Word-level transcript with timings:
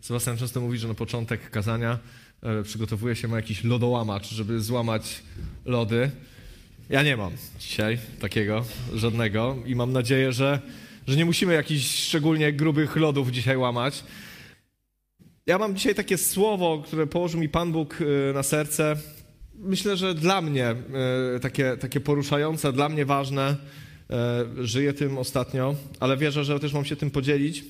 Sebastian 0.00 0.36
często 0.36 0.60
mówi, 0.60 0.78
że 0.78 0.88
na 0.88 0.94
początek 0.94 1.50
kazania 1.50 1.98
e, 2.42 2.62
przygotowuje 2.62 3.16
się 3.16 3.28
ma 3.28 3.36
jakiś 3.36 3.64
lodołamacz, 3.64 4.30
żeby 4.30 4.60
złamać 4.60 5.22
lody. 5.64 6.10
Ja 6.90 7.02
nie 7.02 7.16
mam 7.16 7.32
dzisiaj 7.58 7.98
takiego, 8.20 8.64
żadnego 8.94 9.56
i 9.66 9.74
mam 9.74 9.92
nadzieję, 9.92 10.32
że, 10.32 10.60
że 11.06 11.16
nie 11.16 11.24
musimy 11.24 11.54
jakichś 11.54 12.06
szczególnie 12.06 12.52
grubych 12.52 12.96
lodów 12.96 13.30
dzisiaj 13.30 13.56
łamać. 13.56 14.04
Ja 15.46 15.58
mam 15.58 15.76
dzisiaj 15.76 15.94
takie 15.94 16.18
słowo, 16.18 16.82
które 16.86 17.06
położył 17.06 17.40
mi 17.40 17.48
Pan 17.48 17.72
Bóg 17.72 17.98
e, 18.00 18.32
na 18.32 18.42
serce. 18.42 18.96
Myślę, 19.54 19.96
że 19.96 20.14
dla 20.14 20.40
mnie 20.40 20.66
e, 20.66 21.40
takie, 21.40 21.76
takie 21.76 22.00
poruszające, 22.00 22.72
dla 22.72 22.88
mnie 22.88 23.06
ważne. 23.06 23.56
Żyję 24.60 24.92
tym 24.92 25.18
ostatnio, 25.18 25.74
ale 26.00 26.16
wierzę, 26.16 26.44
że 26.44 26.60
też 26.60 26.72
mam 26.72 26.84
się 26.84 26.96
tym 26.96 27.10
podzielić. 27.10 27.64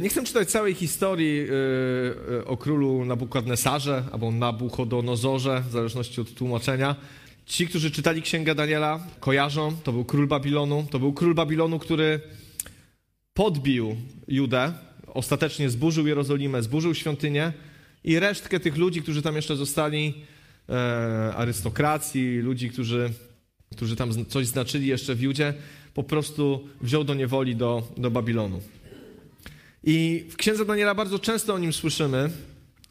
Nie 0.00 0.08
chcę 0.08 0.24
czytać 0.24 0.50
całej 0.50 0.74
historii 0.74 1.46
o 2.46 2.56
królu 2.56 3.04
Nabukadnesarze 3.04 4.04
albo 4.12 4.30
Nabuchodonozorze, 4.30 5.62
w 5.68 5.72
zależności 5.72 6.20
od 6.20 6.34
tłumaczenia. 6.34 6.96
Ci, 7.46 7.68
którzy 7.68 7.90
czytali 7.90 8.22
Księgę 8.22 8.54
Daniela, 8.54 9.00
kojarzą, 9.20 9.76
to 9.84 9.92
był 9.92 10.04
król 10.04 10.26
Babilonu. 10.26 10.86
To 10.90 10.98
był 10.98 11.12
król 11.12 11.34
Babilonu, 11.34 11.78
który 11.78 12.20
podbił 13.34 13.96
Judę, 14.28 14.72
ostatecznie 15.06 15.70
zburzył 15.70 16.06
Jerozolimę, 16.06 16.62
zburzył 16.62 16.94
świątynię 16.94 17.52
i 18.04 18.18
resztkę 18.18 18.60
tych 18.60 18.76
ludzi, 18.76 19.02
którzy 19.02 19.22
tam 19.22 19.36
jeszcze 19.36 19.56
zostali, 19.56 20.14
e, 20.68 21.34
arystokracji, 21.36 22.38
ludzi, 22.38 22.70
którzy, 22.70 23.10
którzy 23.76 23.96
tam 23.96 24.24
coś 24.24 24.46
znaczyli 24.46 24.86
jeszcze 24.86 25.14
w 25.14 25.20
Judzie, 25.20 25.54
po 25.94 26.02
prostu 26.02 26.68
wziął 26.80 27.04
do 27.04 27.14
niewoli 27.14 27.56
do, 27.56 27.82
do 27.96 28.10
Babilonu. 28.10 28.60
I 29.84 30.26
w 30.30 30.36
Księdze 30.36 30.64
Daniela 30.64 30.94
bardzo 30.94 31.18
często 31.18 31.54
o 31.54 31.58
nim 31.58 31.72
słyszymy, 31.72 32.30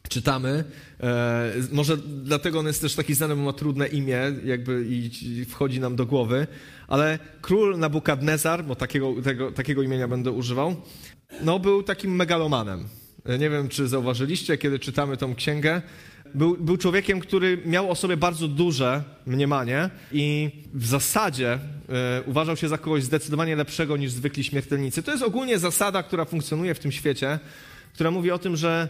czytamy. 0.08 0.64
E, 1.00 1.52
może 1.72 1.96
dlatego 1.96 2.58
on 2.58 2.66
jest 2.66 2.80
też 2.80 2.94
taki 2.94 3.14
znany, 3.14 3.36
bo 3.36 3.42
ma 3.42 3.52
trudne 3.52 3.88
imię, 3.88 4.18
jakby 4.44 4.86
i, 4.88 5.10
i 5.22 5.44
wchodzi 5.44 5.80
nam 5.80 5.96
do 5.96 6.06
głowy. 6.06 6.46
Ale 6.88 7.18
król 7.40 7.78
Nabukadnezar, 7.78 8.64
bo 8.64 8.76
takiego, 8.76 9.22
tego, 9.22 9.52
takiego 9.52 9.82
imienia 9.82 10.08
będę 10.08 10.30
używał, 10.30 10.76
no 11.42 11.58
był 11.58 11.82
takim 11.82 12.16
megalomanem. 12.16 12.88
E, 13.24 13.38
nie 13.38 13.50
wiem, 13.50 13.68
czy 13.68 13.88
zauważyliście, 13.88 14.58
kiedy 14.58 14.78
czytamy 14.78 15.16
tą 15.16 15.34
księgę. 15.34 15.82
Był, 16.34 16.56
był 16.56 16.76
człowiekiem, 16.76 17.20
który 17.20 17.62
miał 17.66 17.90
o 17.90 17.94
sobie 17.94 18.16
bardzo 18.16 18.48
duże 18.48 19.02
mniemanie 19.26 19.90
i 20.12 20.50
w 20.74 20.86
zasadzie 20.86 21.52
e, 21.52 22.22
uważał 22.26 22.56
się 22.56 22.68
za 22.68 22.78
kogoś 22.78 23.02
zdecydowanie 23.02 23.56
lepszego 23.56 23.96
niż 23.96 24.12
zwykli 24.12 24.44
śmiertelnicy. 24.44 25.02
To 25.02 25.10
jest 25.10 25.22
ogólnie 25.22 25.58
zasada, 25.58 26.02
która 26.02 26.24
funkcjonuje 26.24 26.74
w 26.74 26.78
tym 26.78 26.92
świecie, 26.92 27.38
która 27.94 28.10
mówi 28.10 28.30
o 28.30 28.38
tym, 28.38 28.56
że 28.56 28.88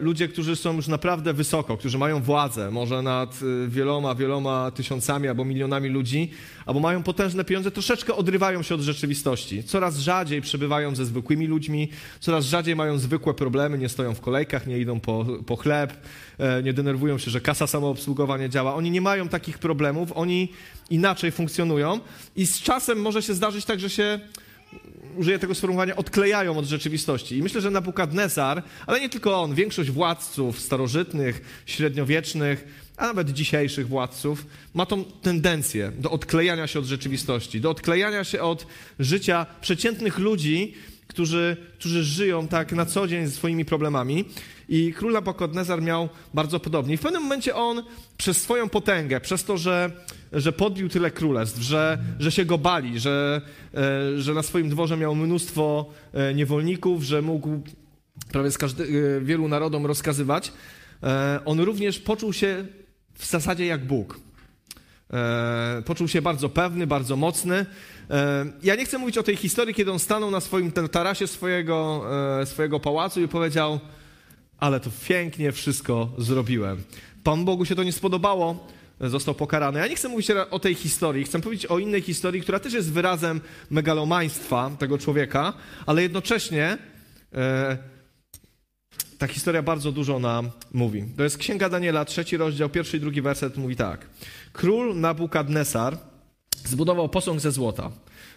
ludzie, 0.00 0.28
którzy 0.28 0.56
są 0.56 0.76
już 0.76 0.88
naprawdę 0.88 1.32
wysoko, 1.32 1.76
którzy 1.76 1.98
mają 1.98 2.22
władzę, 2.22 2.70
może 2.70 3.02
nad 3.02 3.40
e, 3.42 3.68
wieloma, 3.68 4.14
wieloma 4.14 4.70
tysiącami 4.70 5.28
albo 5.28 5.44
milionami 5.44 5.88
ludzi, 5.88 6.30
albo 6.66 6.80
mają 6.80 7.02
potężne 7.02 7.44
pieniądze, 7.44 7.70
troszeczkę 7.70 8.14
odrywają 8.14 8.62
się 8.62 8.74
od 8.74 8.80
rzeczywistości. 8.80 9.62
Coraz 9.62 9.98
rzadziej 9.98 10.40
przebywają 10.40 10.94
ze 10.94 11.04
zwykłymi 11.04 11.46
ludźmi, 11.46 11.88
coraz 12.20 12.44
rzadziej 12.44 12.76
mają 12.76 12.98
zwykłe 12.98 13.34
problemy, 13.34 13.78
nie 13.78 13.88
stoją 13.88 14.14
w 14.14 14.20
kolejkach, 14.20 14.66
nie 14.66 14.78
idą 14.78 15.00
po, 15.00 15.26
po 15.46 15.56
chleb, 15.56 15.92
e, 16.38 16.62
nie 16.62 16.72
denerwują 16.72 17.18
się, 17.18 17.30
że 17.30 17.40
kasa 17.40 17.66
samoobsługowa 17.66 18.38
nie 18.38 18.48
działa. 18.48 18.74
Oni 18.74 18.90
nie 18.90 19.00
mają 19.00 19.28
takich 19.28 19.58
problemów, 19.58 20.12
oni 20.14 20.48
inaczej 20.90 21.32
funkcjonują 21.32 22.00
i 22.36 22.46
z 22.46 22.60
czasem 22.60 23.00
może 23.00 23.22
się 23.22 23.34
zdarzyć 23.34 23.64
tak, 23.64 23.80
że 23.80 23.90
się 23.90 24.20
użyję 25.16 25.38
tego 25.38 25.54
sformułowania, 25.54 25.96
odklejają 25.96 26.58
od 26.58 26.64
rzeczywistości. 26.64 27.36
I 27.36 27.42
myślę, 27.42 27.60
że 27.60 27.70
Nabukadnesar, 27.70 28.62
ale 28.86 29.00
nie 29.00 29.08
tylko 29.08 29.42
on, 29.42 29.54
większość 29.54 29.90
władców 29.90 30.60
starożytnych, 30.60 31.62
średniowiecznych, 31.66 32.64
a 32.96 33.06
nawet 33.06 33.30
dzisiejszych 33.30 33.88
władców, 33.88 34.46
ma 34.74 34.86
tą 34.86 35.04
tendencję 35.04 35.92
do 35.98 36.10
odklejania 36.10 36.66
się 36.66 36.78
od 36.78 36.84
rzeczywistości, 36.84 37.60
do 37.60 37.70
odklejania 37.70 38.24
się 38.24 38.42
od 38.42 38.66
życia 38.98 39.46
przeciętnych 39.60 40.18
ludzi, 40.18 40.74
którzy, 41.10 41.56
którzy 41.78 42.04
żyją 42.04 42.48
tak 42.48 42.72
na 42.72 42.86
co 42.86 43.08
dzień 43.08 43.26
ze 43.26 43.32
swoimi 43.32 43.64
problemami. 43.64 44.24
I 44.68 44.94
król 44.94 45.12
Nabukadnezar 45.12 45.82
miał 45.82 46.08
bardzo 46.34 46.60
podobnie. 46.60 46.94
I 46.94 46.96
w 46.96 47.00
pewnym 47.00 47.22
momencie 47.22 47.54
on 47.54 47.82
przez 48.16 48.42
swoją 48.42 48.68
potęgę, 48.68 49.20
przez 49.20 49.44
to, 49.44 49.58
że, 49.58 49.90
że 50.32 50.52
podbił 50.52 50.88
tyle 50.88 51.10
królestw, 51.10 51.60
że, 51.60 51.98
że 52.18 52.32
się 52.32 52.44
go 52.44 52.58
bali, 52.58 53.00
że, 53.00 53.40
e, 53.74 54.20
że 54.20 54.34
na 54.34 54.42
swoim 54.42 54.68
dworze 54.68 54.96
miał 54.96 55.14
mnóstwo 55.14 55.90
e, 56.12 56.34
niewolników, 56.34 57.02
że 57.02 57.22
mógł 57.22 57.60
prawie 58.32 58.50
z 58.50 58.58
każdy, 58.58 58.84
e, 58.84 59.20
wielu 59.20 59.48
narodom 59.48 59.86
rozkazywać, 59.86 60.52
on 61.44 61.60
również 61.60 61.98
poczuł 61.98 62.32
się 62.32 62.66
w 63.14 63.26
zasadzie 63.26 63.66
jak 63.66 63.86
Bóg. 63.86 64.20
Poczuł 65.84 66.08
się 66.08 66.22
bardzo 66.22 66.48
pewny, 66.48 66.86
bardzo 66.86 67.16
mocny. 67.16 67.66
Ja 68.62 68.74
nie 68.74 68.84
chcę 68.84 68.98
mówić 68.98 69.18
o 69.18 69.22
tej 69.22 69.36
historii, 69.36 69.74
kiedy 69.74 69.92
on 69.92 69.98
stanął 69.98 70.30
na 70.30 70.40
swoim 70.40 70.72
tarasie 70.72 71.26
swojego, 71.26 72.04
swojego 72.44 72.80
pałacu 72.80 73.20
i 73.20 73.28
powiedział: 73.28 73.80
ale 74.58 74.80
to 74.80 74.90
pięknie 75.08 75.52
wszystko 75.52 76.08
zrobiłem. 76.18 76.82
Pan 77.24 77.44
Bogu 77.44 77.64
się 77.64 77.74
to 77.74 77.82
nie 77.82 77.92
spodobało, 77.92 78.66
został 79.00 79.34
pokarany. 79.34 79.78
Ja 79.78 79.86
nie 79.86 79.96
chcę 79.96 80.08
mówić 80.08 80.30
o 80.50 80.58
tej 80.58 80.74
historii, 80.74 81.24
chcę 81.24 81.40
powiedzieć 81.40 81.66
o 81.66 81.78
innej 81.78 82.02
historii, 82.02 82.42
która 82.42 82.58
też 82.58 82.72
jest 82.72 82.92
wyrazem 82.92 83.40
megalomaństwa 83.70 84.70
tego 84.78 84.98
człowieka, 84.98 85.52
ale 85.86 86.02
jednocześnie 86.02 86.78
e, 87.34 87.78
ta 89.20 89.26
historia 89.26 89.62
bardzo 89.62 89.92
dużo 89.92 90.18
nam 90.18 90.50
mówi. 90.72 91.04
To 91.16 91.22
jest 91.22 91.38
Księga 91.38 91.68
Daniela, 91.68 92.04
trzeci 92.04 92.36
rozdział, 92.36 92.68
pierwszy 92.68 92.96
i 92.96 93.00
drugi 93.00 93.22
werset 93.22 93.56
mówi 93.56 93.76
tak. 93.76 94.06
Król 94.52 95.00
Nabukadnesar 95.00 95.98
zbudował 96.64 97.08
posąg 97.08 97.40
ze 97.40 97.52
złota. 97.52 97.90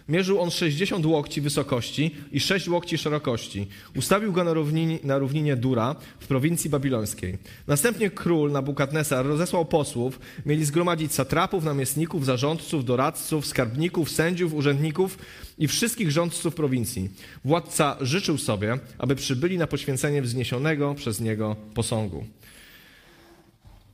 Mierzył 0.08 0.40
on 0.40 0.50
60 0.50 1.06
łokci 1.06 1.40
wysokości 1.40 2.14
i 2.32 2.40
6 2.40 2.68
łokci 2.68 2.98
szerokości. 2.98 3.66
Ustawił 3.96 4.32
go 4.32 4.44
na 4.44 4.52
równinie, 4.52 4.98
na 5.04 5.18
równinie 5.18 5.56
Dura 5.56 5.96
w 6.20 6.26
prowincji 6.26 6.70
babilońskiej. 6.70 7.38
Następnie 7.66 8.10
król 8.10 8.52
Nabukadnesar 8.52 9.26
rozesłał 9.26 9.64
posłów, 9.64 10.20
mieli 10.46 10.64
zgromadzić 10.64 11.12
satrapów, 11.12 11.64
namiestników, 11.64 12.24
zarządców, 12.24 12.84
doradców, 12.84 13.46
skarbników, 13.46 14.10
sędziów, 14.10 14.54
urzędników 14.54 15.18
i 15.58 15.68
wszystkich 15.68 16.10
rządców 16.10 16.54
prowincji. 16.54 17.10
Władca 17.44 17.96
życzył 18.00 18.38
sobie, 18.38 18.78
aby 18.98 19.16
przybyli 19.16 19.58
na 19.58 19.66
poświęcenie 19.66 20.22
wzniesionego 20.22 20.94
przez 20.94 21.20
niego 21.20 21.56
posągu. 21.74 22.24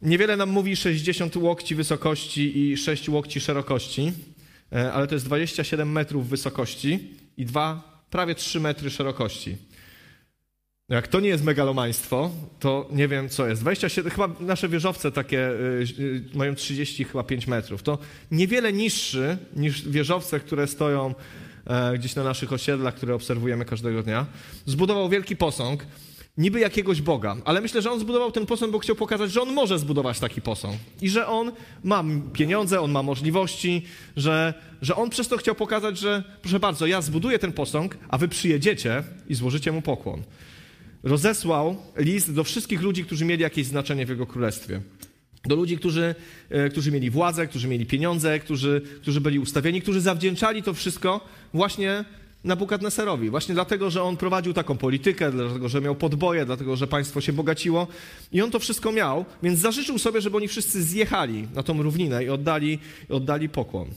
Niewiele 0.03 0.37
nam 0.37 0.50
mówi 0.50 0.77
60 0.77 1.37
łokci 1.37 1.75
wysokości 1.75 2.59
i 2.59 2.77
6 2.77 3.09
łokci 3.09 3.41
szerokości. 3.41 4.12
E, 4.72 4.92
ale 4.92 5.06
to 5.06 5.14
jest 5.14 5.25
27 5.25 5.92
metrów 5.92 6.28
wysokości 6.28 7.14
i 7.36 7.47
dwa, 7.47 7.82
prawie 8.10 8.34
3 8.34 8.60
metry 8.60 8.91
szerokości. 8.91 9.56
No 10.88 10.97
jak 10.97 11.08
to 11.08 11.20
nie 11.20 11.28
jest 11.28 11.44
megalomaństwo, 11.44 12.31
to 12.60 12.88
nie 12.92 13.09
wiem 13.09 13.28
co 13.28 13.47
jest. 13.47 13.60
27, 13.60 14.12
chyba 14.12 14.28
nasze 14.41 14.69
wieżowce 14.69 15.12
takie 15.12 15.50
y, 15.50 16.25
mają 16.34 16.54
30 16.54 17.04
chyba 17.04 17.22
5 17.22 17.47
metrów. 17.47 17.82
To 17.82 17.98
niewiele 18.30 18.72
niższy 18.72 19.38
niż 19.56 19.88
wieżowce, 19.88 20.41
które 20.41 20.66
stoją 20.66 21.14
e, 21.66 21.98
gdzieś 21.98 22.14
na 22.14 22.25
naszych 22.25 22.53
osiedlach, 22.53 22.94
które 22.94 23.14
obserwujemy 23.14 23.64
każdego 23.64 24.03
dnia. 24.03 24.26
Zbudował 24.66 25.09
wielki 25.09 25.36
posąg, 25.36 25.86
niby 26.40 26.60
jakiegoś 26.60 27.02
Boga, 27.02 27.36
ale 27.44 27.60
myślę, 27.60 27.82
że 27.82 27.90
on 27.90 28.00
zbudował 28.00 28.32
ten 28.32 28.46
posąg, 28.46 28.72
bo 28.72 28.78
chciał 28.78 28.96
pokazać, 28.96 29.32
że 29.32 29.42
on 29.42 29.52
może 29.52 29.78
zbudować 29.78 30.20
taki 30.20 30.40
posąg 30.40 30.76
i 31.02 31.08
że 31.08 31.26
on 31.26 31.52
ma 31.84 32.04
pieniądze, 32.32 32.80
on 32.80 32.90
ma 32.90 33.02
możliwości, 33.02 33.82
że, 34.16 34.54
że 34.82 34.96
on 34.96 35.10
przez 35.10 35.28
to 35.28 35.36
chciał 35.36 35.54
pokazać, 35.54 35.98
że 35.98 36.24
proszę 36.42 36.60
bardzo, 36.60 36.86
ja 36.86 37.02
zbuduję 37.02 37.38
ten 37.38 37.52
posąg, 37.52 37.98
a 38.08 38.18
wy 38.18 38.28
przyjedziecie 38.28 39.02
i 39.28 39.34
złożycie 39.34 39.72
mu 39.72 39.82
pokłon. 39.82 40.22
Rozesłał 41.02 41.76
list 41.97 42.34
do 42.34 42.44
wszystkich 42.44 42.82
ludzi, 42.82 43.04
którzy 43.04 43.24
mieli 43.24 43.42
jakieś 43.42 43.66
znaczenie 43.66 44.06
w 44.06 44.09
jego 44.09 44.26
królestwie. 44.26 44.80
Do 45.44 45.56
ludzi, 45.56 45.78
którzy, 45.78 46.15
e, 46.50 46.68
którzy 46.68 46.92
mieli 46.92 47.10
władzę, 47.10 47.47
którzy 47.47 47.68
mieli 47.68 47.86
pieniądze, 47.86 48.38
którzy, 48.38 48.82
którzy 49.03 49.20
byli 49.20 49.38
ustawieni, 49.38 49.82
którzy 49.82 50.00
zawdzięczali 50.00 50.62
to 50.62 50.74
wszystko 50.74 51.20
właśnie 51.54 52.04
Nabukadneserowi. 52.45 53.31
Właśnie 53.31 53.54
dlatego, 53.54 53.91
że 53.91 54.03
on 54.03 54.16
prowadził 54.16 54.53
taką 54.53 54.77
politykę, 54.77 55.33
dlatego, 55.33 55.69
że 55.69 55.81
miał 55.81 55.95
podboje, 55.95 56.47
dlatego, 56.47 56.77
że 56.77 56.87
państwo 56.87 57.21
się 57.21 57.33
bogaciło. 57.33 57.87
I 58.33 58.42
on 58.42 58.51
to 58.51 58.59
wszystko 58.59 58.92
miał, 58.92 59.25
więc 59.42 59.59
zażyczył 59.59 59.98
sobie, 59.98 60.21
żeby 60.21 60.37
oni 60.37 60.48
wszyscy 60.48 60.83
zjechali 60.83 61.48
na 61.54 61.63
tą 61.63 61.83
równinę 61.83 62.25
i 62.25 62.28
oddali, 62.28 62.78
oddali 63.09 63.48
pokłon. 63.48 63.89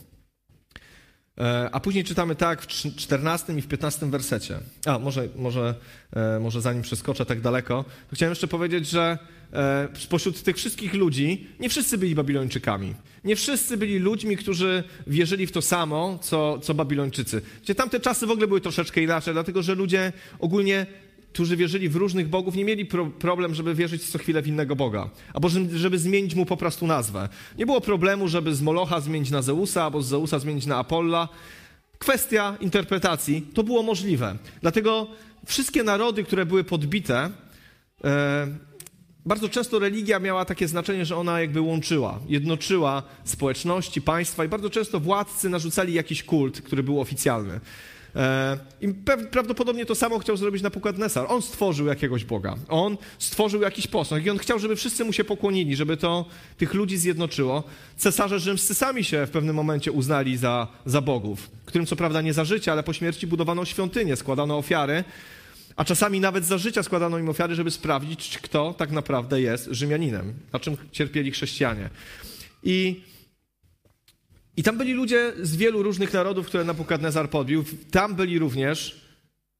E, 1.37 1.69
a 1.71 1.79
później 1.79 2.03
czytamy 2.03 2.35
tak 2.35 2.61
w 2.61 2.67
14 2.67 3.53
i 3.53 3.61
w 3.61 3.67
15 3.67 4.09
wersecie. 4.09 4.59
A, 4.85 4.99
może, 4.99 5.27
może, 5.35 5.75
e, 6.15 6.39
może 6.39 6.61
zanim 6.61 6.81
przeskoczę 6.81 7.25
tak 7.25 7.41
daleko, 7.41 7.85
to 8.09 8.15
chciałem 8.15 8.31
jeszcze 8.31 8.47
powiedzieć, 8.47 8.89
że 8.89 9.17
e, 9.53 9.87
spośród 9.99 10.43
tych 10.43 10.57
wszystkich 10.57 10.93
ludzi 10.93 11.47
nie 11.59 11.69
wszyscy 11.69 11.97
byli 11.97 12.15
Babilończykami. 12.15 12.95
Nie 13.23 13.35
wszyscy 13.35 13.77
byli 13.77 13.99
ludźmi, 13.99 14.37
którzy 14.37 14.83
wierzyli 15.07 15.47
w 15.47 15.51
to 15.51 15.61
samo, 15.61 16.19
co, 16.21 16.59
co 16.59 16.73
Babilończycy. 16.73 17.41
Gdzie 17.63 17.75
tamte 17.75 17.99
czasy 17.99 18.27
w 18.27 18.31
ogóle 18.31 18.47
były 18.47 18.61
troszeczkę 18.61 19.01
inaczej, 19.01 19.33
dlatego 19.33 19.63
że 19.63 19.75
ludzie 19.75 20.13
ogólnie 20.39 20.85
którzy 21.33 21.57
wierzyli 21.57 21.89
w 21.89 21.95
różnych 21.95 22.27
bogów, 22.27 22.55
nie 22.55 22.65
mieli 22.65 22.85
pro 22.85 23.05
problem, 23.05 23.55
żeby 23.55 23.75
wierzyć 23.75 24.09
co 24.09 24.17
chwilę 24.17 24.41
w 24.41 24.47
innego 24.47 24.75
Boga, 24.75 25.09
albo 25.33 25.49
żeby 25.75 25.99
zmienić 25.99 26.35
mu 26.35 26.45
po 26.45 26.57
prostu 26.57 26.87
nazwę. 26.87 27.29
Nie 27.57 27.65
było 27.65 27.81
problemu, 27.81 28.27
żeby 28.27 28.55
z 28.55 28.61
Molocha 28.61 28.99
zmienić 28.99 29.31
na 29.31 29.41
Zeusa, 29.41 29.83
albo 29.83 30.01
z 30.01 30.07
Zeusa 30.07 30.39
zmienić 30.39 30.65
na 30.65 30.77
Apolla. 30.77 31.29
Kwestia 31.97 32.57
interpretacji, 32.59 33.41
to 33.53 33.63
było 33.63 33.83
możliwe. 33.83 34.35
Dlatego 34.61 35.07
wszystkie 35.45 35.83
narody, 35.83 36.23
które 36.23 36.45
były 36.45 36.63
podbite, 36.63 37.29
e, 38.03 38.47
bardzo 39.25 39.49
często 39.49 39.79
religia 39.79 40.19
miała 40.19 40.45
takie 40.45 40.67
znaczenie, 40.67 41.05
że 41.05 41.15
ona 41.17 41.41
jakby 41.41 41.61
łączyła, 41.61 42.19
jednoczyła 42.29 43.03
społeczności, 43.23 44.01
państwa 44.01 44.45
i 44.45 44.47
bardzo 44.47 44.69
często 44.69 44.99
władcy 44.99 45.49
narzucali 45.49 45.93
jakiś 45.93 46.23
kult, 46.23 46.61
który 46.61 46.83
był 46.83 47.01
oficjalny. 47.01 47.59
E, 48.15 48.57
I 48.81 48.87
prawdopodobnie 49.31 49.85
to 49.85 49.95
samo 49.95 50.19
chciał 50.19 50.37
zrobić 50.37 50.61
Napukadnesar. 50.61 51.25
On 51.29 51.41
stworzył 51.41 51.87
jakiegoś 51.87 52.25
Boga. 52.25 52.55
On 52.69 52.97
stworzył 53.19 53.61
jakiś 53.61 53.87
posąg 53.87 54.25
i 54.25 54.29
on 54.29 54.37
chciał, 54.37 54.59
żeby 54.59 54.75
wszyscy 54.75 55.05
mu 55.05 55.13
się 55.13 55.23
pokłonili, 55.23 55.75
żeby 55.75 55.97
to 55.97 56.25
tych 56.57 56.73
ludzi 56.73 56.97
zjednoczyło. 56.97 57.63
Cesarze 57.97 58.39
rzymscy 58.39 58.73
sami 58.73 59.03
się 59.03 59.25
w 59.25 59.29
pewnym 59.29 59.55
momencie 59.55 59.91
uznali 59.91 60.37
za, 60.37 60.67
za 60.85 61.01
bogów, 61.01 61.49
którym 61.65 61.87
co 61.87 61.95
prawda 61.95 62.21
nie 62.21 62.33
za 62.33 62.45
życie, 62.45 62.71
ale 62.71 62.83
po 62.83 62.93
śmierci 62.93 63.27
budowano 63.27 63.65
świątynię, 63.65 64.15
składano 64.15 64.57
ofiary, 64.57 65.03
a 65.75 65.85
czasami 65.85 66.19
nawet 66.19 66.45
za 66.45 66.57
życia 66.57 66.83
składano 66.83 67.17
im 67.17 67.29
ofiary, 67.29 67.55
żeby 67.55 67.71
sprawdzić, 67.71 68.37
kto 68.37 68.73
tak 68.77 68.91
naprawdę 68.91 69.41
jest 69.41 69.67
Rzymianinem, 69.71 70.33
na 70.53 70.59
czym 70.59 70.77
cierpieli 70.91 71.31
chrześcijanie. 71.31 71.89
I 72.63 73.01
i 74.57 74.63
tam 74.63 74.77
byli 74.77 74.93
ludzie 74.93 75.33
z 75.41 75.55
wielu 75.55 75.83
różnych 75.83 76.13
narodów, 76.13 76.47
które 76.47 76.63
Nabukadnezar 76.63 77.29
podbił. 77.29 77.63
Tam 77.91 78.15
byli 78.15 78.39
również 78.39 79.03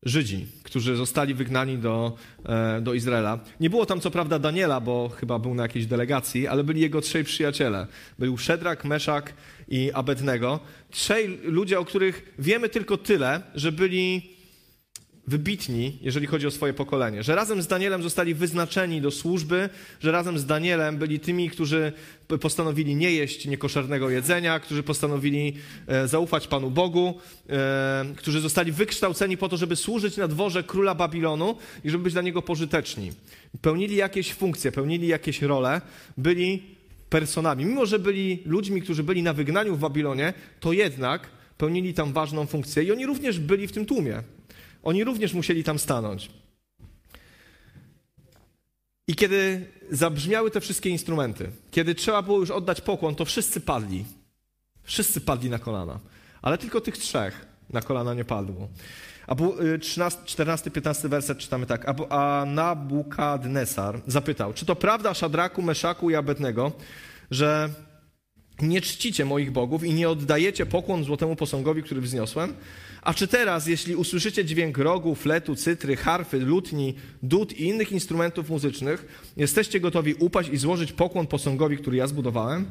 Żydzi, 0.06 0.48
którzy 0.63 0.95
zostali 0.95 1.34
wygnani 1.34 1.78
do, 1.78 2.18
e, 2.45 2.81
do 2.81 2.94
Izraela. 2.94 3.40
Nie 3.60 3.69
było 3.69 3.86
tam 3.86 4.00
co 4.00 4.12
prawda 4.12 4.40
Daniela, 4.40 4.80
bo 4.80 5.10
chyba 5.10 5.40
był 5.40 5.56
na 5.56 5.63
jakiejś 5.63 5.86
delegacji, 5.86 6.48
ale 6.48 6.63
byli 6.63 6.81
jego 6.81 7.01
trzej 7.01 7.24
przyjaciele. 7.24 7.88
Był 8.19 8.38
Szedrak, 8.38 8.86
Meszak 8.86 9.34
i 9.68 9.92
Abednego. 9.92 10.60
Trzej 10.92 11.39
ludzie, 11.44 11.80
o 11.80 11.86
których 11.86 12.34
wiemy 12.39 12.69
tylko 12.69 12.98
tyle, 12.98 13.42
że 13.56 13.72
byli 13.72 14.33
wybitni, 15.28 15.98
jeżeli 16.02 16.28
chodzi 16.28 16.48
o 16.48 16.52
swoje 16.52 16.74
pokolenie. 16.74 17.24
Że 17.24 17.36
razem 17.36 17.62
z 17.62 17.68
Danielem 17.68 18.04
zostali 18.04 18.36
wyznaczeni 18.36 19.02
do 19.02 19.12
służby, 19.12 19.70
że 20.00 20.12
razem 20.12 20.40
z 20.40 20.46
Danielem 20.46 20.98
byli 20.98 21.20
tymi, 21.20 21.50
którzy 21.50 21.94
postanowili 22.42 22.96
nie 22.96 23.12
jeść 23.12 23.46
niekoszernego 23.46 24.10
jedzenia, 24.10 24.60
którzy 24.60 24.84
postanowili 24.84 25.54
e, 25.88 26.08
zaufać 26.08 26.48
Panu 26.48 26.72
Bogu, 26.72 27.14
e, 27.50 28.06
którzy 28.16 28.42
zostali 28.42 28.72
wykształceni 28.72 29.38
po 29.38 29.50
to, 29.50 29.58
żeby 29.58 29.75
służyć 29.75 30.18
na 30.18 30.28
dworze 30.28 30.64
króla 30.64 30.96
Babilonu 30.96 31.58
i 31.84 31.90
żeby 31.90 32.04
być 32.04 32.14
dla 32.14 32.22
niego 32.22 32.42
pożyteczni. 32.42 33.12
Pełnili 33.62 33.96
jakieś 33.96 34.34
funkcje, 34.34 34.72
pełnili 34.72 35.08
jakieś 35.08 35.42
role, 35.42 35.81
byli 36.18 36.64
personami. 37.10 37.66
Mimo, 37.66 37.86
że 37.86 38.00
byli 38.00 38.40
ludźmi, 38.46 38.81
którzy 38.81 39.04
byli 39.04 39.24
na 39.24 39.34
wygnaniu 39.34 39.75
w 39.75 39.80
Babilonie, 39.80 40.34
to 40.60 40.74
jednak 40.74 41.30
pełnili 41.58 41.94
tam 41.94 42.14
ważną 42.14 42.46
funkcję 42.46 42.84
i 42.84 42.92
oni 42.92 43.06
również 43.06 43.40
byli 43.40 43.68
w 43.68 43.72
tym 43.72 43.86
tłumie. 43.86 44.24
Oni 44.84 45.04
również 45.04 45.34
musieli 45.34 45.64
tam 45.64 45.80
stanąć. 45.80 46.30
I 49.08 49.16
kiedy 49.16 49.66
zabrzmiały 49.92 50.52
te 50.52 50.62
wszystkie 50.62 50.90
instrumenty, 50.90 51.52
kiedy 51.72 51.96
trzeba 51.96 52.22
było 52.22 52.40
już 52.40 52.52
oddać 52.52 52.82
pokłon, 52.82 53.16
to 53.16 53.26
wszyscy 53.26 53.62
padli. 53.62 54.06
Wszyscy 54.84 55.22
padli 55.22 55.50
na 55.50 55.60
kolana. 55.60 56.00
Ale 56.42 56.58
tylko 56.58 56.82
tych 56.82 56.98
trzech 56.98 57.46
na 57.70 57.82
kolana 57.82 58.14
nie 58.14 58.26
padło. 58.26 58.70
A 59.28 59.36
13, 59.82 60.20
14, 60.26 60.72
15 60.72 61.10
werset 61.10 61.38
czytamy 61.38 61.66
tak. 61.66 61.86
A 62.10 62.46
Nabukadnesar 62.48 64.02
zapytał, 64.08 64.54
czy 64.54 64.66
to 64.66 64.76
prawda 64.76 65.14
Szadraku, 65.14 65.62
Meszaku 65.62 66.10
i 66.10 66.16
Abednego, 66.16 66.72
że 67.32 67.70
nie 68.63 68.81
czcicie 68.81 69.25
moich 69.25 69.51
bogów 69.51 69.83
i 69.83 69.94
nie 69.94 70.10
oddajecie 70.10 70.65
pokłon 70.65 71.04
złotemu 71.04 71.36
posągowi, 71.36 71.83
który 71.83 72.01
wzniosłem? 72.01 72.54
A 73.01 73.13
czy 73.13 73.27
teraz, 73.27 73.68
jeśli 73.68 73.95
usłyszycie 73.95 74.45
dźwięk 74.45 74.77
rogu, 74.77 75.15
fletu, 75.15 75.56
cytry, 75.56 75.95
harfy, 75.95 76.39
lutni, 76.39 76.95
dud 77.24 77.54
i 77.54 77.63
innych 77.63 77.92
instrumentów 77.92 78.50
muzycznych, 78.50 79.31
jesteście 79.38 79.80
gotowi 79.80 80.13
upaść 80.13 80.50
i 80.50 80.57
złożyć 80.57 80.92
pokłon 80.92 81.27
posągowi, 81.27 81.77
który 81.77 81.98
ja 81.98 82.07
zbudowałem? 82.07 82.65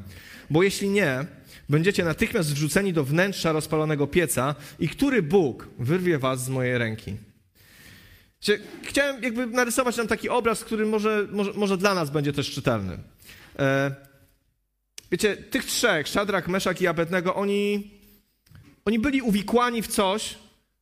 Bo 0.51 0.63
jeśli 0.63 0.89
nie, 0.89 1.27
będziecie 1.69 2.05
natychmiast 2.05 2.55
wrzuceni 2.55 2.93
do 2.93 3.05
wnętrza 3.05 3.53
rozpalonego 3.53 4.07
pieca 4.07 4.55
i 4.81 4.89
który 4.89 5.23
Bóg 5.23 5.69
wyrwie 5.79 6.19
was 6.19 6.45
z 6.45 6.49
mojej 6.49 6.79
ręki? 6.79 7.17
Chciałem 8.83 9.23
jakby 9.23 9.47
narysować 9.47 9.97
nam 9.97 10.09
taki 10.09 10.29
obraz, 10.29 10.65
który 10.65 10.87
może, 10.87 11.27
może, 11.33 11.53
może 11.53 11.77
dla 11.77 11.95
nas 11.95 12.11
będzie 12.11 12.33
też 12.33 12.51
czytelny. 12.51 12.99
Wiecie, 15.13 15.37
tych 15.37 15.65
trzech, 15.65 16.09
Szadrak, 16.09 16.49
Meszak 16.49 16.81
i 16.81 16.87
Abednego, 16.87 17.35
oni 17.35 17.91
oni 18.85 18.99
byli 18.99 19.23
uwikłani 19.23 19.83
w 19.83 19.87
coś, 19.87 20.35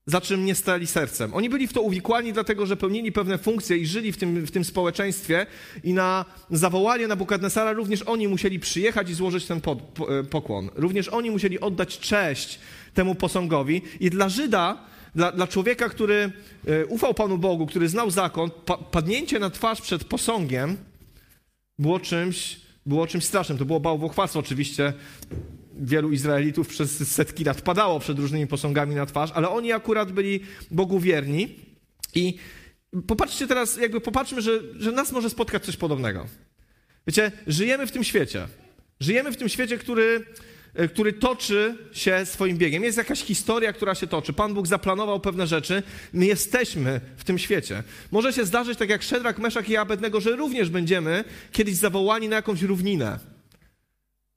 za 0.07 0.21
czym 0.21 0.45
nie 0.45 0.55
stali 0.55 0.87
sercem. 0.87 1.35
Oni 1.35 1.51
byli 1.51 1.67
w 1.67 1.73
to 1.73 1.83
uwikłani, 1.83 2.33
dlatego 2.33 2.67
że 2.67 2.77
pełnili 2.77 3.13
pewne 3.13 3.39
funkcje 3.39 3.77
i 3.77 3.87
żyli 3.87 4.13
w 4.13 4.17
tym, 4.17 4.47
w 4.47 4.51
tym 4.51 4.65
społeczeństwie, 4.65 5.47
i 5.85 5.93
na 5.93 6.25
zawołanie 6.51 7.07
Nabukadnesara 7.07 7.73
również 7.73 8.03
oni 8.03 8.29
musieli 8.29 8.61
przyjechać 8.61 9.11
i 9.11 9.15
złożyć 9.15 9.47
ten 9.47 9.61
pod, 9.61 9.83
po, 9.83 10.19
e, 10.19 10.25
pokłon. 10.25 10.71
Również 10.75 11.09
oni 11.09 11.31
musieli 11.31 11.61
oddać 11.61 11.99
cześć 11.99 12.59
temu 12.95 13.15
posągowi. 13.15 13.83
I 14.01 14.11
dla 14.11 14.29
Żyda, 14.29 14.85
dla, 15.15 15.33
dla 15.33 15.47
człowieka, 15.47 15.89
który 15.89 16.33
e, 16.67 16.87
ufał 16.87 17.15
Panu 17.15 17.39
Bogu, 17.39 17.67
który 17.67 17.89
znał 17.89 18.11
zakon, 18.11 18.51
pa, 18.67 18.79
padnięcie 18.79 19.39
na 19.39 19.51
twarz 19.51 19.81
przed 19.81 20.05
posągiem 20.05 20.77
było 21.79 22.01
czymś, 22.01 22.61
było 22.87 23.07
czymś 23.07 23.25
strasznym. 23.25 23.59
To 23.59 23.65
było 23.65 23.81
bałwochwalstwo 23.81 24.41
oczywiście 24.41 24.93
wielu 25.81 26.13
Izraelitów 26.13 26.69
przez 26.69 27.13
setki 27.13 27.45
lat 27.45 27.63
padało 27.63 28.01
przed 28.01 28.19
różnymi 28.19 28.47
posągami 28.47 28.95
na 28.95 29.07
twarz, 29.07 29.31
ale 29.35 29.49
oni 29.49 29.73
akurat 29.73 30.13
byli 30.13 30.41
Bogu 30.71 31.01
wierni. 31.01 31.55
I 32.15 32.39
popatrzcie 33.07 33.47
teraz, 33.47 33.77
jakby 33.77 34.01
popatrzmy, 34.01 34.43
że, 34.43 34.61
że 34.79 34.93
nas 34.93 35.13
może 35.13 35.31
spotkać 35.31 35.65
coś 35.65 35.77
podobnego. 35.77 36.27
Wiecie, 37.07 37.33
żyjemy 37.47 37.87
w 37.87 37.93
tym 37.93 38.05
świecie. 38.05 38.49
Żyjemy 39.01 39.33
w 39.33 39.37
tym 39.37 39.49
świecie, 39.49 39.79
który, 39.79 40.27
który 40.93 41.13
toczy 41.13 41.79
się 41.93 42.27
swoim 42.27 42.59
biegiem. 42.59 42.85
Jest 42.85 42.99
jakaś 42.99 43.21
historia, 43.21 43.73
która 43.73 43.95
się 43.95 44.07
toczy. 44.07 44.33
Pan 44.33 44.55
Bóg 44.55 44.67
zaplanował 44.67 45.21
pewne 45.21 45.47
rzeczy. 45.47 45.83
My 46.13 46.27
jesteśmy 46.27 47.01
w 47.17 47.25
tym 47.25 47.39
świecie. 47.39 47.83
Może 48.11 48.33
się 48.33 48.45
zdarzyć, 48.45 48.79
tak 48.79 48.91
jak 48.91 49.03
Szedrak, 49.03 49.39
Meszak 49.39 49.69
i 49.69 49.77
Abednego, 49.77 50.21
że 50.21 50.37
również 50.37 50.71
będziemy 50.71 51.25
kiedyś 51.53 51.77
zawołani 51.77 52.29
na 52.29 52.37
jakąś 52.37 52.63
równinę 52.63 53.19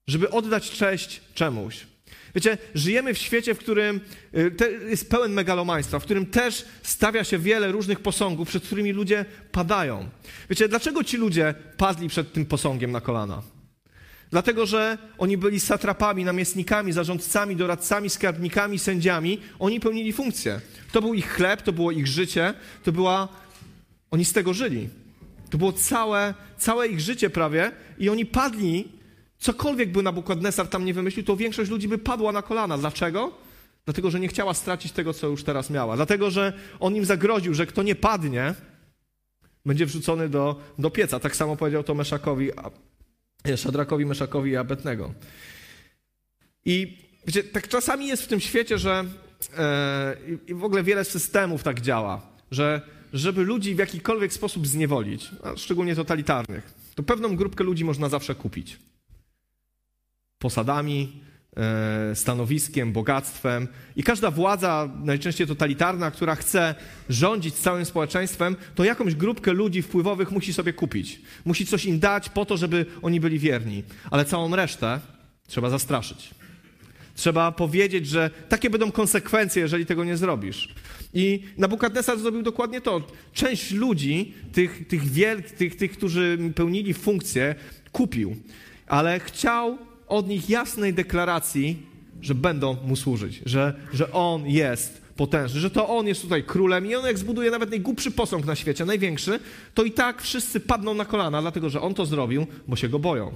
żeby 0.08 0.30
oddać 0.30 0.72
cześć 0.72 1.22
czemuś. 1.34 1.88
Wiecie, 2.36 2.58
żyjemy 2.76 3.14
w 3.14 3.18
świecie, 3.18 3.56
w 3.56 3.60
którym 3.60 4.02
y, 4.38 4.90
jest 4.90 5.10
pełen 5.10 5.34
megalomaństwa, 5.34 6.00
w 6.00 6.04
którym 6.04 6.26
też 6.26 6.66
stawia 6.84 7.24
się 7.24 7.40
wiele 7.40 7.72
różnych 7.72 8.00
posągów, 8.00 8.48
przed 8.48 8.64
którymi 8.64 8.92
ludzie 8.92 9.26
padają. 9.52 10.10
Wiecie, 10.50 10.70
dlaczego 10.70 11.04
ci 11.04 11.18
ludzie 11.18 11.54
padli 11.78 12.10
przed 12.10 12.34
tym 12.34 12.46
posągiem 12.46 12.92
na 12.92 13.02
kolana? 13.02 13.42
Dlatego, 14.34 14.66
że 14.66 14.98
oni 15.18 15.38
byli 15.38 15.60
satrapami, 15.60 16.26
namiestnikami, 16.26 16.92
zarządcami, 16.92 17.56
doradcami, 17.56 18.10
skarbnikami, 18.10 18.80
sędziami. 18.80 19.40
Oni 19.60 19.80
pełnili 19.80 20.14
funkcję. 20.14 20.62
To 20.92 21.02
był 21.02 21.14
ich 21.14 21.30
chleb, 21.30 21.62
to 21.62 21.74
było 21.74 21.92
ich 21.92 22.08
życie, 22.08 22.54
to 22.84 22.92
była... 22.92 23.28
Oni 24.12 24.26
z 24.26 24.34
tego 24.34 24.54
żyli. 24.54 24.90
To 25.50 25.58
było 25.58 25.74
całe, 25.74 26.34
całe 26.58 26.88
ich 26.88 27.00
życie 27.00 27.30
prawie 27.30 27.72
i 27.98 28.10
oni 28.10 28.26
padli 28.26 28.88
Cokolwiek 29.38 29.92
by 29.92 30.04
Nabukadnesar 30.04 30.68
tam 30.68 30.86
nie 30.86 30.94
wymyślił, 30.94 31.26
to 31.26 31.36
większość 31.36 31.72
ludzi 31.72 31.88
by 31.88 31.98
padła 31.98 32.32
na 32.32 32.42
kolana. 32.42 32.78
Dlaczego? 32.78 33.32
Dlatego, 33.86 34.12
że 34.12 34.20
nie 34.20 34.28
chciała 34.28 34.54
stracić 34.54 34.92
tego, 34.92 35.14
co 35.14 35.28
już 35.28 35.44
teraz 35.44 35.70
miała. 35.70 35.96
Dlatego, 35.96 36.32
że 36.32 36.54
on 36.80 36.96
im 36.96 37.06
zagroził, 37.06 37.54
że 37.54 37.66
kto 37.66 37.84
nie 37.84 37.96
padnie, 37.96 38.54
będzie 39.66 39.86
wrzucony 39.86 40.30
do, 40.30 40.62
do 40.80 40.90
pieca. 40.90 41.20
Tak 41.20 41.36
samo 41.36 41.56
powiedział 41.56 41.84
to 41.84 41.96
Meszakowi, 41.96 42.52
Szadrakowi, 43.58 44.06
Meszakowi 44.06 44.52
i 44.52 44.56
Abetnego. 44.56 45.14
I 46.66 46.98
wiecie, 47.28 47.44
tak 47.44 47.68
czasami 47.68 48.08
jest 48.08 48.24
w 48.24 48.28
tym 48.28 48.40
świecie, 48.40 48.78
że 48.78 49.06
i 50.48 50.54
w 50.54 50.64
ogóle 50.64 50.84
wiele 50.84 51.06
systemów 51.06 51.64
tak 51.64 51.82
działa, 51.82 52.22
że 52.52 52.82
żeby 53.14 53.44
ludzi 53.44 53.76
w 53.76 53.78
jakikolwiek 53.78 54.34
sposób 54.34 54.68
zniewolić, 54.68 55.30
a 55.44 55.58
szczególnie 55.58 55.96
totalitarnych, 55.96 56.74
to 56.96 57.04
pewną 57.04 57.36
grupkę 57.36 57.64
ludzi 57.64 57.86
można 57.86 58.10
zawsze 58.10 58.36
kupić 58.36 58.80
posadami, 60.40 61.22
stanowiskiem, 62.14 62.92
bogactwem. 62.92 63.68
I 63.96 64.04
każda 64.04 64.32
władza, 64.32 64.90
najczęściej 65.04 65.48
totalitarna, 65.48 66.12
która 66.12 66.36
chce 66.36 66.76
rządzić 67.10 67.56
całym 67.56 67.86
społeczeństwem, 67.86 68.56
to 68.76 68.84
jakąś 68.84 69.16
grupkę 69.16 69.54
ludzi 69.54 69.82
wpływowych 69.82 70.32
musi 70.32 70.54
sobie 70.54 70.74
kupić. 70.74 71.22
Musi 71.46 71.66
coś 71.66 71.86
im 71.86 72.00
dać 72.00 72.30
po 72.30 72.46
to, 72.46 72.58
żeby 72.58 72.86
oni 73.02 73.20
byli 73.20 73.40
wierni. 73.40 73.84
Ale 74.12 74.26
całą 74.26 74.56
resztę 74.56 75.00
trzeba 75.48 75.70
zastraszyć. 75.70 76.30
Trzeba 77.16 77.52
powiedzieć, 77.52 78.08
że 78.08 78.30
takie 78.50 78.70
będą 78.70 78.92
konsekwencje, 78.92 79.62
jeżeli 79.62 79.86
tego 79.86 80.04
nie 80.04 80.18
zrobisz. 80.18 80.76
I 81.14 81.44
Nabukadnesar 81.58 82.20
zrobił 82.20 82.42
dokładnie 82.42 82.82
to. 82.82 83.02
Część 83.34 83.72
ludzi, 83.72 84.34
tych, 84.54 84.88
tych, 84.88 85.04
wielk, 85.04 85.50
tych, 85.50 85.76
tych, 85.76 85.92
którzy 85.92 86.38
pełnili 86.56 86.94
funkcję, 86.94 87.56
kupił, 87.92 88.36
ale 88.88 89.20
chciał 89.20 89.78
od 90.08 90.28
nich 90.28 90.50
jasnej 90.50 90.94
deklaracji, 90.94 91.78
że 92.22 92.36
będą 92.36 92.78
mu 92.86 92.96
służyć, 92.96 93.42
że, 93.46 93.74
że 93.94 94.12
on 94.12 94.48
jest 94.48 95.02
potężny, 95.16 95.60
że 95.60 95.70
to 95.70 95.90
on 95.90 96.08
jest 96.08 96.22
tutaj 96.22 96.44
królem 96.44 96.86
i 96.86 96.96
on 96.96 97.06
jak 97.06 97.18
zbuduje 97.18 97.52
nawet 97.52 97.70
najgłupszy 97.70 98.12
posąg 98.12 98.46
na 98.46 98.56
świecie, 98.56 98.86
największy, 98.86 99.40
to 99.74 99.84
i 99.84 99.92
tak 99.92 100.22
wszyscy 100.22 100.60
padną 100.60 100.94
na 100.94 101.06
kolana, 101.06 101.42
dlatego 101.42 101.70
że 101.70 101.82
on 101.82 101.94
to 101.94 102.06
zrobił, 102.06 102.48
bo 102.68 102.76
się 102.76 102.90
go 102.90 103.00
boją. 103.00 103.32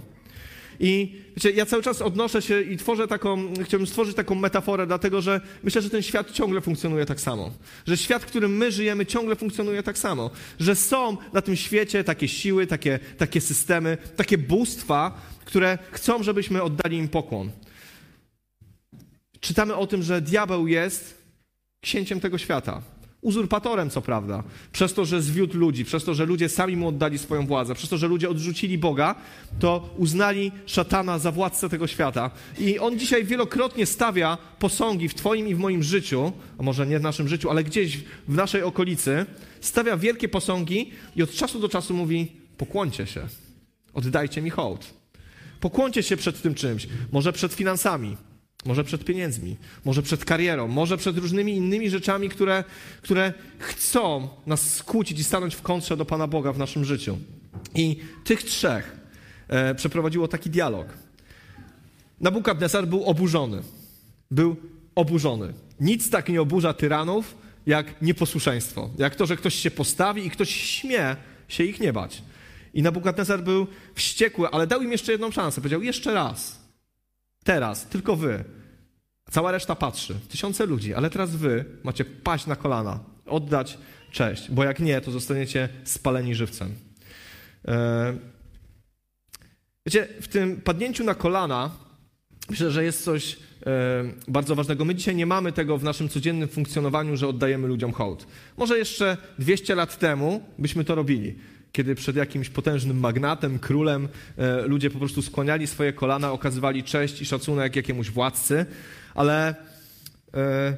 I 0.80 1.16
wiecie, 1.36 1.52
ja 1.52 1.66
cały 1.66 1.84
czas 1.84 2.02
odnoszę 2.02 2.42
się 2.42 2.62
i 2.62 2.78
tworzę 2.78 3.08
taką, 3.08 3.54
chciałbym 3.64 3.88
stworzyć 3.88 4.16
taką 4.16 4.36
metaforę, 4.36 4.88
dlatego 4.88 5.22
że 5.22 5.42
myślę, 5.64 5.82
że 5.82 5.90
ten 5.90 6.02
świat 6.02 6.32
ciągle 6.32 6.62
funkcjonuje 6.62 7.06
tak 7.06 7.22
samo. 7.22 7.52
Że 7.88 7.98
świat, 7.98 8.24
w 8.24 8.26
którym 8.26 8.58
my 8.58 8.72
żyjemy, 8.72 9.06
ciągle 9.06 9.36
funkcjonuje 9.36 9.84
tak 9.84 9.98
samo. 9.98 10.30
Że 10.60 10.76
są 10.76 11.18
na 11.34 11.42
tym 11.42 11.56
świecie 11.56 12.04
takie 12.04 12.28
siły, 12.28 12.68
takie, 12.68 13.00
takie 13.18 13.42
systemy, 13.42 13.98
takie 14.16 14.38
bóstwa, 14.38 15.22
które 15.48 15.78
chcą, 15.92 16.24
żebyśmy 16.24 16.64
oddali 16.64 16.98
im 16.98 17.08
pokłon. 17.08 17.52
Czytamy 19.40 19.76
o 19.76 19.88
tym, 19.88 20.04
że 20.04 20.22
diabeł 20.22 20.68
jest 20.68 21.18
księciem 21.82 22.20
tego 22.20 22.38
świata. 22.38 22.82
Uzurpatorem, 23.22 23.90
co 23.90 24.02
prawda, 24.02 24.44
przez 24.72 24.94
to, 24.94 25.06
że 25.06 25.22
zwiódł 25.22 25.58
ludzi, 25.58 25.86
przez 25.86 26.04
to, 26.04 26.14
że 26.14 26.26
ludzie 26.26 26.50
sami 26.50 26.78
mu 26.78 26.88
oddali 26.88 27.18
swoją 27.18 27.48
władzę, 27.48 27.76
przez 27.76 27.90
to, 27.90 27.98
że 27.98 28.08
ludzie 28.08 28.30
odrzucili 28.30 28.78
Boga, 28.78 29.16
to 29.60 29.90
uznali 29.98 30.52
szatana 30.66 31.20
za 31.20 31.32
władcę 31.32 31.70
tego 31.70 31.88
świata. 31.88 32.32
I 32.60 32.80
on 32.80 33.00
dzisiaj 33.00 33.26
wielokrotnie 33.26 33.86
stawia 33.86 34.38
posągi 34.60 35.10
w 35.10 35.14
Twoim 35.14 35.48
i 35.48 35.56
w 35.56 35.60
moim 35.60 35.84
życiu, 35.84 36.32
a 36.58 36.64
może 36.64 36.88
nie 36.88 37.00
w 37.00 37.04
naszym 37.04 37.28
życiu, 37.28 37.50
ale 37.50 37.64
gdzieś 37.64 37.98
w 38.28 38.36
naszej 38.36 38.64
okolicy, 38.64 39.26
stawia 39.62 39.98
wielkie 39.98 40.30
posągi 40.30 40.92
i 41.16 41.24
od 41.24 41.32
czasu 41.32 41.60
do 41.60 41.70
czasu 41.70 41.94
mówi: 41.94 42.32
pokłoncie 42.58 43.08
się, 43.08 43.28
oddajcie 43.94 44.42
mi 44.42 44.50
hołd. 44.50 44.97
Pokłoncie 45.60 46.04
się 46.04 46.18
przed 46.18 46.42
tym 46.42 46.56
czymś, 46.56 46.88
może 47.12 47.34
przed 47.34 47.54
finansami, 47.54 48.18
może 48.66 48.84
przed 48.84 49.06
pieniędzmi, 49.06 49.58
może 49.86 50.02
przed 50.02 50.26
karierą, 50.26 50.68
może 50.68 50.98
przed 50.98 51.18
różnymi 51.18 51.56
innymi 51.56 51.90
rzeczami, 51.90 52.30
które, 52.30 52.64
które 53.02 53.34
chcą 53.60 54.30
nas 54.46 54.74
skłócić 54.76 55.20
i 55.20 55.24
stanąć 55.24 55.56
w 55.56 55.62
kontrze 55.62 55.98
do 55.98 56.06
Pana 56.06 56.28
Boga 56.28 56.54
w 56.54 56.58
naszym 56.58 56.86
życiu. 56.86 57.18
I 57.76 58.00
tych 58.24 58.44
trzech 58.44 58.98
e, 59.48 59.76
przeprowadziło 59.76 60.28
taki 60.28 60.50
dialog. 60.50 60.88
Nabukadnesar 62.22 62.88
był 62.88 63.04
oburzony. 63.04 63.62
Był 64.32 64.56
oburzony. 64.96 65.54
Nic 65.80 66.10
tak 66.10 66.30
nie 66.30 66.42
oburza 66.42 66.74
tyranów, 66.74 67.38
jak 67.66 68.02
nieposłuszeństwo. 68.02 68.90
Jak 68.98 69.16
to, 69.16 69.26
że 69.26 69.38
ktoś 69.38 69.56
się 69.56 69.72
postawi 69.72 70.26
i 70.26 70.30
ktoś 70.30 70.50
śmie 70.50 71.16
się 71.48 71.64
ich 71.64 71.80
nie 71.80 71.94
bać. 71.94 72.22
I 72.78 72.84
Nabukadnesar 72.84 73.44
był 73.44 73.68
wściekły, 73.96 74.50
ale 74.50 74.68
dał 74.68 74.82
im 74.82 74.92
jeszcze 74.92 75.12
jedną 75.12 75.32
szansę. 75.32 75.62
Powiedział, 75.62 75.82
jeszcze 75.82 76.14
raz. 76.14 76.60
Teraz, 77.44 77.86
tylko 77.86 78.16
wy. 78.16 78.44
Cała 79.32 79.52
reszta 79.52 79.76
patrzy. 79.76 80.16
Tysiące 80.30 80.66
ludzi, 80.66 80.94
ale 80.94 81.10
teraz 81.10 81.36
wy 81.36 81.66
macie 81.84 82.06
paść 82.06 82.46
na 82.46 82.56
kolana, 82.56 83.00
oddać 83.26 83.78
cześć, 84.12 84.52
bo 84.52 84.64
jak 84.64 84.80
nie, 84.80 85.02
to 85.02 85.12
zostaniecie 85.12 85.70
spaleni 85.84 86.36
żywcem. 86.36 86.76
E, 87.68 88.18
wiecie, 89.86 90.08
w 90.22 90.28
tym 90.28 90.62
padnięciu 90.62 91.04
na 91.04 91.16
kolana 91.16 91.72
myślę, 92.50 92.72
że 92.72 92.84
jest 92.84 93.04
coś 93.04 93.38
e, 93.66 94.04
bardzo 94.28 94.56
ważnego. 94.56 94.86
My 94.86 94.96
dzisiaj 94.96 95.16
nie 95.16 95.26
mamy 95.26 95.52
tego 95.52 95.78
w 95.78 95.84
naszym 95.84 96.10
codziennym 96.10 96.50
funkcjonowaniu, 96.50 97.18
że 97.18 97.28
oddajemy 97.28 97.68
ludziom 97.68 97.92
hołd. 97.92 98.28
Może 98.58 98.78
jeszcze 98.78 99.18
200 99.40 99.76
lat 99.76 100.00
temu 100.00 100.44
byśmy 100.60 100.84
to 100.84 100.96
robili 100.96 101.36
kiedy 101.72 101.96
przed 101.96 102.16
jakimś 102.16 102.50
potężnym 102.50 103.00
magnatem, 103.00 103.60
królem, 103.60 104.08
e, 104.38 104.62
ludzie 104.62 104.90
po 104.90 105.00
prostu 105.00 105.22
skłaniali 105.22 105.68
swoje 105.68 105.94
kolana, 105.94 106.32
okazywali 106.32 106.84
cześć 106.84 107.22
i 107.22 107.26
szacunek 107.26 107.76
jakiemuś 107.76 108.10
władcy, 108.10 108.66
ale 109.16 109.56
e, 110.34 110.78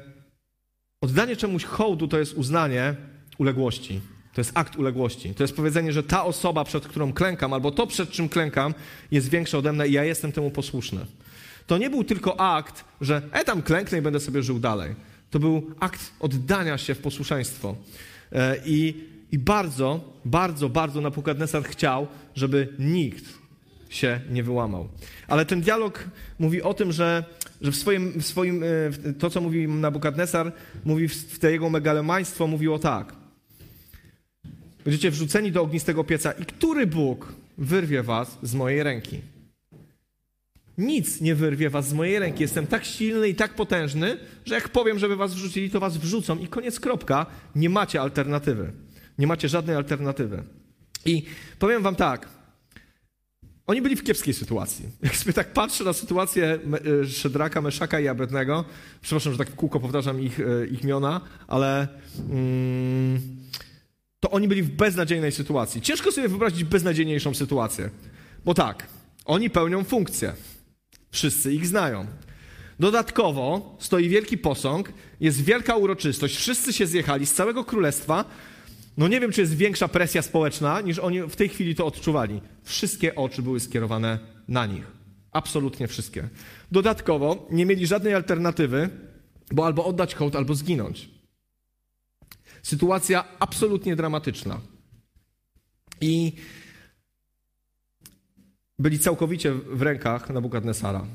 oddanie 1.00 1.36
czemuś 1.36 1.64
hołdu 1.64 2.08
to 2.08 2.18
jest 2.18 2.34
uznanie 2.34 2.94
uległości. 3.38 4.00
To 4.34 4.40
jest 4.40 4.52
akt 4.54 4.76
uległości. 4.76 5.34
To 5.34 5.42
jest 5.44 5.56
powiedzenie, 5.56 5.92
że 5.92 6.02
ta 6.02 6.24
osoba, 6.24 6.64
przed 6.64 6.88
którą 6.88 7.12
klękam, 7.12 7.52
albo 7.52 7.70
to, 7.70 7.86
przed 7.86 8.10
czym 8.10 8.28
klękam, 8.28 8.74
jest 9.10 9.28
większa 9.28 9.58
ode 9.58 9.72
mnie 9.72 9.86
i 9.86 9.92
ja 9.92 10.04
jestem 10.04 10.32
temu 10.32 10.50
posłuszny. 10.50 11.06
To 11.66 11.78
nie 11.78 11.90
był 11.90 12.04
tylko 12.04 12.40
akt, 12.40 12.84
że 13.00 13.22
e 13.32 13.44
tam 13.44 13.62
klęknę 13.62 13.98
i 13.98 14.02
będę 14.02 14.20
sobie 14.20 14.42
żył 14.42 14.58
dalej. 14.58 14.94
To 15.30 15.38
był 15.38 15.74
akt 15.80 16.12
oddania 16.20 16.78
się 16.78 16.94
w 16.94 16.98
posłuszeństwo. 16.98 17.76
E, 18.32 18.56
I 18.66 19.04
i 19.32 19.38
bardzo, 19.38 20.14
bardzo, 20.24 20.68
bardzo 20.68 21.00
Napukadnesar 21.00 21.64
chciał, 21.64 22.06
żeby 22.34 22.74
nikt 22.78 23.24
się 23.88 24.20
nie 24.30 24.42
wyłamał. 24.42 24.88
Ale 25.28 25.46
ten 25.46 25.60
dialog 25.60 26.04
mówi 26.38 26.62
o 26.62 26.74
tym, 26.74 26.92
że, 26.92 27.24
że 27.60 27.72
w 27.72 27.76
swoim, 27.76 28.20
w 28.20 28.26
swoim, 28.26 28.62
e, 28.62 29.12
to 29.12 29.30
co 29.30 29.40
mówi 29.40 29.68
Nabukadnesar, 29.68 30.52
mówi 30.84 31.08
w 31.08 31.38
te 31.38 31.52
jego 31.52 31.70
megalomaństwo, 31.70 32.46
mówiło 32.46 32.78
tak. 32.78 33.14
Będziecie 34.84 35.10
wrzuceni 35.10 35.52
do 35.52 35.62
ognistego 35.62 36.04
pieca 36.04 36.32
i 36.32 36.44
który 36.44 36.86
Bóg 36.86 37.32
wyrwie 37.58 38.02
was 38.02 38.38
z 38.42 38.54
mojej 38.54 38.82
ręki? 38.82 39.20
Nic 40.78 41.20
nie 41.20 41.34
wyrwie 41.34 41.70
was 41.70 41.88
z 41.88 41.92
mojej 41.92 42.18
ręki. 42.18 42.42
Jestem 42.42 42.66
tak 42.66 42.84
silny 42.84 43.28
i 43.28 43.34
tak 43.34 43.54
potężny, 43.54 44.16
że 44.44 44.54
jak 44.54 44.68
powiem, 44.68 44.98
żeby 44.98 45.16
was 45.16 45.34
wrzucili, 45.34 45.70
to 45.70 45.80
was 45.80 45.98
wrzucą 45.98 46.38
i 46.38 46.46
koniec 46.46 46.80
kropka. 46.80 47.26
Nie 47.54 47.68
macie 47.68 48.00
alternatywy. 48.00 48.72
Nie 49.20 49.26
macie 49.26 49.48
żadnej 49.48 49.76
alternatywy. 49.76 50.42
I 51.04 51.24
powiem 51.58 51.82
wam 51.82 51.96
tak. 51.96 52.28
Oni 53.66 53.82
byli 53.82 53.96
w 53.96 54.02
kiepskiej 54.02 54.34
sytuacji. 54.34 54.88
Jak 55.02 55.16
sobie 55.16 55.32
tak 55.32 55.52
patrzę 55.52 55.84
na 55.84 55.92
sytuację 55.92 56.58
e, 57.02 57.06
Szedraka, 57.06 57.60
Meszaka 57.60 58.00
i 58.00 58.08
Abednego, 58.08 58.64
przepraszam, 59.02 59.32
że 59.32 59.38
tak 59.38 59.50
w 59.50 59.54
kółko 59.54 59.80
powtarzam 59.80 60.20
ich, 60.20 60.40
e, 60.40 60.66
ich 60.66 60.84
imiona, 60.84 61.20
ale 61.48 61.88
mm, 62.30 63.20
to 64.20 64.30
oni 64.30 64.48
byli 64.48 64.62
w 64.62 64.70
beznadziejnej 64.70 65.32
sytuacji. 65.32 65.80
Ciężko 65.80 66.12
sobie 66.12 66.28
wyobrazić 66.28 66.64
beznadziejniejszą 66.64 67.34
sytuację. 67.34 67.90
Bo 68.44 68.54
tak, 68.54 68.86
oni 69.24 69.50
pełnią 69.50 69.84
funkcję. 69.84 70.32
Wszyscy 71.10 71.54
ich 71.54 71.66
znają. 71.66 72.06
Dodatkowo 72.78 73.76
stoi 73.80 74.08
wielki 74.08 74.38
posąg, 74.38 74.92
jest 75.20 75.44
wielka 75.44 75.76
uroczystość, 75.76 76.36
wszyscy 76.36 76.72
się 76.72 76.86
zjechali 76.86 77.26
z 77.26 77.32
całego 77.32 77.64
królestwa, 77.64 78.24
no 78.96 79.08
nie 79.08 79.20
wiem, 79.20 79.32
czy 79.32 79.40
jest 79.40 79.54
większa 79.56 79.88
presja 79.88 80.22
społeczna, 80.22 80.80
niż 80.80 80.98
oni 80.98 81.22
w 81.22 81.36
tej 81.36 81.48
chwili 81.48 81.74
to 81.74 81.86
odczuwali. 81.86 82.40
Wszystkie 82.62 83.14
oczy 83.14 83.42
były 83.42 83.60
skierowane 83.60 84.18
na 84.48 84.66
nich. 84.66 84.86
Absolutnie 85.32 85.88
wszystkie. 85.88 86.28
Dodatkowo 86.72 87.48
nie 87.50 87.66
mieli 87.66 87.86
żadnej 87.86 88.14
alternatywy, 88.14 88.90
bo 89.52 89.66
albo 89.66 89.84
oddać 89.84 90.14
hołd, 90.14 90.36
albo 90.36 90.54
zginąć. 90.54 91.08
Sytuacja 92.62 93.24
absolutnie 93.38 93.96
dramatyczna. 93.96 94.60
I 96.00 96.32
byli 98.78 98.98
całkowicie 98.98 99.52
w 99.52 99.82
rękach 99.82 100.30
Nabukadnesara. 100.30 101.06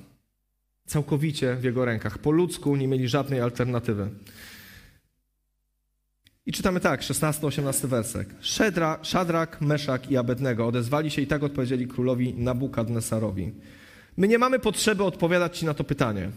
Całkowicie 0.86 1.56
w 1.56 1.64
jego 1.64 1.86
rękach. 1.86 2.18
Po 2.18 2.32
ludzku 2.32 2.76
nie 2.76 2.88
mieli 2.88 3.08
żadnej 3.08 3.42
alternatywy. 3.42 4.10
I 6.46 6.52
czytamy 6.52 6.80
tak, 6.80 7.02
16-18 7.02 7.88
wersek. 7.88 8.30
Szedra, 8.42 9.00
Szadrak, 9.02 9.62
Meszak 9.62 10.12
i 10.12 10.18
Abednego 10.18 10.68
odezwali 10.68 11.12
się 11.12 11.22
i 11.22 11.28
tak 11.28 11.44
odpowiedzieli 11.44 11.88
królowi 11.88 12.34
Nabukadnesarowi. 12.34 13.52
My 14.18 14.28
nie 14.28 14.38
mamy 14.38 14.60
potrzeby 14.60 15.04
odpowiadać 15.04 15.58
ci 15.58 15.66
na 15.66 15.74
to 15.74 15.84
pytanie. 15.84 16.32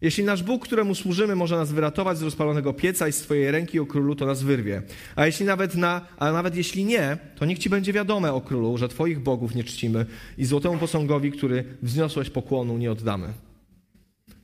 Jeśli 0.00 0.24
nasz 0.24 0.42
Bóg, 0.42 0.64
któremu 0.64 0.94
służymy, 0.94 1.36
może 1.36 1.56
nas 1.56 1.72
wyratować 1.72 2.18
z 2.18 2.22
rozpalonego 2.22 2.72
pieca 2.72 3.08
i 3.08 3.12
z 3.12 3.18
twojej 3.18 3.50
ręki 3.50 3.80
o 3.80 3.86
królu, 3.86 4.14
to 4.14 4.26
nas 4.26 4.42
wyrwie. 4.42 4.82
A 5.16 5.26
jeśli 5.26 5.46
nawet, 5.46 5.74
na, 5.74 6.00
a 6.18 6.32
nawet 6.32 6.56
jeśli 6.56 6.84
nie, 6.84 7.18
to 7.36 7.44
niech 7.44 7.58
ci 7.58 7.70
będzie 7.70 7.92
wiadome 7.92 8.32
o 8.32 8.40
królu, 8.40 8.78
że 8.78 8.88
twoich 8.88 9.20
bogów 9.20 9.54
nie 9.54 9.64
czcimy 9.64 10.06
i 10.38 10.44
złotemu 10.44 10.78
posągowi, 10.78 11.32
który 11.32 11.64
wzniosłeś 11.82 12.30
pokłonu, 12.30 12.78
nie 12.78 12.92
oddamy. 12.92 13.28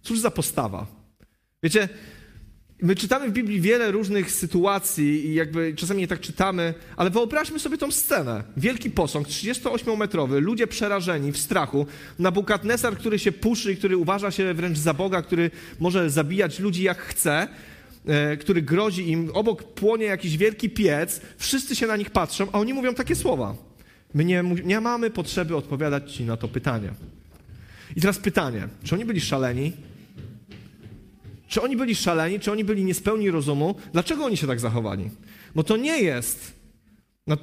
Cóż 0.03 0.21
za 0.21 0.31
postawa. 0.31 0.87
Wiecie, 1.63 1.89
My 2.83 2.97
czytamy 2.97 3.29
w 3.29 3.33
Biblii 3.33 3.61
wiele 3.61 3.91
różnych 3.91 4.31
sytuacji 4.31 5.27
i 5.27 5.35
jakby 5.35 5.75
czasami 5.77 6.01
je 6.01 6.09
tak 6.09 6.21
czytamy, 6.21 6.75
ale 6.97 7.11
wyobraźmy 7.11 7.59
sobie 7.59 7.79
tą 7.79 7.91
scenę. 7.91 8.45
Wielki 8.57 8.91
posąg, 8.91 9.29
38-metrowy, 9.29 10.41
ludzie 10.41 10.67
przerażeni, 10.67 11.33
w 11.33 11.39
strachu. 11.39 11.87
Nabukadnesar, 12.19 12.97
który 12.97 13.19
się 13.19 13.33
puszy 13.33 13.77
który 13.77 13.97
uważa 13.97 14.31
się 14.31 14.55
wręcz 14.55 14.79
za 14.79 14.95
Boga, 14.95 15.23
który 15.23 15.51
może 15.81 16.11
zabijać 16.11 16.59
ludzi 16.59 16.83
jak 16.83 16.99
chce, 16.99 17.49
e, 18.07 18.37
który 18.37 18.63
grozi 18.63 19.11
im. 19.11 19.31
Obok 19.35 19.63
płonie 19.63 20.05
jakiś 20.05 20.37
wielki 20.37 20.71
piec, 20.71 21.21
wszyscy 21.39 21.77
się 21.77 21.87
na 21.87 21.97
nich 21.97 22.11
patrzą, 22.11 22.47
a 22.53 22.59
oni 22.59 22.75
mówią 22.75 22.95
takie 22.95 23.17
słowa. 23.17 23.55
My 24.15 24.25
nie, 24.25 24.45
nie 24.65 24.81
mamy 24.81 25.11
potrzeby 25.11 25.57
odpowiadać 25.57 26.13
ci 26.13 26.25
na 26.25 26.37
to 26.37 26.49
pytanie. 26.49 26.91
I 27.97 28.01
teraz 28.01 28.19
pytanie, 28.19 28.69
czy 28.85 28.95
oni 28.95 29.05
byli 29.05 29.21
szaleni? 29.21 29.73
Czy 31.53 31.63
oni 31.63 31.77
byli 31.77 31.95
szaleni, 31.95 32.41
czy 32.41 32.53
oni 32.53 32.65
byli 32.65 32.85
niespełni 32.85 33.31
rozumu? 33.31 33.75
Dlaczego 33.93 34.25
oni 34.25 34.37
się 34.37 34.47
tak 34.47 34.61
zachowali? 34.61 35.11
Bo 35.55 35.63
to 35.63 35.77
nie 35.77 36.03
jest 36.03 36.53
no, 37.27 37.37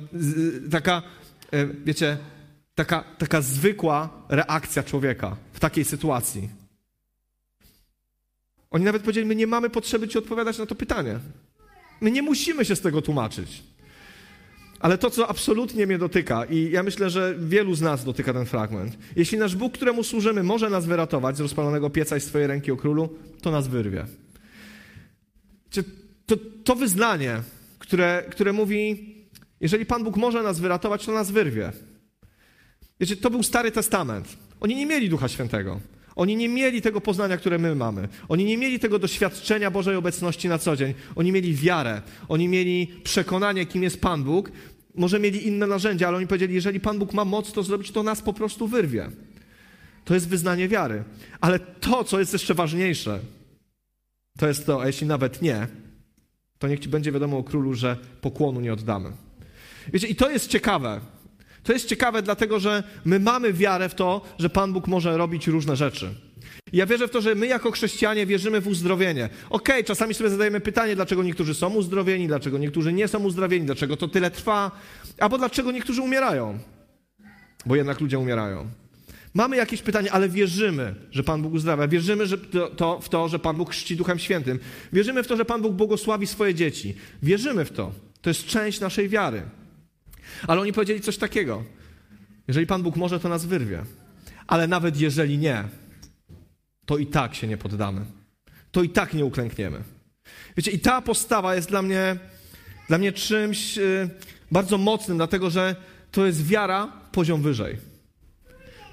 taka, 0.71 1.03
e, 1.51 1.67
wiecie, 1.67 2.17
taka, 2.75 3.03
taka 3.17 3.41
zwykła 3.41 4.25
reakcja 4.29 4.83
człowieka 4.83 5.37
w 5.53 5.59
takiej 5.59 5.85
sytuacji. 5.85 6.49
Oni 8.71 8.85
nawet 8.85 9.01
powiedzieli, 9.01 9.25
my 9.25 9.35
nie 9.35 9.47
mamy 9.47 9.69
potrzeby 9.69 10.07
ci 10.07 10.17
odpowiadać 10.17 10.57
na 10.57 10.65
to 10.65 10.75
pytanie. 10.75 11.19
My 12.01 12.11
nie 12.11 12.21
musimy 12.21 12.65
się 12.65 12.75
z 12.75 12.81
tego 12.81 13.01
tłumaczyć. 13.01 13.63
Ale 14.79 14.97
to, 14.97 15.09
co 15.09 15.27
absolutnie 15.27 15.87
mnie 15.87 15.97
dotyka, 15.97 16.45
i 16.45 16.71
ja 16.71 16.83
myślę, 16.83 17.09
że 17.09 17.35
wielu 17.39 17.75
z 17.75 17.81
nas 17.81 18.05
dotyka 18.05 18.33
ten 18.33 18.45
fragment. 18.45 18.97
Jeśli 19.15 19.37
nasz 19.37 19.55
Bóg, 19.55 19.73
któremu 19.73 20.03
służymy, 20.03 20.43
może 20.43 20.69
nas 20.69 20.85
wyratować 20.85 21.37
z 21.37 21.39
rozpalonego 21.39 21.89
pieca 21.89 22.17
i 22.17 22.21
z 22.21 22.23
swojej 22.23 22.47
ręki 22.47 22.71
o 22.71 22.77
królu, 22.77 23.09
to 23.41 23.51
nas 23.51 23.67
wyrwie. 23.67 24.05
To, 26.25 26.35
to 26.63 26.75
wyznanie, 26.75 27.41
które, 27.79 28.23
które 28.31 28.53
mówi, 28.53 29.15
jeżeli 29.61 29.85
Pan 29.85 30.03
Bóg 30.03 30.17
może 30.17 30.43
nas 30.43 30.59
wyratować, 30.59 31.05
to 31.05 31.11
nas 31.11 31.31
wyrwie. 31.31 31.71
Wiecie, 32.99 33.15
to 33.15 33.29
był 33.29 33.43
Stary 33.43 33.71
Testament. 33.71 34.37
Oni 34.59 34.75
nie 34.75 34.85
mieli 34.85 35.09
Ducha 35.09 35.27
Świętego. 35.27 35.79
Oni 36.19 36.35
nie 36.35 36.49
mieli 36.49 36.81
tego 36.81 37.01
poznania, 37.01 37.37
które 37.37 37.57
my 37.57 37.75
mamy. 37.75 38.07
Oni 38.29 38.45
nie 38.45 38.57
mieli 38.57 38.79
tego 38.79 38.99
doświadczenia 38.99 39.71
Bożej 39.71 39.95
obecności 39.95 40.49
na 40.49 40.57
co 40.57 40.75
dzień. 40.75 40.93
Oni 41.15 41.31
mieli 41.31 41.53
wiarę. 41.53 42.01
Oni 42.29 42.47
mieli 42.47 42.87
przekonanie, 43.03 43.65
kim 43.65 43.83
jest 43.83 44.01
Pan 44.01 44.23
Bóg. 44.23 44.51
Może 44.95 45.19
mieli 45.19 45.47
inne 45.47 45.67
narzędzia, 45.67 46.07
ale 46.07 46.17
oni 46.17 46.27
powiedzieli, 46.27 46.53
jeżeli 46.53 46.79
Pan 46.79 46.99
Bóg 46.99 47.13
ma 47.13 47.25
moc 47.25 47.51
to 47.51 47.63
zrobić, 47.63 47.91
to 47.91 48.03
nas 48.03 48.21
po 48.21 48.33
prostu 48.33 48.67
wyrwie. 48.67 49.09
To 50.05 50.13
jest 50.13 50.29
wyznanie 50.29 50.67
wiary. 50.67 51.03
Ale 51.41 51.59
to, 51.59 52.03
co 52.03 52.19
jest 52.19 52.33
jeszcze 52.33 52.53
ważniejsze, 52.53 53.19
to 54.39 54.47
jest 54.47 54.65
to, 54.65 54.81
a 54.81 54.87
jeśli 54.87 55.07
nawet 55.07 55.41
nie, 55.41 55.67
to 56.57 56.67
niech 56.67 56.79
ci 56.79 56.89
będzie 56.89 57.11
wiadomo 57.11 57.37
o 57.37 57.43
królu, 57.43 57.73
że 57.73 57.97
pokłonu 58.21 58.61
nie 58.61 58.73
oddamy. 58.73 59.11
Wiecie, 59.93 60.07
i 60.07 60.15
to 60.15 60.29
jest 60.29 60.47
ciekawe. 60.47 60.99
To 61.69 61.73
jest 61.73 61.87
ciekawe, 61.87 62.21
dlatego 62.21 62.59
że 62.59 62.83
my 63.05 63.19
mamy 63.19 63.53
wiarę 63.53 63.89
w 63.89 63.95
to, 63.95 64.21
że 64.39 64.49
Pan 64.49 64.73
Bóg 64.73 64.87
może 64.87 65.17
robić 65.17 65.47
różne 65.47 65.75
rzeczy. 65.75 66.09
ja 66.73 66.85
wierzę 66.85 67.07
w 67.07 67.11
to, 67.11 67.21
że 67.21 67.35
my 67.35 67.47
jako 67.47 67.71
chrześcijanie 67.71 68.25
wierzymy 68.25 68.61
w 68.61 68.67
uzdrowienie. 68.67 69.25
Okej, 69.25 69.75
okay, 69.75 69.83
czasami 69.83 70.13
sobie 70.13 70.29
zadajemy 70.29 70.59
pytanie, 70.59 70.95
dlaczego 70.95 71.23
niektórzy 71.23 71.53
są 71.53 71.73
uzdrowieni, 71.73 72.27
dlaczego 72.27 72.57
niektórzy 72.57 72.93
nie 72.93 73.07
są 73.07 73.23
uzdrowieni, 73.23 73.65
dlaczego 73.65 73.97
to 73.97 74.07
tyle 74.07 74.31
trwa, 74.31 74.71
albo 75.19 75.37
dlaczego 75.37 75.71
niektórzy 75.71 76.01
umierają. 76.01 76.59
Bo 77.65 77.75
jednak 77.75 78.01
ludzie 78.01 78.19
umierają. 78.19 78.67
Mamy 79.33 79.55
jakieś 79.55 79.81
pytanie, 79.81 80.11
ale 80.11 80.29
wierzymy, 80.29 80.95
że 81.11 81.23
Pan 81.23 81.41
Bóg 81.41 81.53
uzdrawia. 81.53 81.87
Wierzymy 81.87 82.27
że 82.27 82.37
to, 82.37 82.67
to, 82.67 82.99
w 82.99 83.09
to, 83.09 83.27
że 83.27 83.39
Pan 83.39 83.55
Bóg 83.55 83.71
chrzci 83.71 83.95
Duchem 83.95 84.19
Świętym. 84.19 84.59
Wierzymy 84.93 85.23
w 85.23 85.27
to, 85.27 85.37
że 85.37 85.45
Pan 85.45 85.61
Bóg 85.61 85.73
błogosławi 85.73 86.27
swoje 86.27 86.53
dzieci. 86.53 86.95
Wierzymy 87.23 87.65
w 87.65 87.71
to. 87.71 87.91
To 88.21 88.29
jest 88.29 88.45
część 88.45 88.79
naszej 88.79 89.09
wiary. 89.09 89.41
Ale 90.47 90.61
oni 90.61 90.73
powiedzieli 90.73 91.01
coś 91.01 91.17
takiego. 91.17 91.63
Jeżeli 92.47 92.67
Pan 92.67 92.83
Bóg 92.83 92.95
może, 92.95 93.19
to 93.19 93.29
nas 93.29 93.45
wyrwie. 93.45 93.83
Ale 94.47 94.67
nawet 94.67 94.97
jeżeli 94.97 95.37
nie, 95.37 95.63
to 96.85 96.97
i 96.97 97.05
tak 97.05 97.35
się 97.35 97.47
nie 97.47 97.57
poddamy. 97.57 98.05
To 98.71 98.83
i 98.83 98.89
tak 98.89 99.13
nie 99.13 99.25
uklękniemy. 99.25 99.83
Wiecie, 100.57 100.71
i 100.71 100.79
ta 100.79 101.01
postawa 101.01 101.55
jest 101.55 101.69
dla 101.69 101.81
mnie, 101.81 102.17
dla 102.87 102.97
mnie 102.97 103.11
czymś 103.11 103.77
yy, 103.77 104.09
bardzo 104.51 104.77
mocnym, 104.77 105.17
dlatego 105.17 105.49
że 105.49 105.75
to 106.11 106.25
jest 106.25 106.47
wiara 106.47 106.87
poziom 107.11 107.41
wyżej. 107.41 107.77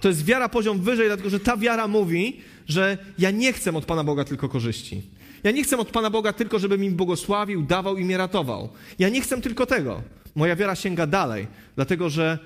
To 0.00 0.09
jest 0.09 0.25
wiara 0.25 0.49
poziom 0.49 0.81
wyżej, 0.81 1.07
dlatego 1.07 1.31
że 1.31 1.40
ta 1.40 1.57
wiara 1.57 1.88
mówi, 1.88 2.40
że 2.69 2.99
ja 3.19 3.31
nie 3.31 3.52
chcę 3.52 3.76
od 3.76 3.85
Pana 3.85 4.05
Boga 4.05 4.25
tylko 4.25 4.49
korzyści. 4.49 5.02
Ja 5.45 5.50
nie 5.50 5.64
chcę 5.64 5.78
od 5.78 5.90
Pana 5.90 6.11
Boga 6.11 6.33
tylko, 6.33 6.59
żeby 6.59 6.78
mi 6.78 6.90
błogosławił, 6.90 7.62
dawał 7.62 7.97
i 7.97 8.05
mnie 8.05 8.16
ratował. 8.16 8.69
Ja 8.99 9.09
nie 9.09 9.21
chcę 9.21 9.40
tylko 9.40 9.66
tego. 9.66 10.02
Moja 10.37 10.57
wiara 10.57 10.75
sięga 10.75 11.07
dalej, 11.07 11.47
dlatego 11.76 12.11
że 12.11 12.38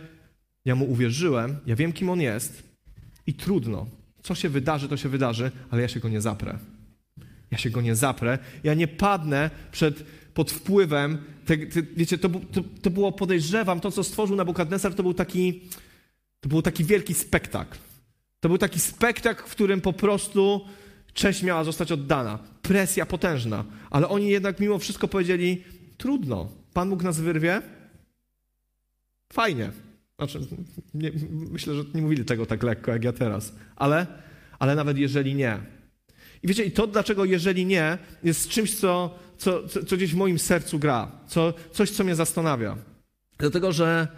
ja 0.64 0.74
mu 0.74 0.90
uwierzyłem, 0.90 1.56
ja 1.66 1.76
wiem, 1.76 1.92
kim 1.92 2.10
on 2.10 2.20
jest 2.20 2.62
i 3.26 3.34
trudno. 3.34 3.86
Co 4.22 4.34
się 4.34 4.48
wydarzy, 4.48 4.88
to 4.88 4.96
się 4.96 5.08
wydarzy, 5.08 5.50
ale 5.70 5.82
ja 5.82 5.88
się 5.88 6.00
go 6.00 6.08
nie 6.08 6.20
zaprę. 6.20 6.58
Ja 7.50 7.58
się 7.58 7.70
go 7.70 7.80
nie 7.80 7.94
zaprę. 7.94 8.38
Ja 8.64 8.74
nie 8.74 8.88
padnę 8.88 9.50
przed, 9.72 10.04
pod 10.34 10.50
wpływem. 10.50 11.18
Te, 11.46 11.56
te, 11.56 11.82
wiecie, 11.96 12.18
to, 12.18 12.28
to, 12.28 12.60
to 12.82 12.90
było, 12.90 13.12
podejrzewam, 13.12 13.80
to, 13.80 13.90
co 13.90 14.04
stworzył 14.04 14.36
Nabukadnesar, 14.36 14.94
to 14.94 15.02
był 15.02 15.14
taki, 15.14 15.60
to 16.40 16.48
był 16.48 16.62
taki 16.62 16.84
wielki 16.84 17.14
spektakl. 17.14 17.78
To 18.40 18.48
był 18.48 18.58
taki 18.58 18.80
spektakl, 18.80 19.42
w 19.46 19.50
którym 19.50 19.80
po 19.80 19.92
prostu 19.92 20.60
cześć 21.12 21.42
miała 21.42 21.64
zostać 21.64 21.92
oddana. 21.92 22.38
Presja 22.62 23.06
potężna. 23.06 23.64
Ale 23.90 24.08
oni 24.08 24.28
jednak 24.28 24.60
mimo 24.60 24.78
wszystko 24.78 25.08
powiedzieli, 25.08 25.64
trudno. 25.98 26.48
Pan 26.72 26.90
Bóg 26.90 27.02
nas 27.02 27.20
wyrwie, 27.20 27.62
Fajnie. 29.32 29.70
Znaczy, 30.18 30.40
nie, 30.94 31.12
myślę, 31.30 31.74
że 31.74 31.84
nie 31.94 32.02
mówili 32.02 32.24
tego 32.24 32.46
tak 32.46 32.62
lekko 32.62 32.90
jak 32.90 33.04
ja 33.04 33.12
teraz, 33.12 33.52
ale, 33.76 34.06
ale 34.58 34.74
nawet 34.74 34.98
jeżeli 34.98 35.34
nie. 35.34 35.58
I 36.42 36.48
wiecie, 36.48 36.64
i 36.64 36.70
to 36.70 36.86
dlaczego 36.86 37.24
jeżeli 37.24 37.66
nie, 37.66 37.98
jest 38.24 38.48
czymś, 38.48 38.74
co, 38.74 39.18
co, 39.38 39.68
co, 39.68 39.96
gdzieś 39.96 40.12
w 40.12 40.16
moim 40.16 40.38
sercu 40.38 40.78
gra, 40.78 41.12
co, 41.26 41.54
coś, 41.72 41.90
co 41.90 42.04
mnie 42.04 42.14
zastanawia. 42.14 42.76
Dlatego, 43.38 43.72
że 43.72 44.08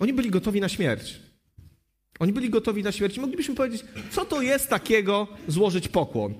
oni 0.00 0.12
byli 0.12 0.30
gotowi 0.30 0.60
na 0.60 0.68
śmierć. 0.68 1.20
Oni 2.18 2.32
byli 2.32 2.50
gotowi 2.50 2.82
na 2.82 2.92
śmierć. 2.92 3.18
Moglibyśmy 3.18 3.54
powiedzieć, 3.54 3.84
co 4.10 4.24
to 4.24 4.42
jest 4.42 4.68
takiego 4.68 5.28
złożyć 5.48 5.88
pokłon? 5.88 6.34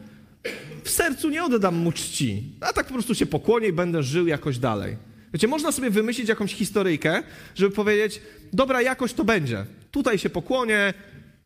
W 0.84 0.90
sercu 0.90 1.28
nie 1.28 1.44
oddam 1.44 1.76
mu 1.76 1.92
czci, 1.92 2.56
a 2.60 2.72
tak 2.72 2.86
po 2.86 2.92
prostu 2.92 3.14
się 3.14 3.26
pokłonię 3.26 3.68
i 3.68 3.72
będę 3.72 4.02
żył 4.02 4.26
jakoś 4.26 4.58
dalej. 4.58 4.96
Wiecie, 5.34 5.48
można 5.48 5.72
sobie 5.72 5.90
wymyślić 5.90 6.28
jakąś 6.28 6.54
historyjkę, 6.54 7.22
żeby 7.54 7.74
powiedzieć, 7.74 8.22
dobra 8.52 8.82
jakość 8.82 9.14
to 9.14 9.24
będzie. 9.24 9.64
Tutaj 9.90 10.18
się 10.18 10.30
pokłonię, 10.30 10.94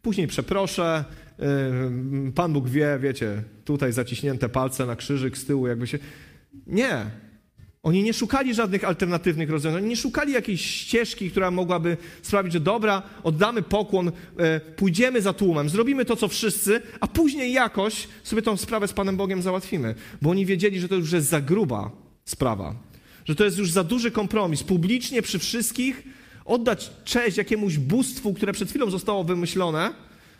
później 0.03 0.27
przeproszę, 0.27 1.05
yy, 1.38 2.33
Pan 2.33 2.53
Bóg 2.53 2.68
wie, 2.68 2.98
wiecie, 3.01 3.42
tutaj 3.64 3.92
zaciśnięte 3.92 4.48
palce 4.48 4.87
na 4.87 4.96
krzyżyk 4.96 5.38
z 5.38 5.44
tyłu, 5.44 5.66
jakby 5.66 5.87
się... 5.87 5.98
Nie. 6.66 7.07
Oni 7.83 8.03
nie 8.03 8.12
szukali 8.12 8.55
żadnych 8.55 8.85
alternatywnych 8.85 9.51
rozwiązań, 9.51 9.85
nie 9.85 9.96
szukali 9.96 10.33
jakiejś 10.33 10.64
ścieżki, 10.64 11.31
która 11.31 11.51
mogłaby 11.51 11.96
sprawić, 12.22 12.53
że 12.53 12.61
dobra, 12.61 13.03
oddamy 13.22 13.62
pokłon, 13.62 14.07
yy, 14.07 14.61
pójdziemy 14.77 15.22
za 15.22 15.33
tłumem, 15.33 15.68
zrobimy 15.68 16.05
to, 16.05 16.16
co 16.16 16.29
wszyscy, 16.29 16.83
a 17.01 17.07
później 17.07 17.53
jakoś 17.53 18.09
sobie 18.22 18.42
tą 18.42 18.57
sprawę 18.57 18.88
z 18.88 18.92
Panem 18.92 19.16
Bogiem 19.16 19.42
załatwimy. 19.42 19.94
Bo 20.22 20.31
oni 20.31 20.46
wiedzieli, 20.46 20.81
że 20.81 20.88
to 20.88 20.94
już 20.94 21.12
jest 21.12 21.29
za 21.29 21.40
gruba 21.40 21.90
sprawa 22.24 22.88
że 23.28 23.34
to 23.34 23.44
jest 23.44 23.58
już 23.58 23.72
za 23.72 23.84
duży 23.84 24.10
kompromis. 24.10 24.62
Publicznie 24.62 25.22
przy 25.22 25.38
wszystkich 25.38 26.02
oddać 26.44 26.90
cześć 27.04 27.36
jakiemuś 27.36 27.78
bóstwu, 27.78 28.34
które 28.34 28.52
przed 28.52 28.68
chwilą 28.68 28.90
zostało 28.90 29.24
wymyślone, 29.24 29.94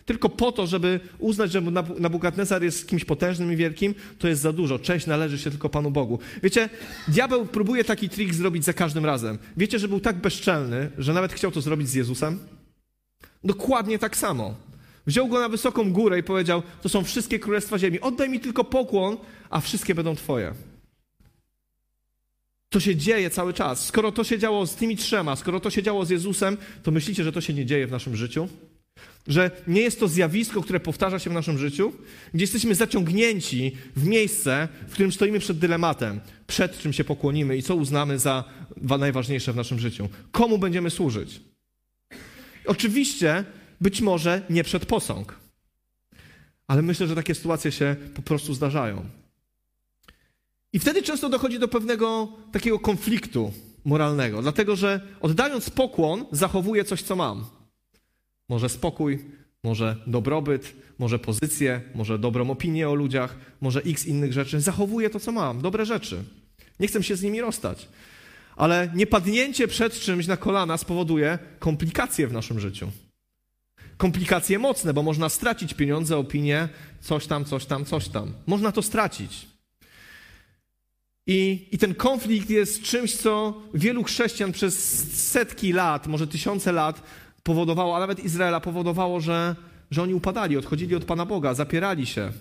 tylko 0.05 0.29
po 0.29 0.53
to, 0.53 0.67
żeby 0.67 1.01
uznać, 1.19 1.53
że 1.53 1.61
Nabukadnezar 1.99 2.63
jest 2.63 2.89
kimś 2.89 3.05
potężnym 3.05 3.53
i 3.53 3.57
wielkim, 3.57 3.95
to 4.19 4.29
jest 4.29 4.43
za 4.43 4.53
dużo. 4.53 4.79
Cześć 4.79 5.07
należy 5.07 5.39
się 5.39 5.51
tylko 5.51 5.69
Panu 5.69 5.91
Bogu. 5.91 6.19
Wiecie, 6.43 6.69
diabeł 7.09 7.47
próbuje 7.47 7.85
taki 7.85 8.09
trik 8.09 8.35
zrobić 8.35 8.65
za 8.65 8.73
każdym 8.73 9.05
razem. 9.05 9.39
Wiecie, 9.57 9.79
że 9.79 9.89
był 9.89 10.01
tak 10.01 10.17
bezczelny, 10.17 10.91
że 10.99 11.13
nawet 11.13 11.33
chciał 11.33 11.51
to 11.51 11.61
zrobić 11.61 11.89
z 11.89 11.95
Jezusem? 11.95 12.39
Dokładnie 13.45 13.99
tak 13.99 14.17
samo. 14.17 14.55
Wziął 15.07 15.29
go 15.29 15.41
na 15.41 15.49
wysoką 15.49 15.93
górę 15.93 16.19
i 16.19 16.23
powiedział: 16.23 16.63
To 16.83 16.89
są 16.89 17.05
wszystkie 17.05 17.39
królestwa 17.39 17.79
ziemi. 17.79 18.01
Oddaj 18.01 18.29
mi 18.29 18.41
tylko 18.41 18.65
pokłon, 18.65 19.17
a 19.51 19.61
wszystkie 19.61 19.95
będą 19.95 20.17
Twoje. 20.17 20.55
To 22.69 22.81
się 22.81 22.97
dzieje 22.97 23.31
cały 23.31 23.53
czas. 23.53 23.87
Skoro 23.87 24.13
to 24.13 24.25
się 24.25 24.39
działo 24.39 24.67
z 24.67 24.75
tymi 24.75 24.97
trzema, 24.97 25.37
skoro 25.37 25.61
to 25.61 25.71
się 25.71 25.83
działo 25.83 26.05
z 26.05 26.11
Jezusem, 26.11 26.57
to 26.83 26.91
myślicie, 26.91 27.25
że 27.25 27.33
to 27.33 27.41
się 27.41 27.55
nie 27.55 27.67
dzieje 27.67 27.87
w 27.87 27.91
naszym 27.91 28.17
życiu? 28.17 28.49
Że 29.27 29.51
nie 29.67 29.81
jest 29.81 30.01
to 30.01 30.09
zjawisko, 30.09 30.63
które 30.63 30.81
powtarza 30.81 31.19
się 31.19 31.31
w 31.31 31.33
naszym 31.33 31.59
życiu? 31.59 31.93
Gdzie 32.35 32.43
jesteśmy 32.43 32.75
zaciągnięci 32.75 33.77
w 33.97 34.07
miejsce, 34.07 34.69
w 34.89 34.93
którym 34.93 35.13
stoimy 35.13 35.39
przed 35.39 35.59
dylematem, 35.59 36.21
przed 36.47 36.79
czym 36.79 36.93
się 36.93 37.05
pokłonimy 37.05 37.57
i 37.57 37.63
co 37.63 37.77
uznamy 37.77 38.19
za 38.19 38.45
najważniejsze 38.99 39.53
w 39.53 39.57
naszym 39.57 39.79
życiu. 39.79 40.09
Komu 40.33 40.59
będziemy 40.59 40.91
służyć? 40.91 41.41
Oczywiście, 42.67 43.45
być 43.81 44.01
może 44.01 44.43
nie 44.51 44.65
przed 44.65 44.87
posąg. 44.87 45.39
Ale 46.67 46.83
myślę, 46.83 47.07
że 47.07 47.15
takie 47.15 47.35
sytuacje 47.35 47.73
się 47.73 47.97
po 48.15 48.23
prostu 48.23 48.55
zdarzają. 48.55 49.05
I 50.73 50.79
wtedy 50.79 51.03
często 51.03 51.29
dochodzi 51.29 51.59
do 51.59 51.69
pewnego 51.69 52.29
takiego 52.53 52.79
konfliktu 52.79 53.53
moralnego, 53.85 54.43
dlatego 54.43 54.77
że 54.77 55.01
oddając 55.21 55.71
pokłon, 55.71 56.25
zachowuję 56.33 56.85
coś, 56.85 57.03
co 57.03 57.17
mam. 57.17 57.45
Może 58.49 58.69
spokój, 58.69 59.19
może 59.65 59.97
dobrobyt, 60.07 60.75
może 60.99 61.19
pozycję, 61.19 61.81
może 61.95 62.19
dobrą 62.19 62.51
opinię 62.51 62.89
o 62.89 62.95
ludziach, 62.95 63.37
może 63.61 63.81
x 63.81 64.07
innych 64.07 64.33
rzeczy. 64.33 64.61
Zachowuję 64.61 65.11
to, 65.11 65.21
co 65.21 65.33
mam, 65.33 65.61
dobre 65.61 65.87
rzeczy. 65.87 66.25
Nie 66.81 66.89
chcę 66.89 67.03
się 67.03 67.17
z 67.17 67.23
nimi 67.23 67.41
rozstać. 67.41 67.89
Ale 68.57 68.91
niepadnięcie 68.95 69.69
przed 69.69 70.01
czymś 70.01 70.27
na 70.27 70.37
kolana 70.37 70.77
spowoduje 70.77 71.39
komplikacje 71.59 72.29
w 72.29 72.33
naszym 72.33 72.61
życiu. 72.61 72.91
Komplikacje 73.97 74.59
mocne, 74.59 74.95
bo 74.95 75.03
można 75.03 75.29
stracić 75.29 75.75
pieniądze, 75.75 76.17
opinię, 76.17 76.69
coś 77.01 77.27
tam, 77.27 77.45
coś 77.45 77.67
tam, 77.67 77.85
coś 77.85 78.09
tam. 78.09 78.33
Można 78.47 78.73
to 78.73 78.83
stracić. 78.83 79.47
I, 81.29 81.67
I 81.73 81.79
ten 81.79 81.95
konflikt 81.95 82.51
jest 82.51 82.83
czymś, 82.83 83.17
co 83.17 83.63
wielu 83.75 84.05
chrześcijan 84.05 84.53
przez 84.53 84.75
setki 85.31 85.73
lat, 85.73 86.07
może 86.07 86.27
tysiące 86.27 86.73
lat 86.73 87.03
powodowało, 87.43 87.97
a 87.97 88.01
nawet 88.01 88.25
Izraela 88.25 88.61
powodowało, 88.61 89.21
że, 89.21 89.57
że 89.91 90.03
oni 90.03 90.15
upadali, 90.15 90.57
odchodzili 90.57 90.95
od 90.95 91.05
Pana 91.05 91.27
Boga, 91.27 91.55
zapierali 91.55 92.07
się. 92.07 92.33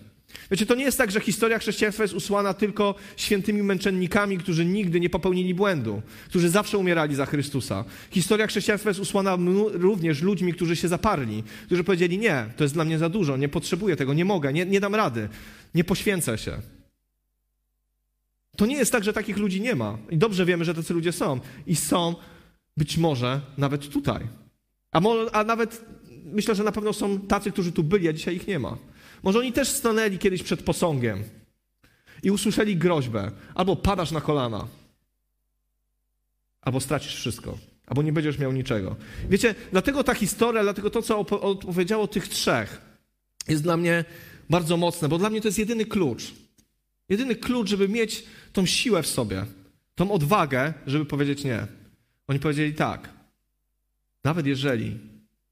Wiecie, 0.51 0.65
to 0.65 0.75
nie 0.75 0.83
jest 0.83 0.97
tak, 0.97 1.11
że 1.11 1.19
historia 1.19 1.59
chrześcijaństwa 1.59 2.03
jest 2.03 2.13
usłana 2.13 2.53
tylko 2.53 2.95
świętymi 3.17 3.63
męczennikami, 3.63 4.37
którzy 4.37 4.65
nigdy 4.65 4.99
nie 4.99 5.09
popełnili 5.09 5.53
błędu, 5.53 6.01
którzy 6.29 6.49
zawsze 6.49 6.77
umierali 6.77 7.15
za 7.15 7.25
Chrystusa. 7.25 7.85
Historia 8.11 8.47
chrześcijaństwa 8.47 8.89
jest 8.89 8.99
usłana 8.99 9.37
również 9.71 10.21
ludźmi, 10.21 10.53
którzy 10.53 10.75
się 10.75 10.87
zaparli, 10.87 11.43
którzy 11.65 11.83
powiedzieli: 11.83 12.17
Nie, 12.17 12.45
to 12.57 12.63
jest 12.63 12.73
dla 12.73 12.85
mnie 12.85 12.97
za 12.97 13.09
dużo, 13.09 13.37
nie 13.37 13.49
potrzebuję 13.49 13.95
tego, 13.95 14.13
nie 14.13 14.25
mogę, 14.25 14.53
nie, 14.53 14.65
nie 14.65 14.79
dam 14.79 14.95
rady, 14.95 15.29
nie 15.75 15.83
poświęcę 15.83 16.37
się. 16.37 16.57
To 18.57 18.65
nie 18.65 18.75
jest 18.75 18.91
tak, 18.91 19.03
że 19.03 19.13
takich 19.13 19.37
ludzi 19.37 19.61
nie 19.61 19.75
ma. 19.75 19.97
I 20.09 20.17
dobrze 20.17 20.45
wiemy, 20.45 20.65
że 20.65 20.73
tacy 20.73 20.93
ludzie 20.93 21.11
są. 21.11 21.39
I 21.67 21.75
są 21.75 22.15
być 22.77 22.97
może 22.97 23.41
nawet 23.57 23.89
tutaj. 23.89 24.27
A, 24.91 24.99
mo- 24.99 25.31
a 25.31 25.43
nawet 25.43 25.85
myślę, 26.23 26.55
że 26.55 26.63
na 26.63 26.71
pewno 26.71 26.93
są 26.93 27.19
tacy, 27.19 27.51
którzy 27.51 27.71
tu 27.71 27.83
byli, 27.83 28.07
a 28.07 28.13
dzisiaj 28.13 28.35
ich 28.35 28.47
nie 28.47 28.59
ma. 28.59 28.77
Może 29.23 29.39
oni 29.39 29.53
też 29.53 29.67
stanęli 29.67 30.17
kiedyś 30.17 30.43
przed 30.43 30.63
posągiem 30.63 31.23
i 32.23 32.31
usłyszeli 32.31 32.77
groźbę: 32.77 33.31
albo 33.55 33.75
padasz 33.75 34.11
na 34.11 34.21
kolana, 34.21 34.67
albo 36.61 36.79
stracisz 36.79 37.15
wszystko, 37.15 37.57
albo 37.87 38.01
nie 38.01 38.13
będziesz 38.13 38.39
miał 38.39 38.51
niczego. 38.51 38.95
Wiecie, 39.29 39.55
dlatego 39.71 40.03
ta 40.03 40.13
historia, 40.13 40.63
dlatego 40.63 40.89
to, 40.89 41.01
co 41.01 41.19
opowiedziało 41.19 42.07
tych 42.07 42.27
trzech, 42.27 42.81
jest 43.47 43.63
dla 43.63 43.77
mnie 43.77 44.05
bardzo 44.49 44.77
mocne, 44.77 45.09
bo 45.09 45.17
dla 45.17 45.29
mnie 45.29 45.41
to 45.41 45.47
jest 45.47 45.59
jedyny 45.59 45.85
klucz. 45.85 46.33
Jedyny 47.09 47.35
klucz, 47.35 47.69
żeby 47.69 47.89
mieć 47.89 48.23
tą 48.53 48.65
siłę 48.65 49.03
w 49.03 49.07
sobie, 49.07 49.45
tą 49.95 50.11
odwagę, 50.11 50.73
żeby 50.87 51.05
powiedzieć 51.05 51.43
nie. 51.43 51.67
Oni 52.27 52.39
powiedzieli 52.39 52.73
tak. 52.73 53.09
Nawet 54.23 54.45
jeżeli 54.45 54.99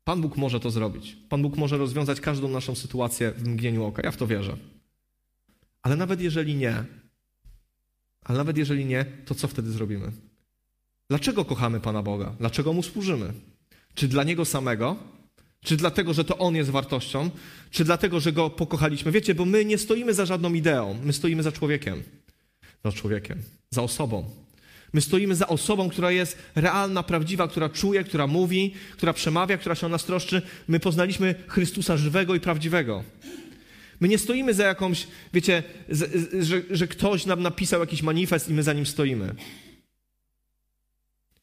Pan 0.03 0.21
Bóg 0.21 0.37
może 0.37 0.59
to 0.59 0.71
zrobić, 0.71 1.17
Pan 1.29 1.41
Bóg 1.41 1.57
może 1.57 1.77
rozwiązać 1.77 2.21
każdą 2.21 2.47
naszą 2.47 2.75
sytuację 2.75 3.31
w 3.31 3.47
mgnieniu 3.47 3.83
oka. 3.83 4.01
Ja 4.05 4.11
w 4.11 4.17
to 4.17 4.27
wierzę. 4.27 4.57
Ale 5.81 5.95
nawet 5.95 6.21
jeżeli 6.21 6.55
nie, 6.55 6.83
ale 8.21 8.37
nawet 8.37 8.57
jeżeli 8.57 8.85
nie, 8.85 9.05
to 9.25 9.35
co 9.35 9.47
wtedy 9.47 9.71
zrobimy? 9.71 10.11
Dlaczego 11.09 11.45
kochamy 11.45 11.79
Pana 11.79 12.03
Boga? 12.03 12.35
Dlaczego 12.39 12.73
Mu 12.73 12.83
służymy? 12.83 13.33
Czy 13.95 14.07
dla 14.07 14.23
Niego 14.23 14.45
samego? 14.45 14.97
Czy 15.65 15.77
dlatego, 15.77 16.13
że 16.13 16.25
to 16.25 16.37
On 16.37 16.55
jest 16.55 16.69
wartością? 16.69 17.29
Czy 17.71 17.83
dlatego, 17.85 18.19
że 18.19 18.31
Go 18.31 18.49
pokochaliśmy? 18.49 19.11
Wiecie, 19.11 19.35
bo 19.35 19.45
my 19.45 19.65
nie 19.65 19.77
stoimy 19.77 20.13
za 20.13 20.25
żadną 20.25 20.53
ideą, 20.53 20.97
my 21.03 21.13
stoimy 21.13 21.43
za 21.43 21.51
człowiekiem. 21.51 22.03
Za 22.85 22.91
człowiekiem, 22.91 23.41
za 23.69 23.83
osobą. 23.83 24.29
My 24.93 25.01
stoimy 25.01 25.35
za 25.35 25.47
osobą, 25.47 25.89
która 25.89 26.11
jest 26.11 26.37
realna, 26.55 27.03
prawdziwa, 27.03 27.47
która 27.47 27.69
czuje, 27.69 28.03
która 28.03 28.27
mówi, 28.27 28.73
która 28.91 29.13
przemawia, 29.13 29.57
która 29.57 29.75
się 29.75 29.85
o 29.85 29.89
nas 29.89 30.05
troszczy. 30.05 30.41
My 30.67 30.79
poznaliśmy 30.79 31.35
Chrystusa 31.47 31.97
żywego 31.97 32.35
i 32.35 32.39
prawdziwego. 32.39 33.03
My 33.99 34.07
nie 34.07 34.17
stoimy 34.17 34.53
za 34.53 34.65
jakąś, 34.65 35.07
wiecie, 35.33 35.63
że, 36.39 36.61
że 36.71 36.87
ktoś 36.87 37.25
nam 37.25 37.41
napisał 37.41 37.79
jakiś 37.79 38.01
manifest 38.01 38.49
i 38.49 38.53
my 38.53 38.63
za 38.63 38.73
nim 38.73 38.85
stoimy. 38.85 39.35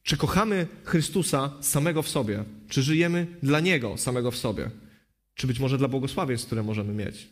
Czy 0.03 0.17
kochamy 0.17 0.67
Chrystusa 0.83 1.51
samego 1.61 2.01
w 2.01 2.09
sobie? 2.09 2.43
Czy 2.69 2.81
żyjemy 2.81 3.27
dla 3.43 3.59
Niego 3.59 3.97
samego 3.97 4.31
w 4.31 4.37
sobie? 4.37 4.69
Czy 5.35 5.47
być 5.47 5.59
może 5.59 5.77
dla 5.77 5.87
błogosławieństw, 5.87 6.45
które 6.45 6.63
możemy 6.63 6.93
mieć? 6.93 7.29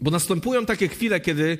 Bo 0.00 0.10
następują 0.10 0.66
takie 0.66 0.88
chwile, 0.88 1.20
kiedy, 1.20 1.58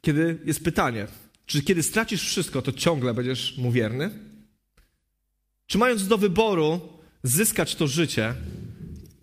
kiedy 0.00 0.38
jest 0.44 0.64
pytanie, 0.64 1.06
czy 1.46 1.62
kiedy 1.62 1.82
stracisz 1.82 2.22
wszystko, 2.22 2.62
to 2.62 2.72
ciągle 2.72 3.14
będziesz 3.14 3.58
mu 3.58 3.72
wierny? 3.72 4.10
Czy 5.66 5.78
mając 5.78 6.08
do 6.08 6.18
wyboru 6.18 6.80
zyskać 7.22 7.74
to 7.74 7.86
życie, 7.86 8.34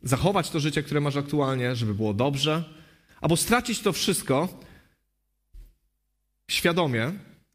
zachować 0.04 0.50
to 0.50 0.60
życie, 0.60 0.84
które 0.84 1.02
masz 1.02 1.16
aktualnie, 1.16 1.76
żeby 1.76 1.94
było 1.94 2.14
dobrze, 2.14 2.64
albo 3.22 3.38
stracić 3.38 3.80
to 3.80 3.94
wszystko 3.94 4.60
świadomie, 6.52 7.12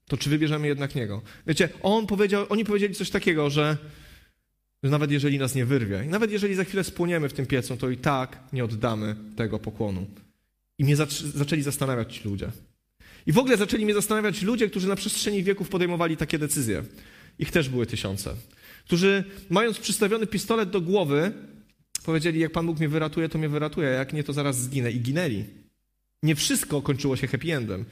to 0.09 0.16
czy 0.16 0.31
wybierzemy 0.31 0.66
jednak 0.66 0.94
Niego? 0.94 1.23
Wiecie, 1.47 1.68
on 1.83 2.07
powiedział, 2.07 2.47
oni 2.49 2.64
powiedzieli 2.64 2.94
coś 2.94 3.11
takiego, 3.11 3.51
że, 3.51 3.77
że 4.83 4.90
nawet 4.90 5.11
jeżeli 5.11 5.38
nas 5.38 5.55
nie 5.55 5.64
wyrwie, 5.64 6.05
i 6.07 6.09
nawet 6.09 6.33
jeżeli 6.33 6.55
za 6.55 6.64
chwilę 6.64 6.85
spłoniemy 6.85 7.29
w 7.29 7.33
tym 7.33 7.47
piecu, 7.47 7.77
to 7.77 7.90
i 7.90 7.97
tak 7.97 8.38
nie 8.53 8.64
oddamy 8.64 9.16
tego 9.37 9.59
pokłonu. 9.59 10.07
I 10.79 10.85
mnie 10.85 10.97
zaczęli 11.35 11.62
zastanawiać 11.62 12.14
ci 12.14 12.29
ludzie. 12.29 12.51
I 13.27 13.33
w 13.33 13.38
ogóle 13.38 13.57
zaczęli 13.57 13.85
mnie 13.85 13.94
zastanawiać 13.94 14.42
ludzie, 14.42 14.71
którzy 14.71 14.88
na 14.88 14.97
przestrzeni 14.97 15.42
wieków 15.42 15.68
podejmowali 15.68 16.16
takie 16.16 16.38
decyzje. 16.38 16.85
Ich 17.38 17.51
też 17.51 17.68
były 17.68 17.87
tysiące. 17.87 18.35
Którzy, 18.85 19.25
mając 19.51 19.79
przystawiony 19.79 20.27
pistolet 20.27 20.71
do 20.71 20.81
głowy, 20.81 21.33
powiedzieli: 22.05 22.40
Jak 22.40 22.53
Pan 22.53 22.66
Bóg 22.66 22.79
mnie 22.79 22.88
wyratuje, 22.88 23.29
to 23.29 23.38
mnie 23.38 23.49
wyratuje, 23.49 23.88
jak 23.88 24.12
nie, 24.12 24.25
to 24.25 24.33
zaraz 24.33 24.62
zginę. 24.62 24.92
I 24.92 25.01
ginęli. 25.01 25.44
Nie 26.23 26.35
wszystko 26.35 26.83
kończyło 26.83 27.16
się 27.16 27.27
happy 27.27 27.57
endem. 27.57 27.85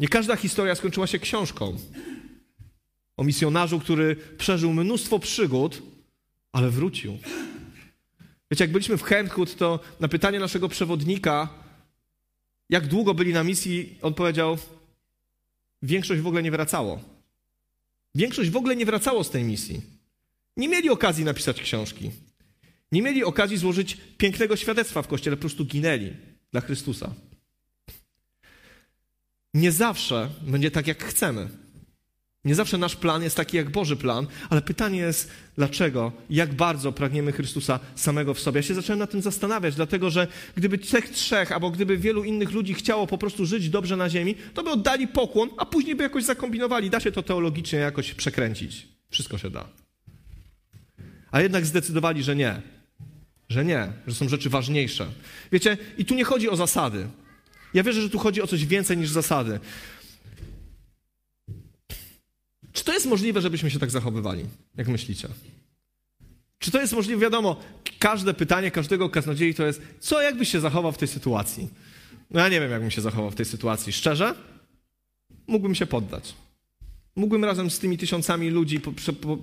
Nie 0.00 0.08
każda 0.08 0.36
historia 0.36 0.74
skończyła 0.74 1.06
się 1.06 1.18
książką 1.18 1.76
o 3.16 3.24
misjonarzu, 3.24 3.80
który 3.80 4.16
przeżył 4.16 4.72
mnóstwo 4.72 5.18
przygód, 5.18 5.82
ale 6.52 6.70
wrócił. 6.70 7.18
Wiecie, 8.50 8.64
jak 8.64 8.72
byliśmy 8.72 8.96
w 8.96 9.02
Chemchut, 9.02 9.56
to 9.56 9.80
na 10.00 10.08
pytanie 10.08 10.40
naszego 10.40 10.68
przewodnika, 10.68 11.48
jak 12.70 12.86
długo 12.86 13.14
byli 13.14 13.32
na 13.32 13.44
misji, 13.44 13.98
on 14.02 14.14
powiedział: 14.14 14.58
Większość 15.82 16.20
w 16.20 16.26
ogóle 16.26 16.42
nie 16.42 16.50
wracało. 16.50 17.00
Większość 18.14 18.50
w 18.50 18.56
ogóle 18.56 18.76
nie 18.76 18.86
wracało 18.86 19.24
z 19.24 19.30
tej 19.30 19.44
misji. 19.44 19.80
Nie 20.56 20.68
mieli 20.68 20.90
okazji 20.90 21.24
napisać 21.24 21.62
książki. 21.62 22.10
Nie 22.92 23.02
mieli 23.02 23.24
okazji 23.24 23.56
złożyć 23.56 23.96
pięknego 24.18 24.56
świadectwa 24.56 25.02
w 25.02 25.08
kościele, 25.08 25.36
po 25.36 25.40
prostu 25.40 25.64
ginęli 25.64 26.12
dla 26.52 26.60
Chrystusa. 26.60 27.14
Nie 29.54 29.72
zawsze 29.72 30.28
będzie 30.42 30.70
tak, 30.70 30.86
jak 30.86 31.04
chcemy. 31.04 31.48
Nie 32.44 32.54
zawsze 32.54 32.78
nasz 32.78 32.96
plan 32.96 33.22
jest 33.22 33.36
taki 33.36 33.56
jak 33.56 33.70
Boży 33.70 33.96
plan, 33.96 34.26
ale 34.50 34.62
pytanie 34.62 34.98
jest, 34.98 35.30
dlaczego, 35.56 36.12
jak 36.30 36.54
bardzo 36.54 36.92
pragniemy 36.92 37.32
Chrystusa 37.32 37.80
samego 37.94 38.34
w 38.34 38.40
sobie. 38.40 38.58
Ja 38.58 38.62
się 38.62 38.74
zacząłem 38.74 38.98
nad 38.98 39.10
tym 39.10 39.22
zastanawiać, 39.22 39.74
dlatego 39.74 40.10
że 40.10 40.26
gdyby 40.56 40.78
tych 40.78 41.10
trzech, 41.10 41.52
albo 41.52 41.70
gdyby 41.70 41.98
wielu 41.98 42.24
innych 42.24 42.52
ludzi 42.52 42.74
chciało 42.74 43.06
po 43.06 43.18
prostu 43.18 43.46
żyć 43.46 43.68
dobrze 43.68 43.96
na 43.96 44.10
ziemi, 44.10 44.34
to 44.54 44.62
by 44.62 44.70
oddali 44.70 45.08
pokłon, 45.08 45.48
a 45.58 45.66
później 45.66 45.96
by 45.96 46.02
jakoś 46.02 46.24
zakombinowali. 46.24 46.90
Da 46.90 47.00
się 47.00 47.12
to 47.12 47.22
teologicznie 47.22 47.78
jakoś 47.78 48.14
przekręcić. 48.14 48.88
Wszystko 49.10 49.38
się 49.38 49.50
da. 49.50 49.68
A 51.30 51.40
jednak 51.40 51.66
zdecydowali, 51.66 52.22
że 52.22 52.36
nie. 52.36 52.62
Że 53.48 53.64
nie, 53.64 53.92
że 54.06 54.14
są 54.14 54.28
rzeczy 54.28 54.50
ważniejsze. 54.50 55.06
Wiecie, 55.52 55.78
i 55.98 56.04
tu 56.04 56.14
nie 56.14 56.24
chodzi 56.24 56.50
o 56.50 56.56
zasady. 56.56 57.08
Ja 57.74 57.82
wierzę, 57.82 58.02
że 58.02 58.10
tu 58.10 58.18
chodzi 58.18 58.42
o 58.42 58.46
coś 58.46 58.66
więcej 58.66 58.96
niż 58.96 59.10
zasady. 59.10 59.60
Czy 62.72 62.84
to 62.84 62.92
jest 62.92 63.06
możliwe, 63.06 63.40
żebyśmy 63.40 63.70
się 63.70 63.78
tak 63.78 63.90
zachowywali? 63.90 64.44
Jak 64.76 64.88
myślicie? 64.88 65.28
Czy 66.58 66.70
to 66.70 66.80
jest 66.80 66.92
możliwe? 66.92 67.20
Wiadomo, 67.20 67.56
każde 67.98 68.34
pytanie 68.34 68.70
każdego 68.70 69.10
kaznodziei 69.10 69.54
to 69.54 69.66
jest, 69.66 69.82
co 70.00 70.22
jakbyś 70.22 70.48
się 70.48 70.60
zachował 70.60 70.92
w 70.92 70.98
tej 70.98 71.08
sytuacji? 71.08 71.68
No 72.30 72.40
ja 72.40 72.48
nie 72.48 72.60
wiem, 72.60 72.70
jakbym 72.70 72.90
się 72.90 73.00
zachował 73.00 73.30
w 73.30 73.34
tej 73.34 73.46
sytuacji. 73.46 73.92
Szczerze? 73.92 74.34
Mógłbym 75.46 75.74
się 75.74 75.86
poddać. 75.86 76.34
Mógłbym 77.16 77.44
razem 77.44 77.70
z 77.70 77.78
tymi 77.78 77.98
tysiącami 77.98 78.50
ludzi 78.50 78.80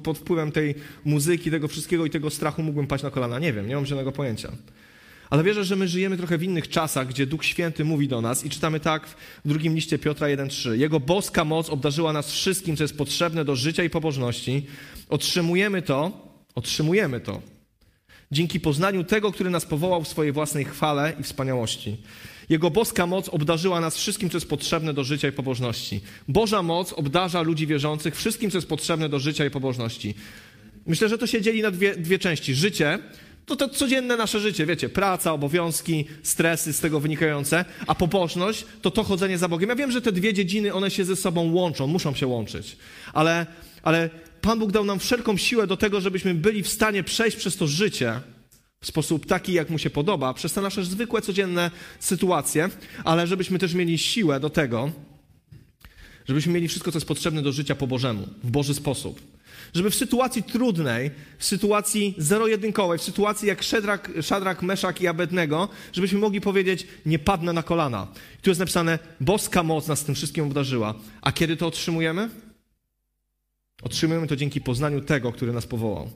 pod 0.03 0.17
wpływem 0.17 0.51
tej 0.51 0.75
muzyki, 1.05 1.51
tego 1.51 1.67
wszystkiego 1.67 2.05
i 2.05 2.09
tego 2.09 2.29
strachu 2.29 2.63
mógłbym 2.63 2.87
paść 2.87 3.03
na 3.03 3.11
kolana. 3.11 3.39
Nie 3.39 3.53
wiem, 3.53 3.67
nie 3.67 3.75
mam 3.75 3.85
żadnego 3.85 4.11
pojęcia. 4.11 4.51
Ale 5.29 5.43
wierzę, 5.43 5.65
że 5.65 5.75
my 5.75 5.87
żyjemy 5.87 6.17
trochę 6.17 6.37
w 6.37 6.43
innych 6.43 6.69
czasach, 6.69 7.07
gdzie 7.07 7.25
Duch 7.27 7.45
Święty 7.45 7.85
mówi 7.85 8.07
do 8.07 8.21
nas 8.21 8.45
i 8.45 8.49
czytamy 8.49 8.79
tak 8.79 9.07
w 9.45 9.47
drugim 9.47 9.75
liście 9.75 9.99
Piotra 9.99 10.27
1:3. 10.27 10.73
Jego 10.73 10.99
boska 10.99 11.45
moc 11.45 11.69
obdarzyła 11.69 12.13
nas 12.13 12.31
wszystkim, 12.31 12.77
co 12.77 12.83
jest 12.83 12.97
potrzebne 12.97 13.45
do 13.45 13.55
życia 13.55 13.83
i 13.83 13.89
pobożności. 13.89 14.65
Otrzymujemy 15.09 15.81
to, 15.81 16.27
otrzymujemy 16.55 17.19
to 17.19 17.41
dzięki 18.31 18.59
poznaniu 18.59 19.03
tego, 19.03 19.31
który 19.31 19.49
nas 19.49 19.65
powołał 19.65 20.03
w 20.03 20.07
swojej 20.07 20.31
własnej 20.31 20.65
chwale 20.65 21.13
i 21.19 21.23
wspaniałości. 21.23 21.97
Jego 22.49 22.71
boska 22.71 23.07
moc 23.07 23.29
obdarzyła 23.29 23.81
nas 23.81 23.97
wszystkim, 23.97 24.29
co 24.29 24.37
jest 24.37 24.49
potrzebne 24.49 24.93
do 24.93 25.03
życia 25.03 25.27
i 25.27 25.31
pobożności. 25.31 26.01
Boża 26.27 26.63
moc 26.63 26.93
obdarza 26.93 27.41
ludzi 27.41 27.67
wierzących 27.67 28.15
wszystkim, 28.15 28.51
co 28.51 28.57
jest 28.57 28.67
potrzebne 28.67 29.09
do 29.09 29.19
życia 29.19 29.45
i 29.45 29.49
pobożności. 29.49 30.13
Myślę, 30.85 31.09
że 31.09 31.17
to 31.17 31.27
się 31.27 31.41
dzieli 31.41 31.61
na 31.61 31.71
dwie, 31.71 31.95
dwie 31.95 32.19
części. 32.19 32.55
Życie 32.55 32.99
to 33.45 33.55
to 33.55 33.69
codzienne 33.69 34.17
nasze 34.17 34.39
życie, 34.39 34.65
wiecie, 34.65 34.89
praca, 34.89 35.33
obowiązki, 35.33 36.05
stresy 36.23 36.73
z 36.73 36.79
tego 36.79 36.99
wynikające, 36.99 37.65
a 37.87 37.95
pobożność 37.95 38.65
to 38.81 38.91
to 38.91 39.03
chodzenie 39.03 39.37
za 39.37 39.47
Bogiem. 39.47 39.69
Ja 39.69 39.75
wiem, 39.75 39.91
że 39.91 40.01
te 40.01 40.11
dwie 40.11 40.33
dziedziny, 40.33 40.73
one 40.73 40.91
się 40.91 41.05
ze 41.05 41.15
sobą 41.15 41.51
łączą, 41.51 41.87
muszą 41.87 42.15
się 42.15 42.27
łączyć, 42.27 42.77
ale, 43.13 43.45
ale 43.83 44.09
Pan 44.41 44.59
Bóg 44.59 44.71
dał 44.71 44.85
nam 44.85 44.99
wszelką 44.99 45.37
siłę 45.37 45.67
do 45.67 45.77
tego, 45.77 46.01
żebyśmy 46.01 46.33
byli 46.33 46.63
w 46.63 46.69
stanie 46.69 47.03
przejść 47.03 47.37
przez 47.37 47.57
to 47.57 47.67
życie 47.67 48.21
w 48.81 48.87
sposób 48.87 49.25
taki, 49.25 49.53
jak 49.53 49.69
mu 49.69 49.77
się 49.77 49.89
podoba, 49.89 50.33
przez 50.33 50.53
te 50.53 50.61
nasze 50.61 50.85
zwykłe, 50.85 51.21
codzienne 51.21 51.71
sytuacje, 51.99 52.69
ale 53.03 53.27
żebyśmy 53.27 53.59
też 53.59 53.73
mieli 53.73 53.97
siłę 53.97 54.39
do 54.39 54.49
tego, 54.49 54.91
żebyśmy 56.27 56.53
mieli 56.53 56.67
wszystko, 56.67 56.91
co 56.91 56.97
jest 56.97 57.07
potrzebne 57.07 57.41
do 57.41 57.51
życia 57.51 57.75
po 57.75 57.87
Bożemu, 57.87 58.27
w 58.43 58.51
Boży 58.51 58.73
sposób. 58.73 59.21
Żeby 59.73 59.89
w 59.89 59.95
sytuacji 59.95 60.43
trudnej, 60.43 61.11
w 61.37 61.45
sytuacji 61.45 62.15
zero-jedynkowej, 62.17 62.97
w 62.97 63.03
sytuacji 63.03 63.47
jak 63.47 63.63
Szedrak, 63.63 64.11
Szadrak, 64.21 64.61
Meszak 64.61 65.01
i 65.01 65.07
Abednego, 65.07 65.69
żebyśmy 65.93 66.19
mogli 66.19 66.41
powiedzieć, 66.41 66.87
nie 67.05 67.19
padnę 67.19 67.53
na 67.53 67.63
kolana. 67.63 68.07
Tu 68.41 68.49
jest 68.49 68.59
napisane, 68.59 68.99
boska 69.19 69.63
moc 69.63 69.87
nas 69.87 70.03
tym 70.03 70.15
wszystkim 70.15 70.45
obdarzyła. 70.45 70.93
A 71.21 71.31
kiedy 71.31 71.57
to 71.57 71.67
otrzymujemy? 71.67 72.29
Otrzymujemy 73.81 74.27
to 74.27 74.35
dzięki 74.35 74.61
poznaniu 74.61 75.01
tego, 75.01 75.31
który 75.31 75.53
nas 75.53 75.65
powołał. 75.65 76.09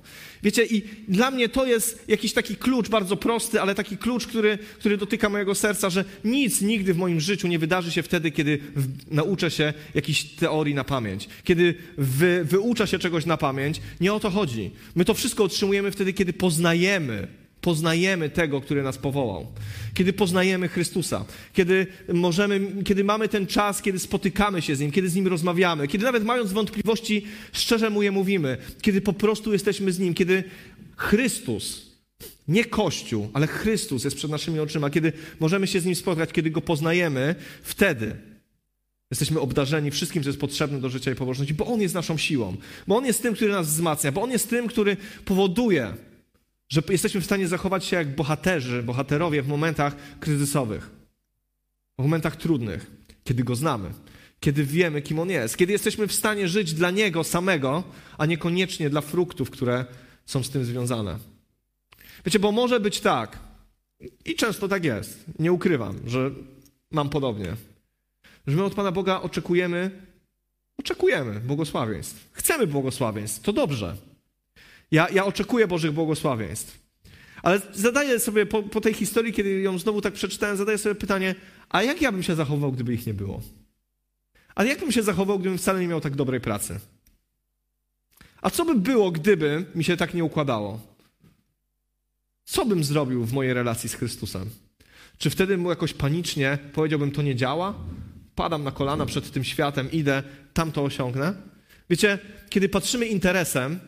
Wiecie, 0.43 0.65
i 0.65 0.81
dla 1.07 1.31
mnie 1.31 1.49
to 1.49 1.65
jest 1.65 2.03
jakiś 2.07 2.33
taki 2.33 2.55
klucz 2.55 2.89
bardzo 2.89 3.17
prosty, 3.17 3.61
ale 3.61 3.75
taki 3.75 3.97
klucz, 3.97 4.27
który, 4.27 4.57
który 4.79 4.97
dotyka 4.97 5.29
mojego 5.29 5.55
serca, 5.55 5.89
że 5.89 6.05
nic 6.25 6.61
nigdy 6.61 6.93
w 6.93 6.97
moim 6.97 7.19
życiu 7.19 7.47
nie 7.47 7.59
wydarzy 7.59 7.91
się 7.91 8.03
wtedy, 8.03 8.31
kiedy 8.31 8.59
w, 8.75 9.13
nauczę 9.13 9.51
się 9.51 9.73
jakiejś 9.95 10.23
teorii 10.23 10.75
na 10.75 10.83
pamięć. 10.83 11.29
Kiedy 11.43 11.75
wy, 11.97 12.45
wyuczę 12.45 12.87
się 12.87 12.99
czegoś 12.99 13.25
na 13.25 13.37
pamięć. 13.37 13.81
Nie 14.01 14.13
o 14.13 14.19
to 14.19 14.29
chodzi. 14.29 14.71
My 14.95 15.05
to 15.05 15.13
wszystko 15.13 15.43
otrzymujemy 15.43 15.91
wtedy, 15.91 16.13
kiedy 16.13 16.33
poznajemy 16.33 17.27
poznajemy 17.63 18.29
tego, 18.29 18.61
który 18.61 18.83
nas 18.83 18.97
powołał. 18.97 19.47
Kiedy 19.93 20.13
poznajemy 20.13 20.67
Chrystusa, 20.67 21.25
kiedy 21.53 21.87
możemy, 22.13 22.83
kiedy 22.83 23.03
mamy 23.03 23.27
ten 23.27 23.47
czas, 23.47 23.81
kiedy 23.81 23.99
spotykamy 23.99 24.61
się 24.61 24.75
z 24.75 24.79
Nim, 24.79 24.91
kiedy 24.91 25.09
z 25.09 25.15
Nim 25.15 25.27
rozmawiamy, 25.27 25.87
kiedy 25.87 26.03
nawet 26.03 26.23
mając 26.23 26.51
wątpliwości, 26.51 27.25
szczerze 27.51 27.89
Mu 27.89 28.03
je 28.03 28.11
mówimy, 28.11 28.57
kiedy 28.81 29.01
po 29.01 29.13
prostu 29.13 29.53
jesteśmy 29.53 29.91
z 29.91 29.99
Nim, 29.99 30.13
kiedy 30.13 30.43
Chrystus, 30.97 31.93
nie 32.47 32.65
Kościół, 32.65 33.29
ale 33.33 33.47
Chrystus 33.47 34.03
jest 34.03 34.17
przed 34.17 34.31
naszymi 34.31 34.59
oczyma, 34.59 34.89
kiedy 34.89 35.13
możemy 35.39 35.67
się 35.67 35.79
z 35.79 35.85
Nim 35.85 35.95
spotkać, 35.95 36.31
kiedy 36.31 36.51
Go 36.51 36.61
poznajemy, 36.61 37.35
wtedy 37.63 38.15
Jesteśmy 39.11 39.39
obdarzeni 39.39 39.91
wszystkim, 39.91 40.23
co 40.23 40.29
jest 40.29 40.39
potrzebne 40.39 40.79
do 40.79 40.89
życia 40.89 41.11
i 41.11 41.15
pobożności, 41.15 41.53
bo 41.53 41.65
On 41.65 41.81
jest 41.81 41.95
naszą 41.95 42.17
siłą, 42.17 42.57
bo 42.87 42.97
On 42.97 43.05
jest 43.05 43.21
tym, 43.21 43.33
który 43.33 43.51
nas 43.51 43.67
wzmacnia, 43.67 44.11
bo 44.11 44.21
On 44.21 44.31
jest 44.31 44.49
tym, 44.49 44.67
który 44.67 44.97
powoduje, 45.25 45.93
że 46.73 46.81
jesteśmy 46.89 47.21
w 47.21 47.25
stanie 47.25 47.47
zachować 47.47 47.85
się 47.85 47.95
jak 47.95 48.15
bohaterzy, 48.15 48.83
bohaterowie 48.83 49.41
w 49.41 49.47
momentach 49.47 49.95
kryzysowych, 50.19 50.89
w 51.99 52.01
momentach 52.01 52.35
trudnych, 52.35 52.91
kiedy 53.23 53.43
Go 53.43 53.55
znamy, 53.55 53.89
kiedy 54.39 54.63
wiemy, 54.63 55.01
kim 55.01 55.19
On 55.19 55.29
jest, 55.29 55.57
kiedy 55.57 55.71
jesteśmy 55.71 56.07
w 56.07 56.13
stanie 56.13 56.47
żyć 56.47 56.73
dla 56.73 56.91
Niego 56.91 57.23
samego, 57.23 57.83
a 58.17 58.25
niekoniecznie 58.25 58.89
dla 58.89 59.01
fruktów, 59.01 59.49
które 59.49 59.85
są 60.25 60.43
z 60.43 60.49
tym 60.49 60.65
związane. 60.65 61.19
Wiecie, 62.25 62.39
bo 62.39 62.51
może 62.51 62.79
być 62.79 62.99
tak, 62.99 63.39
i 64.25 64.35
często 64.35 64.67
tak 64.67 64.85
jest, 64.85 65.25
nie 65.39 65.51
ukrywam, 65.51 65.99
że 66.05 66.31
mam 66.91 67.09
podobnie, 67.09 67.55
że 68.47 68.57
my 68.57 68.63
od 68.63 68.73
Pana 68.73 68.91
Boga 68.91 69.21
oczekujemy, 69.21 69.91
oczekujemy 70.77 71.39
błogosławieństw. 71.39 72.29
Chcemy 72.31 72.67
błogosławieństw, 72.67 73.41
to 73.41 73.53
dobrze. 73.53 74.12
Ja, 74.93 75.09
ja 75.09 75.25
oczekuję 75.25 75.67
Bożych 75.67 75.91
błogosławieństw. 75.91 76.79
Ale 77.43 77.61
zadaję 77.73 78.19
sobie 78.19 78.45
po, 78.45 78.63
po, 78.63 78.81
tej 78.81 78.93
historii, 78.93 79.33
kiedy 79.33 79.61
ją 79.61 79.79
znowu 79.79 80.01
tak 80.01 80.13
przeczytałem, 80.13 80.57
zadaję 80.57 80.77
sobie 80.77 80.95
pytanie, 80.95 81.35
a 81.69 81.83
jak 81.83 82.01
ja 82.01 82.11
bym 82.11 82.23
się 82.23 82.35
zachował, 82.35 82.71
gdyby 82.71 82.93
ich 82.93 83.07
nie 83.07 83.13
było? 83.13 83.41
A 84.55 84.63
jak 84.63 84.79
bym 84.79 84.91
się 84.91 85.03
zachował, 85.03 85.39
gdybym 85.39 85.57
wcale 85.57 85.81
nie 85.81 85.87
miał 85.87 86.01
tak 86.01 86.15
dobrej 86.15 86.41
pracy? 86.41 86.79
A 88.41 88.49
co 88.49 88.65
by 88.65 88.75
było, 88.75 89.11
gdyby 89.11 89.65
mi 89.75 89.83
się 89.83 89.97
tak 89.97 90.13
nie 90.13 90.23
układało? 90.23 90.79
Co 92.45 92.65
bym 92.65 92.83
zrobił 92.83 93.25
w 93.25 93.33
mojej 93.33 93.53
relacji 93.53 93.89
z 93.89 93.93
Chrystusem? 93.93 94.49
Czy 95.17 95.29
wtedy 95.29 95.57
mu 95.57 95.69
jakoś 95.69 95.93
panicznie 95.93 96.57
powiedziałbym, 96.73 97.11
to 97.11 97.21
nie 97.21 97.35
działa? 97.35 97.73
Padam 98.35 98.63
na 98.63 98.71
kolana 98.71 99.05
przed 99.05 99.31
tym 99.31 99.43
światem, 99.43 99.91
idę, 99.91 100.23
tam 100.53 100.71
to 100.71 100.83
osiągnę? 100.83 101.33
Wiecie, 101.89 102.19
kiedy 102.49 102.69
patrzymy 102.69 103.05
interesem, 103.05 103.79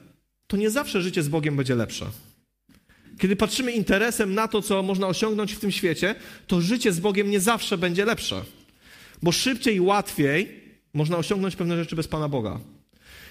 to 0.47 0.57
nie 0.57 0.69
zawsze 0.69 1.01
życie 1.01 1.23
z 1.23 1.27
Bogiem 1.27 1.55
będzie 1.55 1.75
lepsze. 1.75 2.05
Kiedy 3.19 3.35
patrzymy 3.35 3.71
interesem 3.71 4.33
na 4.33 4.47
to, 4.47 4.61
co 4.61 4.83
można 4.83 5.07
osiągnąć 5.07 5.53
w 5.53 5.59
tym 5.59 5.71
świecie, 5.71 6.15
to 6.47 6.61
życie 6.61 6.91
z 6.91 6.99
Bogiem 6.99 7.29
nie 7.29 7.39
zawsze 7.39 7.77
będzie 7.77 8.05
lepsze. 8.05 8.43
Bo 9.23 9.31
szybciej 9.31 9.75
i 9.75 9.81
łatwiej 9.81 10.61
można 10.93 11.17
osiągnąć 11.17 11.55
pewne 11.55 11.75
rzeczy 11.75 11.95
bez 11.95 12.07
Pana 12.07 12.29
Boga. 12.29 12.59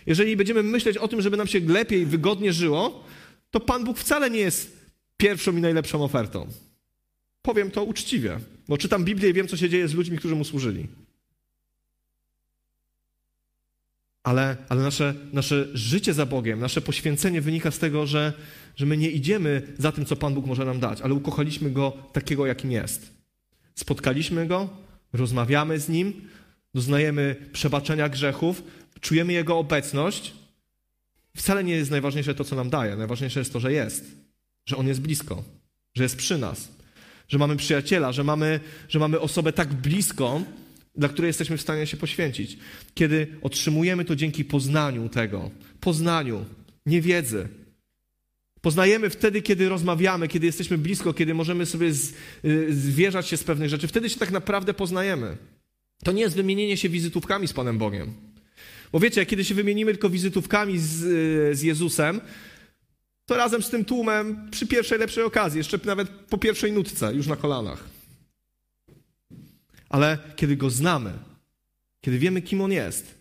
Jeżeli 0.06 0.36
będziemy 0.36 0.62
myśleć 0.62 0.96
o 0.96 1.08
tym, 1.08 1.22
żeby 1.22 1.36
nam 1.36 1.46
się 1.46 1.60
lepiej 1.60 2.06
wygodnie 2.06 2.52
żyło, 2.52 3.04
to 3.50 3.60
Pan 3.60 3.84
Bóg 3.84 3.98
wcale 3.98 4.30
nie 4.30 4.40
jest 4.40 4.76
pierwszą 5.16 5.56
i 5.56 5.60
najlepszą 5.60 6.04
ofertą. 6.04 6.48
Powiem 7.42 7.70
to 7.70 7.84
uczciwie, 7.84 8.38
bo 8.68 8.78
czytam 8.78 9.04
Biblię 9.04 9.30
i 9.30 9.32
wiem, 9.32 9.48
co 9.48 9.56
się 9.56 9.68
dzieje 9.68 9.88
z 9.88 9.94
ludźmi, 9.94 10.18
którzy 10.18 10.34
mu 10.34 10.44
służyli. 10.44 10.86
Ale, 14.24 14.56
ale 14.68 14.82
nasze, 14.82 15.14
nasze 15.32 15.68
życie 15.74 16.14
za 16.14 16.26
Bogiem, 16.26 16.60
nasze 16.60 16.80
poświęcenie 16.80 17.40
wynika 17.40 17.70
z 17.70 17.78
tego, 17.78 18.06
że, 18.06 18.32
że 18.76 18.86
my 18.86 18.96
nie 18.96 19.10
idziemy 19.10 19.62
za 19.78 19.92
tym, 19.92 20.04
co 20.04 20.16
Pan 20.16 20.34
Bóg 20.34 20.46
może 20.46 20.64
nam 20.64 20.80
dać, 20.80 21.00
ale 21.00 21.14
ukochaliśmy 21.14 21.70
Go 21.70 21.92
takiego, 22.12 22.46
jakim 22.46 22.70
jest. 22.70 23.10
Spotkaliśmy 23.74 24.46
Go, 24.46 24.68
rozmawiamy 25.12 25.80
z 25.80 25.88
Nim, 25.88 26.28
doznajemy 26.74 27.36
przebaczenia 27.52 28.08
grzechów, 28.08 28.62
czujemy 29.00 29.32
Jego 29.32 29.58
obecność. 29.58 30.32
Wcale 31.36 31.64
nie 31.64 31.74
jest 31.74 31.90
najważniejsze 31.90 32.34
to, 32.34 32.44
co 32.44 32.56
nam 32.56 32.70
daje. 32.70 32.96
Najważniejsze 32.96 33.40
jest 33.40 33.52
to, 33.52 33.60
że 33.60 33.72
jest, 33.72 34.04
że 34.66 34.76
On 34.76 34.88
jest 34.88 35.00
blisko, 35.00 35.44
że 35.94 36.02
jest 36.02 36.16
przy 36.16 36.38
nas, 36.38 36.68
że 37.28 37.38
mamy 37.38 37.56
przyjaciela, 37.56 38.12
że 38.12 38.24
mamy, 38.24 38.60
że 38.88 38.98
mamy 38.98 39.20
osobę 39.20 39.52
tak 39.52 39.74
bliską, 39.74 40.44
dla 40.96 41.08
której 41.08 41.28
jesteśmy 41.28 41.56
w 41.56 41.60
stanie 41.60 41.86
się 41.86 41.96
poświęcić. 41.96 42.58
Kiedy 42.94 43.26
otrzymujemy 43.42 44.04
to 44.04 44.16
dzięki 44.16 44.44
poznaniu 44.44 45.08
tego, 45.08 45.50
poznaniu, 45.80 46.44
nie 46.86 47.00
wiedzy. 47.00 47.48
Poznajemy 48.60 49.10
wtedy, 49.10 49.42
kiedy 49.42 49.68
rozmawiamy, 49.68 50.28
kiedy 50.28 50.46
jesteśmy 50.46 50.78
blisko, 50.78 51.14
kiedy 51.14 51.34
możemy 51.34 51.66
sobie 51.66 51.92
z, 51.92 52.12
y, 52.44 52.74
zwierzać 52.74 53.28
się 53.28 53.36
z 53.36 53.44
pewnych 53.44 53.68
rzeczy. 53.68 53.88
Wtedy 53.88 54.10
się 54.10 54.18
tak 54.18 54.30
naprawdę 54.30 54.74
poznajemy. 54.74 55.36
To 56.04 56.12
nie 56.12 56.22
jest 56.22 56.36
wymienienie 56.36 56.76
się 56.76 56.88
wizytówkami 56.88 57.48
z 57.48 57.52
Panem 57.52 57.78
Bogiem. 57.78 58.14
Bo 58.92 59.00
wiecie, 59.00 59.26
kiedy 59.26 59.44
się 59.44 59.54
wymienimy 59.54 59.92
tylko 59.92 60.10
wizytówkami 60.10 60.78
z, 60.78 61.02
y, 61.02 61.56
z 61.56 61.62
Jezusem, 61.62 62.20
to 63.26 63.36
razem 63.36 63.62
z 63.62 63.70
tym 63.70 63.84
tłumem 63.84 64.50
przy 64.50 64.66
pierwszej 64.66 64.98
lepszej 64.98 65.24
okazji, 65.24 65.58
jeszcze 65.58 65.78
nawet 65.84 66.08
po 66.08 66.38
pierwszej 66.38 66.72
nutce, 66.72 67.14
już 67.14 67.26
na 67.26 67.36
kolanach. 67.36 67.93
Ale 69.94 70.18
kiedy 70.36 70.56
go 70.56 70.70
znamy, 70.70 71.12
kiedy 72.00 72.18
wiemy, 72.18 72.42
kim 72.42 72.60
on 72.60 72.72
jest, 72.72 73.14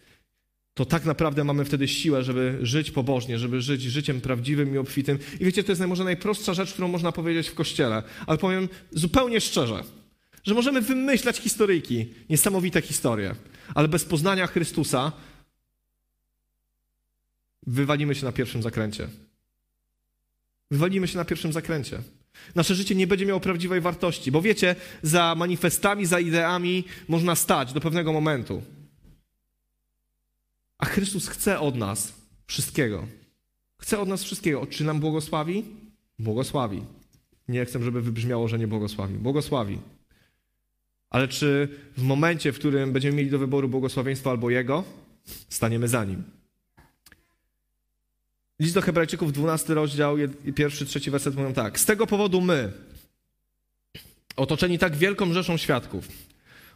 to 0.73 0.86
tak 0.86 1.05
naprawdę 1.05 1.43
mamy 1.43 1.65
wtedy 1.65 1.88
siłę, 1.88 2.23
żeby 2.23 2.57
żyć 2.62 2.91
pobożnie, 2.91 3.39
żeby 3.39 3.62
żyć 3.62 3.81
życiem 3.81 4.21
prawdziwym 4.21 4.75
i 4.75 4.77
obfitym. 4.77 5.19
I 5.39 5.45
wiecie, 5.45 5.63
to 5.63 5.71
jest 5.71 5.81
może 5.81 6.03
najprostsza 6.03 6.53
rzecz, 6.53 6.73
którą 6.73 6.88
można 6.88 7.12
powiedzieć 7.12 7.49
w 7.49 7.53
kościele, 7.53 8.03
ale 8.27 8.38
powiem 8.38 8.69
zupełnie 8.91 9.41
szczerze, 9.41 9.83
że 10.43 10.53
możemy 10.53 10.81
wymyślać 10.81 11.38
historyjki, 11.38 12.05
niesamowite 12.29 12.81
historie, 12.81 13.36
ale 13.75 13.88
bez 13.88 14.05
poznania 14.05 14.47
Chrystusa 14.47 15.12
wywalimy 17.67 18.15
się 18.15 18.25
na 18.25 18.31
pierwszym 18.31 18.62
zakręcie. 18.62 19.07
Wywalimy 20.71 21.07
się 21.07 21.17
na 21.17 21.25
pierwszym 21.25 21.53
zakręcie. 21.53 22.01
Nasze 22.56 22.76
życie 22.76 22.96
nie 22.96 23.08
będzie 23.08 23.26
miało 23.26 23.39
prawdziwej 23.39 23.82
wartości, 23.82 24.32
bo 24.32 24.41
wiecie, 24.41 24.76
za 25.02 25.36
manifestami, 25.36 26.06
za 26.06 26.19
ideami 26.19 26.84
można 27.08 27.36
stać 27.36 27.74
do 27.74 27.82
pewnego 27.82 28.13
momentu. 28.13 28.62
A 30.78 30.86
Chrystus 30.86 31.28
chce 31.28 31.60
od 31.60 31.76
nas 31.76 32.13
wszystkiego. 32.48 33.08
Chce 33.78 34.00
od 34.00 34.10
nas 34.10 34.24
wszystkiego. 34.24 34.65
Czy 34.65 34.84
nam 34.84 35.00
błogosławi? 35.00 35.63
Błogosławi. 36.19 36.84
Nie 37.48 37.65
chcę, 37.65 37.84
żeby 37.84 38.02
wybrzmiało, 38.02 38.48
że 38.48 38.60
nie 38.60 38.67
błogosławi. 38.67 39.13
Błogosławi. 39.13 39.80
Ale 41.10 41.28
czy 41.28 41.67
w 41.98 42.04
momencie, 42.04 42.52
w 42.52 42.60
którym 42.60 42.93
będziemy 42.93 43.17
mieli 43.17 43.30
do 43.30 43.39
wyboru 43.39 43.69
błogosławieństwo 43.69 44.30
albo 44.30 44.50
Jego, 44.50 44.84
staniemy 45.50 45.88
za 45.88 46.06
Nim? 46.06 46.24
List 48.60 48.74
do 48.74 48.82
Hebrajczyków, 48.82 49.34
12 49.34 49.74
rozdział, 49.74 50.16
pierwszy, 50.56 50.86
trzeci 50.86 51.12
werset 51.12 51.36
mówią 51.36 51.54
tak. 51.54 51.80
Z 51.80 51.86
tego 51.86 52.08
powodu 52.08 52.42
my, 52.42 52.72
otoczeni 54.36 54.80
tak 54.80 54.96
wielką 54.96 55.34
rzeszą 55.34 55.58
świadków, 55.58 56.08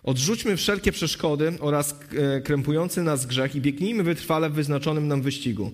odrzućmy 0.03 0.57
wszelkie 0.57 0.91
przeszkody 0.91 1.53
oraz 1.59 1.99
e, 2.35 2.41
krępujący 2.41 3.03
nas 3.03 3.25
grzech 3.25 3.55
i 3.55 3.61
biegnijmy 3.61 4.03
wytrwale 4.03 4.49
w 4.49 4.53
wyznaczonym 4.53 5.07
nam 5.07 5.21
wyścigu. 5.21 5.71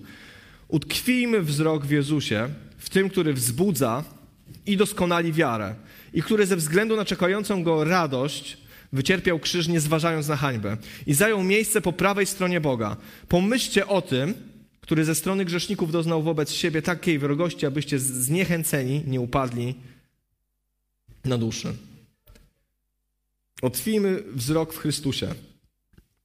Utkwijmy 0.68 1.42
wzrok 1.42 1.86
w 1.86 1.90
Jezusie, 1.90 2.48
w 2.78 2.90
tym, 2.90 3.10
który 3.10 3.32
wzbudza 3.32 4.04
i 4.66 4.76
doskonali 4.76 5.32
wiarę 5.32 5.74
i 6.14 6.22
który 6.22 6.46
ze 6.46 6.56
względu 6.56 6.96
na 6.96 7.04
czekającą 7.04 7.62
go 7.62 7.84
radość 7.84 8.58
wycierpiał 8.92 9.38
krzyż, 9.38 9.68
nie 9.68 9.80
zważając 9.80 10.28
na 10.28 10.36
hańbę 10.36 10.76
i 11.06 11.14
zajął 11.14 11.42
miejsce 11.42 11.80
po 11.80 11.92
prawej 11.92 12.26
stronie 12.26 12.60
Boga. 12.60 12.96
Pomyślcie 13.28 13.86
o 13.86 14.02
tym, 14.02 14.34
który 14.84 15.04
ze 15.04 15.14
strony 15.14 15.44
grzeszników 15.44 15.92
doznał 15.92 16.22
wobec 16.22 16.52
siebie 16.52 16.82
takiej 16.82 17.18
wrogości, 17.18 17.66
abyście 17.66 17.98
zniechęceni 17.98 19.02
nie 19.06 19.20
upadli 19.20 19.74
na 21.24 21.38
duszy. 21.38 21.74
Otwijmy 23.62 24.22
wzrok 24.32 24.72
w 24.72 24.78
Chrystusie. 24.78 25.34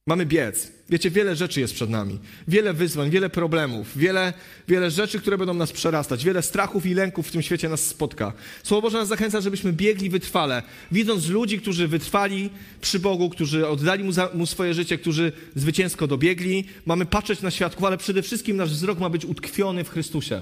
Mamy 0.06 0.26
biec. 0.26 0.72
Wiecie, 0.90 1.10
wiele 1.10 1.36
rzeczy 1.36 1.60
jest 1.60 1.74
przed 1.74 1.90
nami. 1.90 2.18
Wiele 2.48 2.72
wyzwań, 2.72 3.10
wiele 3.10 3.30
problemów, 3.30 3.98
wiele, 3.98 4.32
wiele 4.68 4.90
rzeczy, 4.90 5.20
które 5.20 5.38
będą 5.38 5.54
nas 5.54 5.72
przerastać. 5.72 6.24
Wiele 6.24 6.42
strachów 6.42 6.86
i 6.86 6.94
lęków 6.94 7.28
w 7.28 7.30
tym 7.30 7.42
świecie 7.42 7.68
nas 7.68 7.86
spotka. 7.86 8.32
Słowo 8.62 8.82
Boże 8.82 8.98
nas 8.98 9.08
zachęca, 9.08 9.40
żebyśmy 9.40 9.72
biegli 9.72 10.10
wytrwale. 10.10 10.62
Widząc 10.92 11.28
ludzi, 11.28 11.58
którzy 11.60 11.88
wytrwali 11.88 12.50
przy 12.80 12.98
Bogu, 12.98 13.30
którzy 13.30 13.68
oddali 13.68 14.04
mu, 14.04 14.12
za, 14.12 14.28
mu 14.34 14.46
swoje 14.46 14.74
życie, 14.74 14.98
którzy 14.98 15.32
zwycięsko 15.54 16.06
dobiegli, 16.06 16.64
mamy 16.86 17.06
patrzeć 17.06 17.42
na 17.42 17.50
świadków, 17.50 17.84
ale 17.84 17.98
przede 17.98 18.22
wszystkim 18.22 18.56
nasz 18.56 18.70
wzrok 18.70 18.98
ma 18.98 19.10
być 19.10 19.24
utkwiony 19.24 19.84
w 19.84 19.90
Chrystusie. 19.90 20.40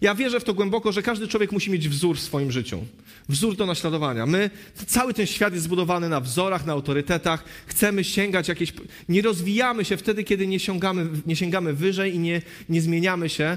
Ja 0.00 0.14
wierzę 0.14 0.40
w 0.40 0.44
to 0.44 0.54
głęboko, 0.54 0.92
że 0.92 1.02
każdy 1.02 1.28
człowiek 1.28 1.52
musi 1.52 1.70
mieć 1.70 1.88
wzór 1.88 2.16
w 2.16 2.20
swoim 2.20 2.52
życiu. 2.52 2.84
Wzór 3.28 3.56
do 3.56 3.66
naśladowania. 3.66 4.26
My, 4.26 4.50
cały 4.86 5.14
ten 5.14 5.26
świat 5.26 5.52
jest 5.52 5.64
zbudowany 5.64 6.08
na 6.08 6.20
wzorach, 6.20 6.66
na 6.66 6.72
autorytetach. 6.72 7.44
Chcemy 7.66 8.04
sięgać 8.04 8.48
jakieś... 8.48 8.72
Nie 9.08 9.22
rozwijamy 9.22 9.84
się 9.86 9.96
wtedy, 9.96 10.24
kiedy 10.24 10.46
nie 10.46 10.60
sięgamy, 10.60 11.08
nie 11.26 11.36
sięgamy 11.36 11.72
wyżej 11.72 12.14
i 12.14 12.18
nie, 12.18 12.42
nie 12.68 12.82
zmieniamy 12.82 13.28
się 13.28 13.56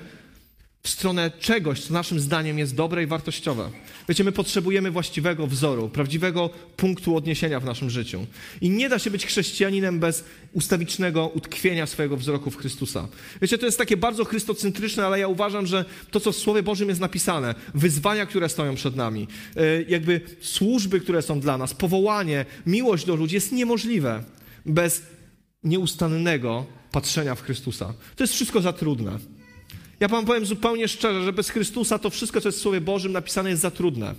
w 0.83 0.89
stronę 0.89 1.31
czegoś, 1.39 1.81
co 1.81 1.93
naszym 1.93 2.19
zdaniem 2.19 2.59
jest 2.59 2.75
dobre 2.75 3.03
i 3.03 3.07
wartościowe. 3.07 3.69
Wiecie, 4.09 4.23
my 4.23 4.31
potrzebujemy 4.31 4.91
właściwego 4.91 5.47
wzoru, 5.47 5.89
prawdziwego 5.89 6.49
punktu 6.77 7.15
odniesienia 7.15 7.59
w 7.59 7.65
naszym 7.65 7.89
życiu. 7.89 8.25
I 8.61 8.69
nie 8.69 8.89
da 8.89 8.99
się 8.99 9.11
być 9.11 9.25
chrześcijaninem 9.25 9.99
bez 9.99 10.23
ustawicznego 10.53 11.27
utkwienia 11.27 11.85
swojego 11.85 12.17
wzroku 12.17 12.51
w 12.51 12.57
Chrystusa. 12.57 13.07
Wiecie, 13.41 13.57
to 13.57 13.65
jest 13.65 13.77
takie 13.77 13.97
bardzo 13.97 14.25
chrystocentryczne, 14.25 15.05
ale 15.05 15.19
ja 15.19 15.27
uważam, 15.27 15.67
że 15.67 15.85
to, 16.11 16.19
co 16.19 16.31
w 16.31 16.35
Słowie 16.35 16.63
Bożym 16.63 16.89
jest 16.89 17.01
napisane, 17.01 17.55
wyzwania, 17.75 18.25
które 18.25 18.49
stoją 18.49 18.75
przed 18.75 18.95
nami, 18.95 19.27
e, 19.55 19.81
jakby 19.81 20.21
służby, 20.41 20.99
które 20.99 21.21
są 21.21 21.39
dla 21.39 21.57
nas, 21.57 21.73
powołanie, 21.73 22.45
miłość 22.65 23.05
do 23.05 23.15
ludzi 23.15 23.35
jest 23.35 23.51
niemożliwe 23.51 24.23
bez 24.65 25.01
nieustannego 25.63 26.65
patrzenia 26.91 27.35
w 27.35 27.41
Chrystusa. 27.41 27.93
To 28.15 28.23
jest 28.23 28.33
wszystko 28.33 28.61
za 28.61 28.73
trudne. 28.73 29.19
Ja 29.99 30.07
wam 30.07 30.25
powiem 30.25 30.45
zupełnie 30.45 30.87
szczerze, 30.87 31.23
że 31.23 31.33
bez 31.33 31.49
Chrystusa 31.49 31.99
to 31.99 32.09
wszystko, 32.09 32.41
co 32.41 32.47
jest 32.47 32.57
w 32.57 32.61
Słowie 32.61 32.81
Bożym 32.81 33.11
napisane, 33.11 33.49
jest 33.49 33.61
za 33.61 33.71
trudne. 33.71 34.15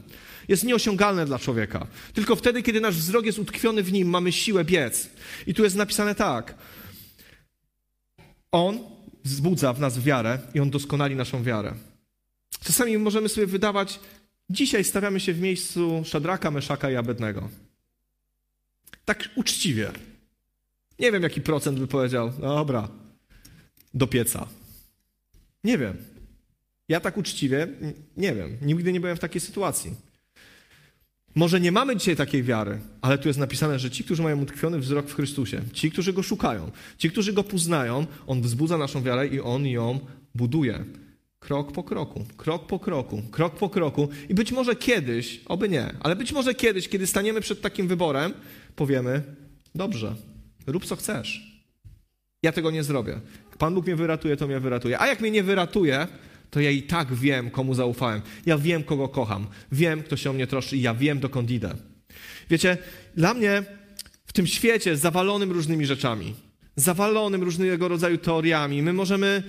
Jest 0.49 0.65
nieosiągalne 0.65 1.27
dla 1.27 1.39
człowieka. 1.39 1.87
Tylko 2.15 2.37
wtedy, 2.37 2.63
kiedy 2.63 2.81
nasz 2.81 2.97
wzrok 2.97 3.27
jest 3.27 3.39
utkwiony 3.39 3.83
w 3.83 3.93
nim, 3.93 4.09
mamy 4.09 4.33
siłę 4.33 4.65
biec. 4.65 5.11
I 5.47 5.55
tu 5.55 5.65
jest 5.65 5.77
napisane 5.77 6.15
tak. 6.15 6.55
On 8.53 8.79
wzbudza 9.25 9.73
w 9.73 9.81
nas 9.81 10.01
wiarę 10.01 10.39
i 10.55 10.61
on 10.61 10.71
doskonali 10.71 11.17
naszą 11.17 11.43
wiarę. 11.43 11.75
Czasami 12.65 12.99
możemy 12.99 13.29
sobie 13.29 13.47
wydawać, 13.47 14.01
dzisiaj 14.51 14.85
stawiamy 14.85 15.21
się 15.21 15.33
w 15.33 15.41
miejscu 15.41 16.03
Szadraka, 16.05 16.51
Meszaka 16.51 16.91
i 16.91 16.97
Abednego. 16.97 17.49
Tak 19.05 19.29
uczciwie. 19.35 19.93
Nie 21.01 21.13
wiem, 21.13 21.23
jaki 21.23 21.41
procent 21.41 21.79
by 21.79 21.87
powiedział, 21.87 22.33
dobra, 22.41 22.89
do 23.95 24.07
pieca. 24.07 24.47
Nie 25.65 25.79
wiem. 25.79 25.97
Ja 26.89 27.01
tak 27.01 27.17
uczciwie 27.17 27.69
nie 28.17 28.35
wiem. 28.35 28.57
Nigdy 28.63 28.93
nie 28.93 29.01
byłem 29.01 29.17
w 29.17 29.21
takiej 29.21 29.41
sytuacji. 29.41 29.95
Może 31.35 31.61
nie 31.61 31.73
mamy 31.73 31.97
dzisiaj 31.97 32.17
takiej 32.17 32.43
wiary, 32.43 32.79
ale 33.01 33.19
tu 33.19 33.29
jest 33.29 33.39
napisane, 33.39 33.79
że 33.79 33.91
ci, 33.91 34.05
którzy 34.05 34.23
mają 34.23 34.43
utkwiony 34.43 34.79
wzrok 34.79 35.07
w 35.09 35.15
Chrystusie, 35.15 35.63
ci, 35.73 35.91
którzy 35.91 36.13
go 36.13 36.23
szukają, 36.23 36.71
ci, 36.99 37.11
którzy 37.11 37.33
go 37.33 37.45
poznają, 37.45 38.07
on 38.27 38.43
wzbudza 38.43 38.79
naszą 38.79 39.03
wiarę 39.03 39.27
i 39.27 39.41
on 39.41 39.67
ją 39.67 40.01
buduje. 40.35 40.85
Krok 41.39 41.73
po 41.73 41.83
kroku, 41.83 42.25
krok 42.37 42.67
po 42.67 42.79
kroku, 42.79 43.23
krok 43.31 43.57
po 43.57 43.69
kroku. 43.69 44.09
I 44.29 44.35
być 44.35 44.53
może 44.53 44.77
kiedyś, 44.77 45.41
oby 45.47 45.69
nie, 45.69 45.95
ale 46.01 46.17
być 46.17 46.33
może 46.33 46.55
kiedyś, 46.55 46.89
kiedy 46.89 47.07
staniemy 47.07 47.41
przed 47.41 47.61
takim 47.61 47.89
wyborem, 47.89 48.33
powiemy: 48.77 49.23
Dobrze, 49.75 50.15
rób 50.67 50.85
co 50.85 50.97
chcesz. 50.97 51.61
Ja 52.43 52.53
tego 52.53 52.71
nie 52.71 52.83
zrobię. 52.83 53.21
Pan 53.59 53.75
Bóg 53.75 53.87
mnie 53.87 53.97
wyratuje, 53.97 54.37
to 54.37 54.47
mnie 54.47 54.61
wyratuje. 54.61 55.01
A 55.01 55.07
jak 55.07 55.21
mnie 55.21 55.31
nie 55.31 55.43
wyratuje, 55.43 56.07
to 56.51 56.61
ja 56.61 56.71
i 56.71 56.83
tak 56.83 57.15
wiem, 57.15 57.51
komu 57.51 57.75
zaufałem. 57.75 58.23
Ja 58.47 58.59
wiem, 58.59 58.85
kogo 58.85 59.09
kocham. 59.09 59.47
Wiem, 59.73 60.03
kto 60.03 60.17
się 60.17 60.31
o 60.31 60.33
mnie 60.33 60.47
troszczy 60.47 60.77
i 60.77 60.81
ja 60.83 60.95
wiem, 60.95 61.21
dokąd 61.21 61.51
idę. 61.51 61.75
Wiecie, 62.51 62.79
dla 63.17 63.35
mnie 63.35 63.63
w 64.27 64.33
tym 64.33 64.47
świecie 64.47 64.97
zawalonym 64.97 65.53
różnymi 65.53 65.87
rzeczami, 65.87 66.35
zawalonym 66.77 67.43
różnego 67.43 67.89
rodzaju 67.89 68.19
teoriami, 68.19 68.83
my 68.83 68.93
możemy 68.93 69.43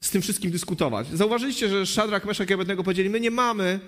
z 0.00 0.10
tym 0.10 0.22
wszystkim 0.22 0.50
dyskutować. 0.50 1.08
Zauważyliście, 1.08 1.68
że 1.68 1.86
Szadrak, 1.86 2.24
Meszak 2.24 2.50
i 2.50 2.54
Abednego 2.54 2.84
powiedzieli, 2.84 3.10
my 3.10 3.20
nie 3.20 3.30
mamy 3.30 3.80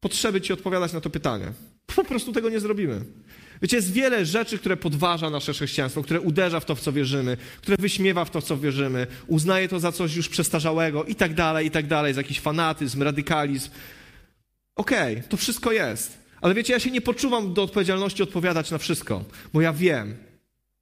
potrzeby 0.00 0.40
ci 0.40 0.52
odpowiadać 0.52 0.92
na 0.92 1.00
to 1.00 1.10
pytanie. 1.10 1.52
Po 1.86 2.04
prostu 2.04 2.32
tego 2.32 2.50
nie 2.50 2.60
zrobimy. 2.60 3.04
Wiecie, 3.62 3.76
jest 3.76 3.92
wiele 3.92 4.26
rzeczy, 4.26 4.58
które 4.58 4.76
podważa 4.76 5.30
nasze 5.30 5.52
chrześcijaństwo, 5.52 6.02
które 6.02 6.20
uderza 6.20 6.60
w 6.60 6.64
to, 6.64 6.74
w 6.74 6.80
co 6.80 6.92
wierzymy, 6.92 7.36
które 7.60 7.76
wyśmiewa 7.80 8.24
w 8.24 8.30
to, 8.30 8.40
w 8.40 8.44
co 8.44 8.58
wierzymy, 8.58 9.06
uznaje 9.26 9.68
to 9.68 9.80
za 9.80 9.92
coś 9.92 10.16
już 10.16 10.28
przestarzałego 10.28 11.04
i 11.04 11.14
tak 11.14 11.34
dalej, 11.34 11.66
i 11.66 11.70
tak 11.70 11.86
dalej, 11.86 12.14
za 12.14 12.20
jakiś 12.20 12.40
fanatyzm, 12.40 13.02
radykalizm. 13.02 13.70
Okej, 14.76 15.16
okay, 15.16 15.28
to 15.28 15.36
wszystko 15.36 15.72
jest. 15.72 16.18
Ale 16.40 16.54
wiecie, 16.54 16.72
ja 16.72 16.80
się 16.80 16.90
nie 16.90 17.00
poczuwam 17.00 17.54
do 17.54 17.62
odpowiedzialności 17.62 18.22
odpowiadać 18.22 18.70
na 18.70 18.78
wszystko, 18.78 19.24
bo 19.52 19.60
ja 19.60 19.72
wiem, 19.72 20.16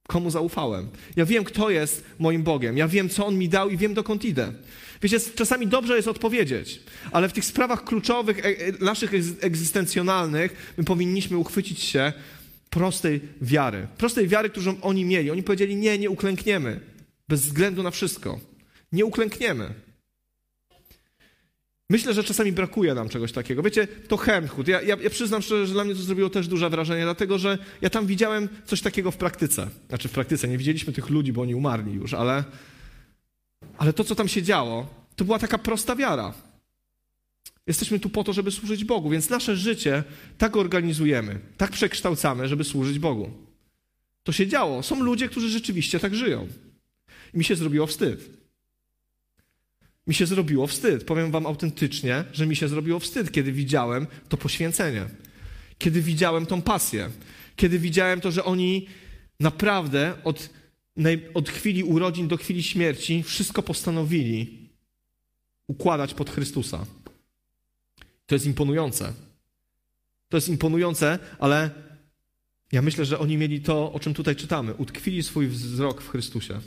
komu 0.07 0.29
zaufałem. 0.29 0.89
Ja 1.15 1.25
wiem, 1.25 1.43
kto 1.43 1.69
jest 1.69 2.05
moim 2.19 2.43
Bogiem. 2.43 2.77
Ja 2.77 2.87
wiem, 2.87 3.09
co 3.09 3.25
On 3.25 3.37
mi 3.37 3.49
dał 3.49 3.69
i 3.69 3.77
wiem, 3.77 3.93
dokąd 3.93 4.25
idę. 4.25 4.53
Wiecie, 5.01 5.19
czasami 5.35 5.67
dobrze 5.67 5.95
jest 5.95 6.07
odpowiedzieć, 6.07 6.79
ale 7.11 7.29
w 7.29 7.33
tych 7.33 7.45
sprawach 7.45 7.83
kluczowych, 7.83 8.39
e, 8.39 8.49
e, 8.49 8.71
naszych 8.79 9.11
egzystencjonalnych, 9.41 10.73
my 10.77 10.83
powinniśmy 10.83 11.37
uchwycić 11.37 11.79
się 11.79 12.13
prostej 12.71 13.21
wiary. 13.41 13.87
Prostej 13.97 14.27
wiary, 14.27 14.49
którą 14.49 14.81
oni 14.81 15.05
mieli. 15.05 15.31
Oni 15.31 15.43
powiedzieli: 15.43 15.75
Nie, 15.75 15.97
nie 15.97 16.09
uklękniemy. 16.09 16.79
Bez 17.27 17.41
względu 17.41 17.83
na 17.83 17.91
wszystko. 17.91 18.39
Nie 18.91 19.05
uklękniemy. 19.05 19.73
Myślę, 21.89 22.13
że 22.13 22.23
czasami 22.23 22.51
brakuje 22.51 22.93
nam 22.93 23.09
czegoś 23.09 23.31
takiego. 23.31 23.63
Wiecie, 23.63 23.87
to 23.87 24.17
Hemchut. 24.17 24.67
Ja, 24.67 24.81
ja, 24.81 24.97
ja, 25.01 25.09
przyznam 25.09 25.41
szczerze, 25.41 25.67
że 25.67 25.73
dla 25.73 25.83
mnie 25.83 25.95
to 25.95 26.01
zrobiło 26.01 26.29
też 26.29 26.47
duże 26.47 26.69
wrażenie, 26.69 27.03
dlatego 27.03 27.37
że 27.37 27.57
ja 27.81 27.89
tam 27.89 28.05
widziałem 28.05 28.49
coś 28.65 28.81
takiego 28.81 29.11
w 29.11 29.17
praktyce. 29.17 29.67
Znaczy 29.89 30.07
w 30.07 30.11
praktyce, 30.11 30.47
nie 30.47 30.57
widzieliśmy 30.57 30.93
tych 30.93 31.09
ludzi, 31.09 31.33
bo 31.33 31.41
oni 31.41 31.55
umarli 31.55 31.93
już, 31.93 32.13
ale, 32.13 32.43
ale 33.77 33.93
to, 33.93 34.03
co 34.03 34.15
tam 34.15 34.27
się 34.27 34.43
działo, 34.43 34.87
to 35.15 35.25
była 35.25 35.39
taka 35.39 35.57
prosta 35.57 35.95
wiara. 35.95 36.33
Jesteśmy 37.67 37.99
tu 37.99 38.09
po 38.09 38.23
to, 38.23 38.33
żeby 38.33 38.51
służyć 38.51 38.83
Bogu, 38.83 39.09
więc 39.09 39.29
nasze 39.29 39.55
życie 39.55 40.03
tak 40.37 40.57
organizujemy, 40.57 41.39
tak 41.57 41.71
przekształcamy, 41.71 42.47
żeby 42.47 42.63
służyć 42.63 42.99
Bogu. 42.99 43.31
To 44.23 44.31
się 44.31 44.47
działo. 44.47 44.83
Są 44.83 45.03
ludzie, 45.03 45.29
którzy 45.29 45.49
rzeczywiście 45.49 45.99
tak 45.99 46.15
żyją. 46.15 46.47
I 47.33 47.37
mi 47.37 47.43
się 47.43 47.55
zrobiło 47.55 47.87
wstyd. 47.87 48.29
Mi 50.07 50.13
się 50.13 50.25
zrobiło 50.25 50.67
wstyd. 50.67 51.03
Powiem 51.03 51.31
wam 51.31 51.45
autentycznie, 51.45 52.23
że 52.33 52.45
mi 52.47 52.55
się 52.55 52.67
zrobiło 52.67 52.99
wstyd, 52.99 53.31
kiedy 53.31 53.51
widziałem 53.51 54.07
to 54.29 54.37
poświęcenie. 54.37 55.05
Kiedy 55.77 56.01
widziałem 56.01 56.45
tą 56.45 56.61
pasję. 56.61 57.09
Kiedy 57.55 57.79
widziałem 57.79 58.21
to, 58.21 58.31
że 58.31 58.45
oni 58.45 58.87
naprawdę 59.39 60.13
od, 60.23 60.49
od 61.33 61.49
chwili 61.49 61.83
urodzin 61.83 62.27
do 62.27 62.37
chwili 62.37 62.63
śmierci 62.63 63.23
wszystko 63.23 63.63
postanowili 63.63 64.69
układać 65.67 66.13
pod 66.13 66.29
Chrystusa. 66.29 66.85
To 68.31 68.35
jest 68.35 68.45
imponujące. 68.45 69.13
To 70.29 70.37
jest 70.37 70.49
imponujące, 70.49 71.19
ale 71.39 71.69
ja 72.71 72.81
myślę, 72.81 73.05
że 73.05 73.19
oni 73.19 73.37
mieli 73.37 73.61
to, 73.61 73.93
o 73.93 73.99
czym 73.99 74.13
tutaj 74.13 74.35
czytamy. 74.35 74.73
Utkwili 74.73 75.23
swój 75.23 75.47
wzrok 75.47 76.01
w 76.01 76.09
Chrystusie. 76.09 76.59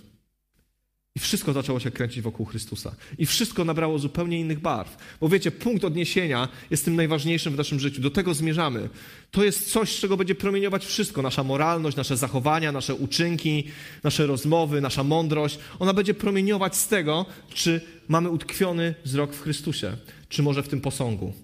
I 1.15 1.21
wszystko 1.21 1.53
zaczęło 1.53 1.81
się 1.81 1.91
kręcić 1.91 2.23
wokół 2.23 2.47
Chrystusa. 2.47 2.95
I 3.19 3.27
wszystko 3.27 3.65
nabrało 3.65 3.99
zupełnie 3.99 4.41
innych 4.41 4.61
barw. 4.61 4.97
Bo 5.21 5.29
wiecie, 5.29 5.51
punkt 5.51 5.85
odniesienia 5.85 6.49
jest 6.71 6.85
tym 6.85 6.97
najważniejszym 6.97 7.53
w 7.53 7.57
naszym 7.57 7.81
życiu. 7.81 8.01
Do 8.01 8.11
tego 8.11 8.35
zmierzamy. 8.35 8.89
To 9.31 9.45
jest 9.45 9.73
coś, 9.73 9.97
z 9.97 10.01
czego 10.01 10.17
będzie 10.17 10.35
promieniować 10.35 10.87
wszystko. 10.87 11.23
Nasza 11.23 11.45
moralność, 11.45 11.97
nasze 11.97 12.17
zachowania, 12.17 12.73
nasze 12.73 12.95
uczynki, 12.95 13.65
nasze 14.03 14.27
rozmowy, 14.27 14.81
nasza 14.81 15.05
mądrość. 15.05 15.59
Ona 15.79 15.95
będzie 15.95 16.15
promieniować 16.15 16.77
z 16.77 16.89
tego, 16.89 17.27
czy 17.55 17.81
mamy 18.09 18.31
utkwiony 18.31 18.95
wzrok 19.05 19.33
w 19.33 19.41
Chrystusie, 19.41 19.97
czy 20.29 20.43
może 20.43 20.63
w 20.63 20.69
tym 20.69 20.81
posągu 20.81 21.44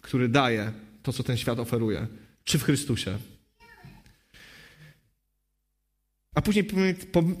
który 0.00 0.28
daje 0.28 0.72
to, 1.02 1.12
co 1.12 1.22
ten 1.22 1.36
świat 1.36 1.58
oferuje, 1.58 2.06
czy 2.44 2.58
w 2.58 2.62
Chrystusie. 2.62 3.18
A 6.34 6.42
później, 6.42 6.64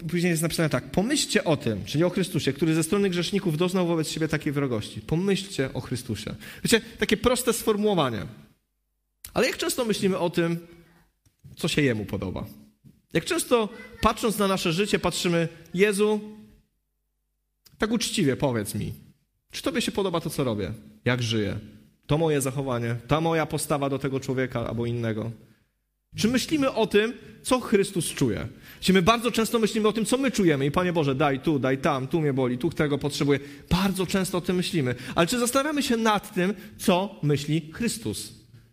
później 0.08 0.30
jest 0.30 0.42
napisane 0.42 0.68
tak: 0.68 0.90
Pomyślcie 0.90 1.44
o 1.44 1.56
tym, 1.56 1.84
czyli 1.84 2.04
o 2.04 2.10
Chrystusie, 2.10 2.52
który 2.52 2.74
ze 2.74 2.82
strony 2.82 3.10
grzeszników 3.10 3.56
doznał 3.56 3.86
wobec 3.86 4.08
siebie 4.08 4.28
takiej 4.28 4.52
wrogości. 4.52 5.00
Pomyślcie 5.00 5.72
o 5.74 5.80
Chrystusie. 5.80 6.34
Wiecie, 6.64 6.80
takie 6.98 7.16
proste 7.16 7.52
sformułowanie. 7.52 8.26
Ale 9.34 9.46
jak 9.46 9.56
często 9.56 9.84
myślimy 9.84 10.18
o 10.18 10.30
tym, 10.30 10.66
co 11.56 11.68
się 11.68 11.82
Jemu 11.82 12.04
podoba? 12.04 12.46
Jak 13.12 13.24
często 13.24 13.68
patrząc 14.00 14.38
na 14.38 14.48
nasze 14.48 14.72
życie, 14.72 14.98
patrzymy, 14.98 15.48
Jezu, 15.74 16.20
Tak 17.78 17.90
uczciwie 17.90 18.36
powiedz 18.36 18.74
mi, 18.74 18.92
czy 19.50 19.62
tobie 19.62 19.80
się 19.80 19.92
podoba 19.92 20.20
to, 20.20 20.30
co 20.30 20.44
robię? 20.44 20.72
Jak 21.04 21.22
żyję? 21.22 21.58
To 22.10 22.18
moje 22.18 22.40
zachowanie, 22.40 22.96
ta 23.08 23.20
moja 23.20 23.46
postawa 23.46 23.88
do 23.88 23.98
tego 23.98 24.20
człowieka 24.20 24.66
albo 24.68 24.86
innego. 24.86 25.30
Czy 26.16 26.28
myślimy 26.28 26.72
o 26.72 26.86
tym, 26.86 27.12
co 27.42 27.60
Chrystus 27.60 28.06
czuje? 28.06 28.48
Czy 28.80 28.92
my 28.92 29.02
bardzo 29.02 29.30
często 29.30 29.58
myślimy 29.58 29.88
o 29.88 29.92
tym, 29.92 30.04
co 30.04 30.18
my 30.18 30.30
czujemy 30.30 30.66
i 30.66 30.70
Panie 30.70 30.92
Boże, 30.92 31.14
daj 31.14 31.40
tu, 31.40 31.58
daj 31.58 31.78
tam, 31.78 32.06
tu 32.06 32.20
mnie 32.20 32.32
boli, 32.32 32.58
tu 32.58 32.70
tego 32.70 32.98
potrzebuję. 32.98 33.38
Bardzo 33.70 34.06
często 34.06 34.38
o 34.38 34.40
tym 34.40 34.56
myślimy. 34.56 34.94
Ale 35.14 35.26
czy 35.26 35.38
zastanawiamy 35.38 35.82
się 35.82 35.96
nad 35.96 36.34
tym, 36.34 36.54
co 36.78 37.14
myśli 37.22 37.70
Chrystus? 37.74 38.32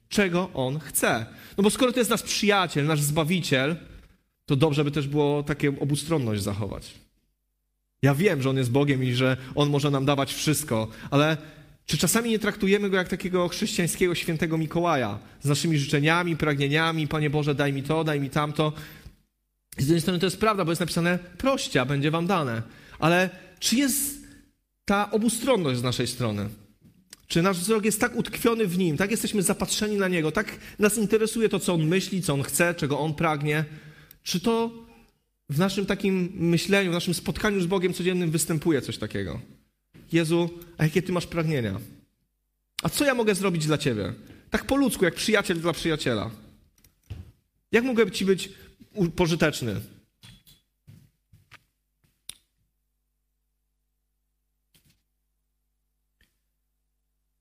Czego 0.09 0.49
On 0.53 0.79
chce? 0.79 1.25
No 1.57 1.63
bo 1.63 1.69
skoro 1.69 1.91
to 1.91 1.99
jest 1.99 2.09
nasz 2.09 2.23
przyjaciel, 2.23 2.85
nasz 2.85 3.01
Zbawiciel, 3.01 3.75
to 4.45 4.55
dobrze 4.55 4.83
by 4.83 4.91
też 4.91 5.07
było 5.07 5.43
taką 5.43 5.79
obustronność 5.79 6.41
zachować. 6.43 6.93
Ja 8.01 8.15
wiem, 8.15 8.41
że 8.41 8.49
On 8.49 8.57
jest 8.57 8.71
Bogiem 8.71 9.03
i 9.03 9.13
że 9.13 9.37
On 9.55 9.69
może 9.69 9.91
nam 9.91 10.05
dawać 10.05 10.33
wszystko, 10.33 10.87
ale 11.11 11.37
czy 11.87 11.97
czasami 11.97 12.29
nie 12.29 12.39
traktujemy 12.39 12.89
go 12.89 12.97
jak 12.97 13.07
takiego 13.07 13.47
chrześcijańskiego 13.47 14.15
świętego 14.15 14.57
Mikołaja 14.57 15.19
z 15.41 15.45
naszymi 15.47 15.77
życzeniami, 15.77 16.37
pragnieniami, 16.37 17.07
Panie 17.07 17.29
Boże, 17.29 17.55
daj 17.55 17.73
mi 17.73 17.83
to, 17.83 18.03
daj 18.03 18.19
mi 18.19 18.29
tamto? 18.29 18.73
Z 19.77 19.81
jednej 19.81 20.01
strony 20.01 20.19
to 20.19 20.25
jest 20.25 20.39
prawda, 20.39 20.65
bo 20.65 20.71
jest 20.71 20.79
napisane 20.79 21.19
proście, 21.37 21.81
a 21.81 21.85
będzie 21.85 22.11
wam 22.11 22.27
dane. 22.27 22.61
Ale 22.99 23.29
czy 23.59 23.75
jest 23.75 24.17
ta 24.85 25.11
obustronność 25.11 25.79
z 25.79 25.83
naszej 25.83 26.07
strony? 26.07 26.49
Czy 27.27 27.41
nasz 27.41 27.59
wzrok 27.59 27.85
jest 27.85 28.01
tak 28.01 28.15
utkwiony 28.15 28.67
w 28.67 28.77
nim, 28.77 28.97
tak 28.97 29.11
jesteśmy 29.11 29.41
zapatrzeni 29.41 29.95
na 29.95 30.07
niego, 30.07 30.31
tak 30.31 30.57
nas 30.79 30.97
interesuje 30.97 31.49
to, 31.49 31.59
co 31.59 31.73
on 31.73 31.87
myśli, 31.87 32.21
co 32.21 32.33
on 32.33 32.43
chce, 32.43 32.75
czego 32.75 32.99
on 32.99 33.13
pragnie? 33.13 33.65
Czy 34.23 34.39
to 34.39 34.71
w 35.49 35.59
naszym 35.59 35.85
takim 35.85 36.31
myśleniu, 36.35 36.91
w 36.91 36.93
naszym 36.93 37.13
spotkaniu 37.13 37.61
z 37.61 37.65
Bogiem 37.65 37.93
codziennym 37.93 38.31
występuje 38.31 38.81
coś 38.81 38.97
takiego? 38.97 39.41
Jezu, 40.11 40.49
a 40.77 40.83
jakie 40.83 41.01
Ty 41.01 41.11
masz 41.11 41.27
pragnienia? 41.27 41.79
A 42.83 42.89
co 42.89 43.05
ja 43.05 43.13
mogę 43.13 43.35
zrobić 43.35 43.65
dla 43.65 43.77
Ciebie? 43.77 44.13
Tak 44.49 44.65
po 44.65 44.75
ludzku, 44.75 45.05
jak 45.05 45.15
przyjaciel 45.15 45.59
dla 45.59 45.73
przyjaciela. 45.73 46.31
Jak 47.71 47.83
mogę 47.83 48.11
Ci 48.11 48.25
być 48.25 48.49
pożyteczny? 49.15 49.81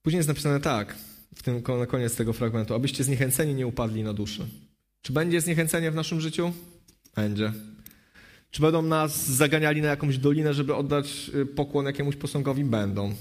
Później 0.03 0.19
jest 0.19 0.29
napisane 0.29 0.61
tak, 0.61 0.97
w 1.35 1.43
tym, 1.43 1.63
na 1.79 1.87
koniec 1.87 2.17
tego 2.17 2.33
fragmentu, 2.33 2.75
abyście 2.75 3.05
zniechęceni 3.05 3.55
nie 3.55 3.67
upadli 3.67 4.03
na 4.03 4.13
duszy. 4.13 4.47
Czy 5.03 5.13
będzie 5.13 5.41
zniechęcenie 5.41 5.91
w 5.91 5.95
naszym 5.95 6.21
życiu? 6.21 6.53
Będzie. 7.15 7.53
Czy 8.51 8.63
będą 8.63 8.83
nas 8.83 9.31
zaganiali 9.31 9.83
na 9.83 9.89
jakąś 9.89 10.19
dolinę, 10.19 10.55
żeby 10.55 10.75
oddać 10.75 11.31
y, 11.35 11.47
pokłon 11.47 11.87
jakiemuś 11.87 12.17
posągowi? 12.17 12.65
Będą. 12.65 13.15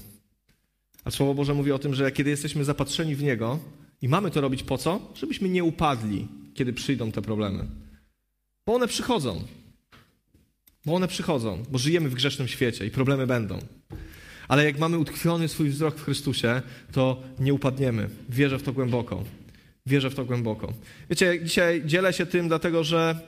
A 1.04 1.10
Słowo 1.10 1.34
Boże 1.34 1.54
mówi 1.54 1.72
o 1.72 1.78
tym, 1.78 1.94
że 1.94 2.12
kiedy 2.12 2.30
jesteśmy 2.30 2.64
zapatrzeni 2.64 3.14
w 3.14 3.22
Niego 3.22 3.58
i 4.02 4.08
mamy 4.08 4.30
to 4.30 4.40
robić 4.40 4.62
po 4.62 4.78
co? 4.78 5.00
Żebyśmy 5.14 5.48
nie 5.48 5.64
upadli, 5.64 6.28
kiedy 6.54 6.72
przyjdą 6.72 7.12
te 7.12 7.22
problemy. 7.22 7.66
Bo 8.66 8.74
one 8.74 8.88
przychodzą. 8.88 9.42
Bo 10.86 10.94
one 10.94 11.08
przychodzą, 11.08 11.62
bo 11.70 11.78
żyjemy 11.78 12.08
w 12.08 12.14
grzesznym 12.14 12.48
świecie 12.48 12.86
i 12.86 12.90
problemy 12.90 13.26
będą. 13.26 13.58
Ale 14.48 14.64
jak 14.64 14.78
mamy 14.78 14.98
utkwiony 14.98 15.48
swój 15.48 15.68
wzrok 15.68 15.96
w 15.96 16.04
Chrystusie, 16.04 16.62
to 16.92 17.22
nie 17.38 17.54
upadniemy. 17.54 18.10
Wierzę 18.28 18.58
w 18.58 18.62
to 18.62 18.72
głęboko. 18.72 19.24
Wierzę 19.86 20.10
w 20.10 20.14
to 20.14 20.24
głęboko. 20.24 20.72
Wiecie, 21.10 21.40
dzisiaj 21.44 21.82
dzielę 21.86 22.12
się 22.12 22.26
tym, 22.26 22.48
dlatego 22.48 22.84
że 22.84 23.20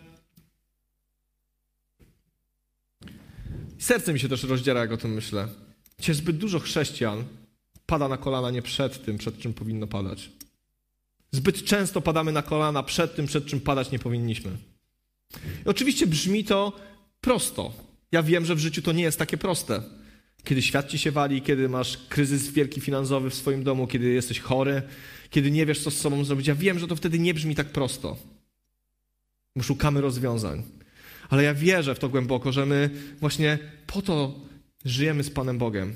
Serce 3.79 4.13
mi 4.13 4.21
się 4.21 4.29
też 4.29 4.43
rozdziera, 4.43 4.81
jak 4.81 4.93
o 4.93 4.97
tym 4.97 5.15
myślę. 5.15 5.49
Dzisiaj 5.99 6.15
zbyt 6.15 6.37
dużo 6.37 6.59
chrześcijan 6.59 7.25
pada 7.87 8.09
na 8.09 8.17
kolana 8.17 8.51
nie 8.51 8.63
przed 8.63 9.05
tym, 9.05 9.19
przed 9.19 9.39
czym 9.39 9.55
powinno 9.55 9.87
padać. 9.87 10.31
Zbyt 11.33 11.65
często 11.65 12.01
padamy 12.01 12.33
na 12.33 12.43
kolana 12.43 12.83
przed 12.83 13.15
tym, 13.15 13.27
przed 13.27 13.47
czym 13.47 13.61
padać 13.61 13.91
nie 13.91 13.99
powinniśmy. 13.99 14.51
I 15.67 15.69
oczywiście 15.69 16.07
brzmi 16.07 16.45
to 16.45 16.73
prosto. 17.21 17.73
Ja 18.13 18.23
wiem, 18.23 18.45
że 18.45 18.55
w 18.55 18.59
życiu 18.59 18.83
to 18.83 18.93
nie 18.93 19.03
jest 19.03 19.19
takie 19.19 19.37
proste. 19.37 19.83
Kiedy 20.45 20.63
świat 20.63 20.89
ci 20.89 20.99
się 20.99 21.11
wali, 21.11 21.43
kiedy 21.43 21.69
masz 21.69 21.99
kryzys 22.09 22.51
wielki 22.51 22.81
finansowy 22.81 23.31
w 23.31 23.35
swoim 23.35 23.65
domu, 23.65 23.87
kiedy 23.87 24.09
jesteś 24.09 24.41
chory, 24.41 24.83
kiedy 25.31 25.51
nie 25.51 25.67
wiesz, 25.67 25.83
co 25.83 25.91
z 25.91 25.97
sobą 25.97 26.25
zrobić. 26.25 26.47
Ja 26.47 26.55
wiem, 26.55 26.79
że 26.79 26.87
to 26.87 26.97
wtedy 26.97 27.19
nie 27.19 27.35
brzmi 27.35 27.55
tak 27.55 27.67
prosto. 27.67 28.17
Szukamy 29.63 30.01
rozwiązań. 30.01 30.63
Ale 31.29 31.43
ja 31.43 31.55
wierzę 31.55 31.95
w 31.95 31.99
to 31.99 32.09
głęboko, 32.09 32.53
że 32.53 32.67
my 32.67 32.91
właśnie 33.21 33.59
po 33.87 34.03
to 34.03 34.35
żyjemy 34.85 35.25
z 35.25 35.31
Panem 35.31 35.59
Bogiem. 35.59 35.95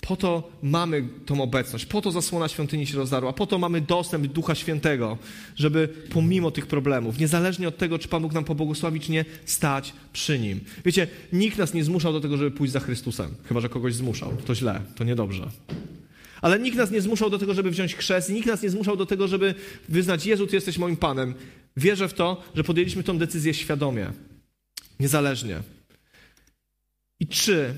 Po 0.00 0.16
to 0.16 0.50
mamy 0.62 1.08
tą 1.26 1.42
obecność, 1.42 1.86
po 1.86 2.02
to 2.02 2.10
zasłona 2.10 2.48
świątyni 2.48 2.86
się 2.86 2.96
rozdarła, 2.96 3.32
po 3.32 3.46
to 3.46 3.58
mamy 3.58 3.80
dostęp 3.80 4.26
do 4.26 4.32
Ducha 4.32 4.54
Świętego, 4.54 5.18
żeby 5.56 5.88
pomimo 5.88 6.50
tych 6.50 6.66
problemów, 6.66 7.18
niezależnie 7.18 7.68
od 7.68 7.76
tego, 7.76 7.98
czy 7.98 8.08
Pan 8.08 8.22
Bóg 8.22 8.32
nam 8.32 8.44
pobłogosławi, 8.44 9.00
czy 9.00 9.12
nie, 9.12 9.24
stać 9.44 9.92
przy 10.12 10.38
Nim. 10.38 10.60
Wiecie, 10.84 11.08
nikt 11.32 11.58
nas 11.58 11.74
nie 11.74 11.84
zmuszał 11.84 12.12
do 12.12 12.20
tego, 12.20 12.36
żeby 12.36 12.50
pójść 12.50 12.72
za 12.72 12.80
Chrystusem, 12.80 13.34
chyba 13.44 13.60
że 13.60 13.68
kogoś 13.68 13.94
zmuszał. 13.94 14.32
To 14.46 14.54
źle, 14.54 14.80
to 14.94 15.04
niedobrze. 15.04 15.48
Ale 16.42 16.58
nikt 16.58 16.76
nas 16.76 16.90
nie 16.90 17.00
zmuszał 17.00 17.30
do 17.30 17.38
tego, 17.38 17.54
żeby 17.54 17.70
wziąć 17.70 17.94
chrzest, 17.94 18.30
i 18.30 18.32
nikt 18.32 18.46
nas 18.46 18.62
nie 18.62 18.70
zmuszał 18.70 18.96
do 18.96 19.06
tego, 19.06 19.28
żeby 19.28 19.54
wyznać: 19.88 20.26
Jezu, 20.26 20.46
Ty 20.46 20.56
jesteś 20.56 20.78
moim 20.78 20.96
Panem. 20.96 21.34
Wierzę 21.76 22.08
w 22.08 22.14
to, 22.14 22.42
że 22.54 22.64
podjęliśmy 22.64 23.02
tę 23.02 23.18
decyzję 23.18 23.54
świadomie 23.54 24.12
niezależnie. 25.00 25.62
I 27.20 27.26
czy 27.26 27.74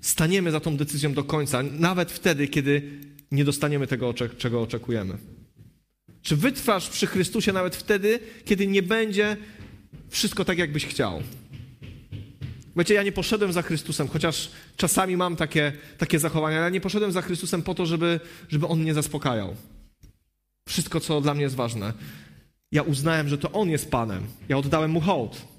staniemy 0.00 0.50
za 0.50 0.60
tą 0.60 0.76
decyzją 0.76 1.14
do 1.14 1.24
końca, 1.24 1.62
nawet 1.62 2.12
wtedy, 2.12 2.48
kiedy 2.48 3.00
nie 3.30 3.44
dostaniemy 3.44 3.86
tego, 3.86 4.14
czego 4.14 4.62
oczekujemy? 4.62 5.18
Czy 6.22 6.36
wytrwasz 6.36 6.88
przy 6.88 7.06
Chrystusie 7.06 7.52
nawet 7.52 7.76
wtedy, 7.76 8.20
kiedy 8.44 8.66
nie 8.66 8.82
będzie 8.82 9.36
wszystko 10.08 10.44
tak, 10.44 10.58
jakbyś 10.58 10.86
chciał? 10.86 11.22
Wiecie, 12.76 12.94
ja 12.94 13.02
nie 13.02 13.12
poszedłem 13.12 13.52
za 13.52 13.62
Chrystusem, 13.62 14.08
chociaż 14.08 14.50
czasami 14.76 15.16
mam 15.16 15.36
takie, 15.36 15.72
takie 15.98 16.18
zachowania, 16.18 16.60
ale 16.60 16.70
nie 16.70 16.80
poszedłem 16.80 17.12
za 17.12 17.22
Chrystusem 17.22 17.62
po 17.62 17.74
to, 17.74 17.86
żeby, 17.86 18.20
żeby 18.48 18.66
On 18.66 18.80
mnie 18.80 18.94
zaspokajał. 18.94 19.56
Wszystko, 20.68 21.00
co 21.00 21.20
dla 21.20 21.34
mnie 21.34 21.42
jest 21.42 21.54
ważne. 21.54 21.92
Ja 22.72 22.82
uznałem, 22.82 23.28
że 23.28 23.38
to 23.38 23.52
On 23.52 23.70
jest 23.70 23.90
Panem. 23.90 24.26
Ja 24.48 24.58
oddałem 24.58 24.90
Mu 24.90 25.00
hołd 25.00 25.55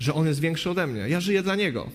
że 0.00 0.14
On 0.14 0.26
jest 0.26 0.40
większy 0.40 0.70
ode 0.70 0.86
mnie. 0.86 1.08
Ja 1.08 1.20
żyję 1.20 1.42
dla 1.42 1.56
Niego. 1.56 1.90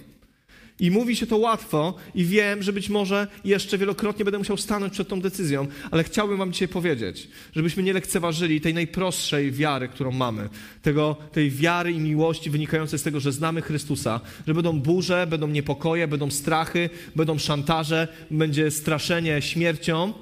I 0.82 0.91
mówi 0.91 1.16
się 1.16 1.28
to 1.28 1.38
łatwo 1.38 1.95
i 2.16 2.26
wiem, 2.26 2.64
że 2.64 2.74
być 2.74 2.89
może 2.89 3.28
jeszcze 3.45 3.78
wielokrotnie 3.78 4.26
będę 4.26 4.38
musiał 4.38 4.58
stanąć 4.58 4.93
przed 4.93 5.08
tą 5.08 5.22
decyzją, 5.22 5.68
ale 5.91 6.04
chciałbym 6.04 6.38
wam 6.38 6.54
dzisiaj 6.54 6.68
powiedzieć, 6.68 7.28
żebyśmy 7.56 7.84
nie 7.84 7.93
lekceważyli 7.93 8.62
tej 8.62 8.74
najprostszej 8.74 9.52
wiary, 9.52 9.88
którą 9.88 10.12
mamy. 10.12 10.49
Tego, 10.82 11.16
tej 11.32 11.52
wiary 11.52 11.91
i 11.91 11.99
miłości 11.99 12.49
wynikającej 12.49 12.99
z 12.99 13.04
tego, 13.04 13.20
że 13.20 13.32
znamy 13.32 13.62
Chrystusa, 13.62 14.22
że 14.47 14.54
będą 14.54 14.80
burze, 14.80 15.28
będą 15.28 15.47
niepokoje, 15.47 16.08
będą 16.08 16.32
strachy, 16.32 16.89
będą 17.16 17.38
szantaże, 17.38 18.08
będzie 18.32 18.72
straszenie 18.72 19.41
śmiercią, 19.41 20.14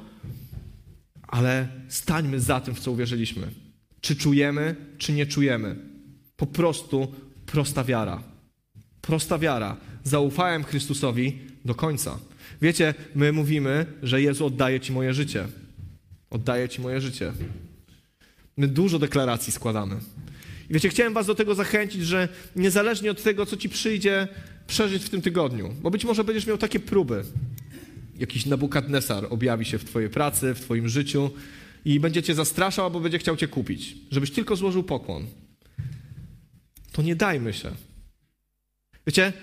ale 1.28 1.68
stańmy 1.88 2.40
za 2.40 2.60
tym, 2.60 2.76
w 2.76 2.80
co 2.80 2.92
uwierzyliśmy. 2.92 3.48
Czy 4.02 4.16
czujemy, 4.16 4.76
czy 4.98 5.14
nie 5.14 5.26
czujemy. 5.26 5.76
Po 6.36 6.48
prostu 6.48 7.08
Prosta 7.52 7.84
wiara. 7.84 8.24
Prosta 9.02 9.40
wiara. 9.40 9.78
Zaufałem 10.04 10.64
Chrystusowi 10.64 11.38
do 11.66 11.76
końca. 11.76 12.20
Wiecie, 12.62 12.94
my 13.16 13.32
mówimy, 13.32 13.86
że 14.04 14.22
Jezu 14.22 14.46
oddaje 14.46 14.80
Ci 14.80 14.92
moje 14.92 15.14
życie. 15.14 15.48
Oddaję 16.30 16.70
Ci 16.70 16.82
moje 16.82 17.02
życie. 17.02 17.32
My 18.58 18.68
dużo 18.68 19.00
deklaracji 19.00 19.54
składamy. 19.54 19.96
I 20.70 20.74
wiecie, 20.74 20.90
chciałem 20.90 21.14
Was 21.14 21.28
do 21.28 21.36
tego 21.36 21.56
zachęcić, 21.56 22.06
że 22.06 22.30
niezależnie 22.56 23.12
od 23.12 23.24
tego, 23.24 23.46
co 23.46 23.58
Ci 23.58 23.70
przyjdzie 23.70 24.28
przeżyć 24.68 25.04
w 25.04 25.10
tym 25.10 25.22
tygodniu, 25.22 25.74
bo 25.82 25.92
być 25.92 26.06
może 26.06 26.24
będziesz 26.24 26.48
miał 26.48 26.58
takie 26.58 26.80
próby. 26.80 27.24
Jakiś 28.20 28.46
Nabukadnesar 28.46 29.28
objawi 29.30 29.66
się 29.66 29.78
w 29.78 29.86
Twojej 29.86 30.10
pracy, 30.10 30.54
w 30.54 30.60
Twoim 30.60 30.90
życiu 30.90 31.30
i 31.86 32.00
będzie 32.00 32.24
Cię 32.24 32.36
zastraszał 32.36 32.86
albo 32.86 33.00
będzie 33.00 33.20
chciał 33.20 33.38
Cię 33.38 33.48
kupić, 33.48 33.96
żebyś 34.12 34.32
tylko 34.32 34.56
złożył 34.56 34.84
pokłon 34.84 35.28
to 36.92 37.02
nie 37.02 37.16
dajmy 37.16 37.54
się. 37.54 37.72
Wiecie, 39.08 39.34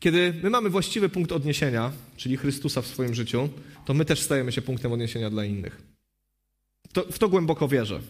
kiedy 0.00 0.34
my 0.42 0.50
mamy 0.50 0.70
właściwy 0.70 1.08
punkt 1.08 1.32
odniesienia, 1.32 1.92
czyli 2.16 2.36
Chrystusa 2.36 2.82
w 2.82 2.86
swoim 2.86 3.14
życiu, 3.14 3.48
to 3.84 3.94
my 3.94 4.04
też 4.04 4.20
stajemy 4.20 4.52
się 4.52 4.62
punktem 4.62 4.92
odniesienia 4.92 5.30
dla 5.30 5.44
innych. 5.44 5.82
To, 6.92 7.04
w 7.12 7.18
to 7.18 7.28
głęboko 7.28 7.68
wierzę, 7.68 8.00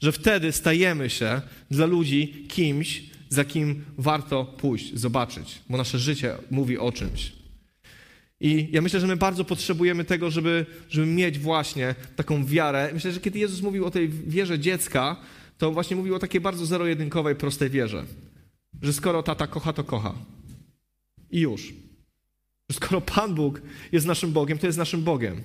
że 0.00 0.12
wtedy 0.12 0.52
stajemy 0.52 1.10
się 1.10 1.40
dla 1.70 1.86
ludzi 1.86 2.46
kimś, 2.48 3.02
za 3.28 3.44
kim 3.44 3.84
warto 3.98 4.44
pójść, 4.44 4.98
zobaczyć, 4.98 5.60
bo 5.68 5.76
nasze 5.76 5.98
życie 5.98 6.34
mówi 6.50 6.78
o 6.78 6.92
czymś. 6.92 7.32
I 8.40 8.68
ja 8.72 8.82
myślę, 8.82 9.00
że 9.00 9.06
my 9.06 9.16
bardzo 9.16 9.44
potrzebujemy 9.44 10.04
tego, 10.04 10.30
żeby, 10.30 10.66
żeby 10.88 11.06
mieć 11.06 11.38
właśnie 11.38 11.94
taką 12.16 12.46
wiarę. 12.46 12.90
Myślę, 12.94 13.12
że 13.12 13.20
kiedy 13.20 13.38
Jezus 13.38 13.62
mówił 13.62 13.84
o 13.86 13.90
tej 13.90 14.08
wierze 14.08 14.58
dziecka, 14.58 15.16
to 15.58 15.72
właśnie 15.72 15.96
mówił 15.96 16.14
o 16.14 16.18
takiej 16.18 16.40
bardzo 16.40 16.66
zero-jedynkowej, 16.66 17.34
prostej 17.34 17.70
wierze. 17.70 18.04
Że 18.86 18.92
skoro 18.92 19.22
tata 19.22 19.46
kocha, 19.46 19.72
to 19.72 19.84
kocha. 19.84 20.14
I 21.30 21.40
już. 21.40 21.74
Skoro 22.72 23.00
Pan 23.00 23.34
Bóg 23.34 23.62
jest 23.92 24.06
naszym 24.06 24.32
Bogiem, 24.32 24.58
to 24.58 24.66
jest 24.66 24.78
naszym 24.78 25.02
Bogiem. 25.02 25.42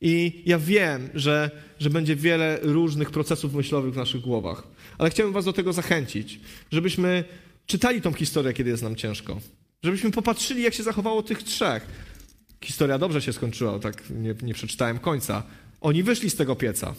I 0.00 0.42
ja 0.46 0.58
wiem, 0.58 1.08
że, 1.14 1.50
że 1.78 1.90
będzie 1.90 2.16
wiele 2.16 2.58
różnych 2.62 3.10
procesów 3.10 3.54
myślowych 3.54 3.94
w 3.94 3.96
naszych 3.96 4.20
głowach, 4.20 4.62
ale 4.98 5.10
chciałbym 5.10 5.34
Was 5.34 5.44
do 5.44 5.52
tego 5.52 5.72
zachęcić, 5.72 6.40
żebyśmy 6.70 7.24
czytali 7.66 8.00
tą 8.00 8.12
historię, 8.12 8.52
kiedy 8.52 8.70
jest 8.70 8.82
nam 8.82 8.96
ciężko. 8.96 9.40
Żebyśmy 9.82 10.10
popatrzyli, 10.10 10.62
jak 10.62 10.74
się 10.74 10.82
zachowało 10.82 11.22
tych 11.22 11.42
trzech. 11.42 11.86
Historia 12.64 12.98
dobrze 12.98 13.22
się 13.22 13.32
skończyła, 13.32 13.78
tak 13.78 14.10
nie, 14.10 14.34
nie 14.42 14.54
przeczytałem 14.54 14.98
końca. 14.98 15.42
Oni 15.80 16.02
wyszli 16.02 16.30
z 16.30 16.36
tego 16.36 16.56
pieca. 16.56 16.94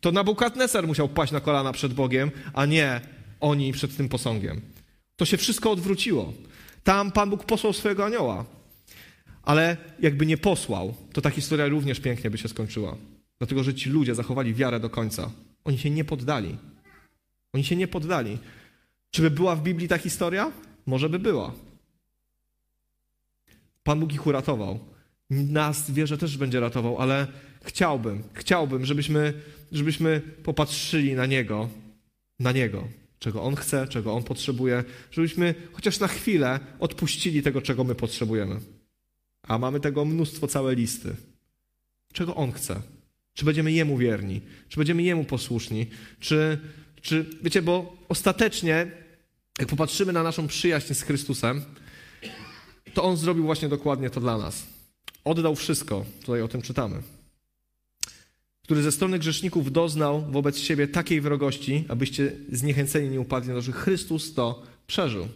To 0.00 0.12
Nabukadnesar 0.12 0.86
musiał 0.86 1.08
paść 1.08 1.32
na 1.32 1.40
kolana 1.40 1.72
przed 1.72 1.94
Bogiem, 1.94 2.30
a 2.52 2.66
nie 2.66 3.00
oni 3.40 3.72
przed 3.72 3.96
tym 3.96 4.08
posągiem. 4.08 4.73
To 5.16 5.24
się 5.24 5.36
wszystko 5.36 5.70
odwróciło. 5.70 6.32
Tam 6.84 7.12
Pan 7.12 7.30
Bóg 7.30 7.44
posłał 7.44 7.72
swojego 7.72 8.04
anioła. 8.04 8.44
Ale 9.42 9.76
jakby 10.00 10.26
nie 10.26 10.36
posłał, 10.36 10.94
to 11.12 11.20
ta 11.20 11.30
historia 11.30 11.68
również 11.68 12.00
pięknie 12.00 12.30
by 12.30 12.38
się 12.38 12.48
skończyła. 12.48 12.96
Dlatego, 13.38 13.64
że 13.64 13.74
ci 13.74 13.90
ludzie 13.90 14.14
zachowali 14.14 14.54
wiarę 14.54 14.80
do 14.80 14.90
końca. 14.90 15.30
Oni 15.64 15.78
się 15.78 15.90
nie 15.90 16.04
poddali. 16.04 16.56
Oni 17.52 17.64
się 17.64 17.76
nie 17.76 17.88
poddali. 17.88 18.38
Czy 19.10 19.22
by 19.22 19.30
była 19.30 19.56
w 19.56 19.62
Biblii 19.62 19.88
ta 19.88 19.98
historia? 19.98 20.52
Może 20.86 21.08
by 21.08 21.18
była. 21.18 21.52
Pan 23.82 24.00
Bóg 24.00 24.12
ich 24.12 24.26
uratował. 24.26 24.78
Nas 25.30 25.90
wierzę 25.90 26.18
też 26.18 26.38
będzie 26.38 26.60
ratował, 26.60 26.98
ale 26.98 27.26
chciałbym, 27.64 28.22
chciałbym, 28.32 28.84
żebyśmy, 28.84 29.34
żebyśmy 29.72 30.20
popatrzyli 30.20 31.14
na 31.14 31.26
Niego, 31.26 31.68
na 32.40 32.52
Niego, 32.52 32.88
czego 33.24 33.42
On 33.42 33.56
chce, 33.56 33.88
czego 33.88 34.12
On 34.12 34.22
potrzebuje, 34.22 34.84
żebyśmy 35.10 35.54
chociaż 35.72 36.00
na 36.00 36.08
chwilę 36.08 36.60
odpuścili 36.80 37.42
tego, 37.42 37.62
czego 37.62 37.84
my 37.84 37.94
potrzebujemy. 37.94 38.60
A 39.42 39.58
mamy 39.58 39.80
tego 39.80 40.04
mnóstwo, 40.04 40.46
całe 40.46 40.74
listy. 40.74 41.16
Czego 42.12 42.34
On 42.34 42.52
chce? 42.52 42.82
Czy 43.34 43.44
będziemy 43.44 43.72
Jemu 43.72 43.98
wierni? 43.98 44.40
Czy 44.68 44.76
będziemy 44.76 45.02
Jemu 45.02 45.24
posłuszni? 45.24 45.86
Czy, 46.20 46.58
czy 47.02 47.26
wiecie, 47.42 47.62
bo 47.62 47.96
ostatecznie, 48.08 48.90
jak 49.58 49.68
popatrzymy 49.68 50.12
na 50.12 50.22
naszą 50.22 50.46
przyjaźń 50.46 50.94
z 50.94 51.02
Chrystusem, 51.02 51.64
to 52.94 53.04
On 53.04 53.16
zrobił 53.16 53.44
właśnie 53.44 53.68
dokładnie 53.68 54.10
to 54.10 54.20
dla 54.20 54.38
nas. 54.38 54.66
Oddał 55.24 55.56
wszystko, 55.56 56.04
tutaj 56.20 56.42
o 56.42 56.48
tym 56.48 56.62
czytamy. 56.62 57.02
Który 58.64 58.82
ze 58.82 58.92
strony 58.92 59.18
grzeszników 59.18 59.72
doznał 59.72 60.24
wobec 60.30 60.58
siebie 60.58 60.88
takiej 60.88 61.20
wrogości, 61.20 61.84
abyście 61.88 62.32
zniechęceni 62.52 63.08
nie 63.08 63.20
upadli 63.20 63.52
na 63.52 63.60
że 63.60 63.72
Chrystus 63.72 64.34
to 64.34 64.62
przeżył. 64.86 65.28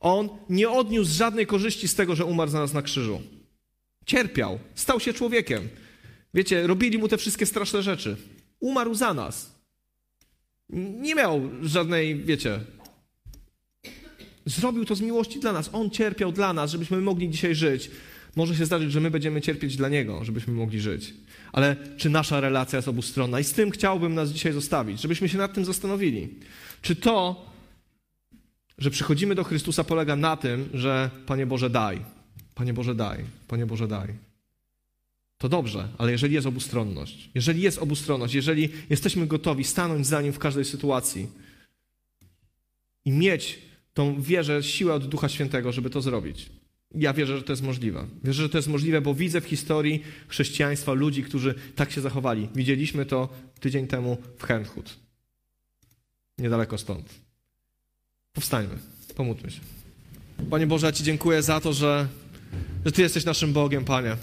On 0.00 0.28
nie 0.50 0.70
odniósł 0.70 1.14
żadnej 1.14 1.46
korzyści 1.46 1.88
z 1.88 1.94
tego, 1.94 2.16
że 2.16 2.24
umarł 2.24 2.50
za 2.50 2.58
nas 2.58 2.72
na 2.72 2.82
krzyżu. 2.82 3.22
Cierpiał, 4.06 4.58
stał 4.74 5.00
się 5.00 5.12
człowiekiem. 5.12 5.68
Wiecie, 6.34 6.66
robili 6.66 6.98
mu 6.98 7.08
te 7.08 7.18
wszystkie 7.18 7.46
straszne 7.46 7.82
rzeczy. 7.82 8.16
Umarł 8.60 8.94
za 8.94 9.14
nas. 9.14 9.54
Nie 10.70 11.14
miał 11.14 11.50
żadnej, 11.62 12.24
wiecie, 12.24 12.60
Zrobił 14.46 14.84
to 14.84 14.94
z 14.94 15.00
miłości 15.00 15.40
dla 15.40 15.52
nas. 15.52 15.70
On 15.72 15.90
cierpiał 15.90 16.32
dla 16.32 16.52
nas, 16.52 16.70
żebyśmy 16.70 17.00
mogli 17.00 17.30
dzisiaj 17.30 17.54
żyć. 17.54 17.90
Może 18.36 18.56
się 18.56 18.66
zdarzyć, 18.66 18.92
że 18.92 19.00
my 19.00 19.10
będziemy 19.10 19.40
cierpieć 19.40 19.76
dla 19.76 19.88
Niego, 19.88 20.24
żebyśmy 20.24 20.52
mogli 20.52 20.80
żyć. 20.80 21.14
Ale 21.52 21.76
czy 21.96 22.10
nasza 22.10 22.40
relacja 22.40 22.76
jest 22.76 22.88
obustronna? 22.88 23.40
I 23.40 23.44
z 23.44 23.52
tym 23.52 23.70
chciałbym 23.70 24.14
nas 24.14 24.30
dzisiaj 24.30 24.52
zostawić, 24.52 25.00
żebyśmy 25.00 25.28
się 25.28 25.38
nad 25.38 25.54
tym 25.54 25.64
zastanowili. 25.64 26.28
Czy 26.82 26.96
to, 26.96 27.46
że 28.78 28.90
przychodzimy 28.90 29.34
do 29.34 29.44
Chrystusa, 29.44 29.84
polega 29.84 30.16
na 30.16 30.36
tym, 30.36 30.68
że 30.74 31.10
Panie 31.26 31.46
Boże, 31.46 31.70
daj. 31.70 32.00
Panie 32.54 32.74
Boże, 32.74 32.94
daj. 32.94 33.24
Panie 33.48 33.66
Boże, 33.66 33.88
daj. 33.88 34.08
To 35.38 35.48
dobrze, 35.48 35.88
ale 35.98 36.12
jeżeli 36.12 36.34
jest 36.34 36.46
obustronność, 36.46 37.30
jeżeli 37.34 37.62
jest 37.62 37.78
obustronność, 37.78 38.34
jeżeli 38.34 38.68
jesteśmy 38.90 39.26
gotowi 39.26 39.64
stanąć 39.64 40.06
za 40.06 40.22
Nim 40.22 40.32
w 40.32 40.38
każdej 40.38 40.64
sytuacji 40.64 41.28
i 43.04 43.10
mieć 43.12 43.58
tą 43.94 44.22
wierzę, 44.22 44.62
siłę 44.62 44.94
od 44.94 45.08
Ducha 45.08 45.28
Świętego, 45.28 45.72
żeby 45.72 45.90
to 45.90 46.00
zrobić. 46.00 46.50
Ja 46.94 47.12
wierzę, 47.12 47.36
że 47.36 47.42
to 47.42 47.52
jest 47.52 47.62
możliwe. 47.62 48.06
Wierzę, 48.24 48.42
że 48.42 48.48
to 48.48 48.58
jest 48.58 48.68
możliwe, 48.68 49.00
bo 49.00 49.14
widzę 49.14 49.40
w 49.40 49.44
historii 49.44 50.02
chrześcijaństwa 50.28 50.92
ludzi, 50.92 51.22
którzy 51.22 51.54
tak 51.74 51.90
się 51.90 52.00
zachowali. 52.00 52.48
Widzieliśmy 52.54 53.06
to 53.06 53.28
tydzień 53.60 53.86
temu 53.86 54.18
w 54.38 54.44
Hernhut. 54.44 54.96
Niedaleko 56.38 56.78
stąd. 56.78 57.14
Powstańmy, 58.32 58.78
pomódlmy 59.14 59.50
się. 59.50 59.60
Panie 60.50 60.66
Boże, 60.66 60.86
ja 60.86 60.92
Ci 60.92 61.04
dziękuję 61.04 61.42
za 61.42 61.60
to, 61.60 61.72
że, 61.72 62.08
że 62.84 62.92
Ty 62.92 63.02
jesteś 63.02 63.24
naszym 63.24 63.52
Bogiem, 63.52 63.84
Panie. 63.84 64.16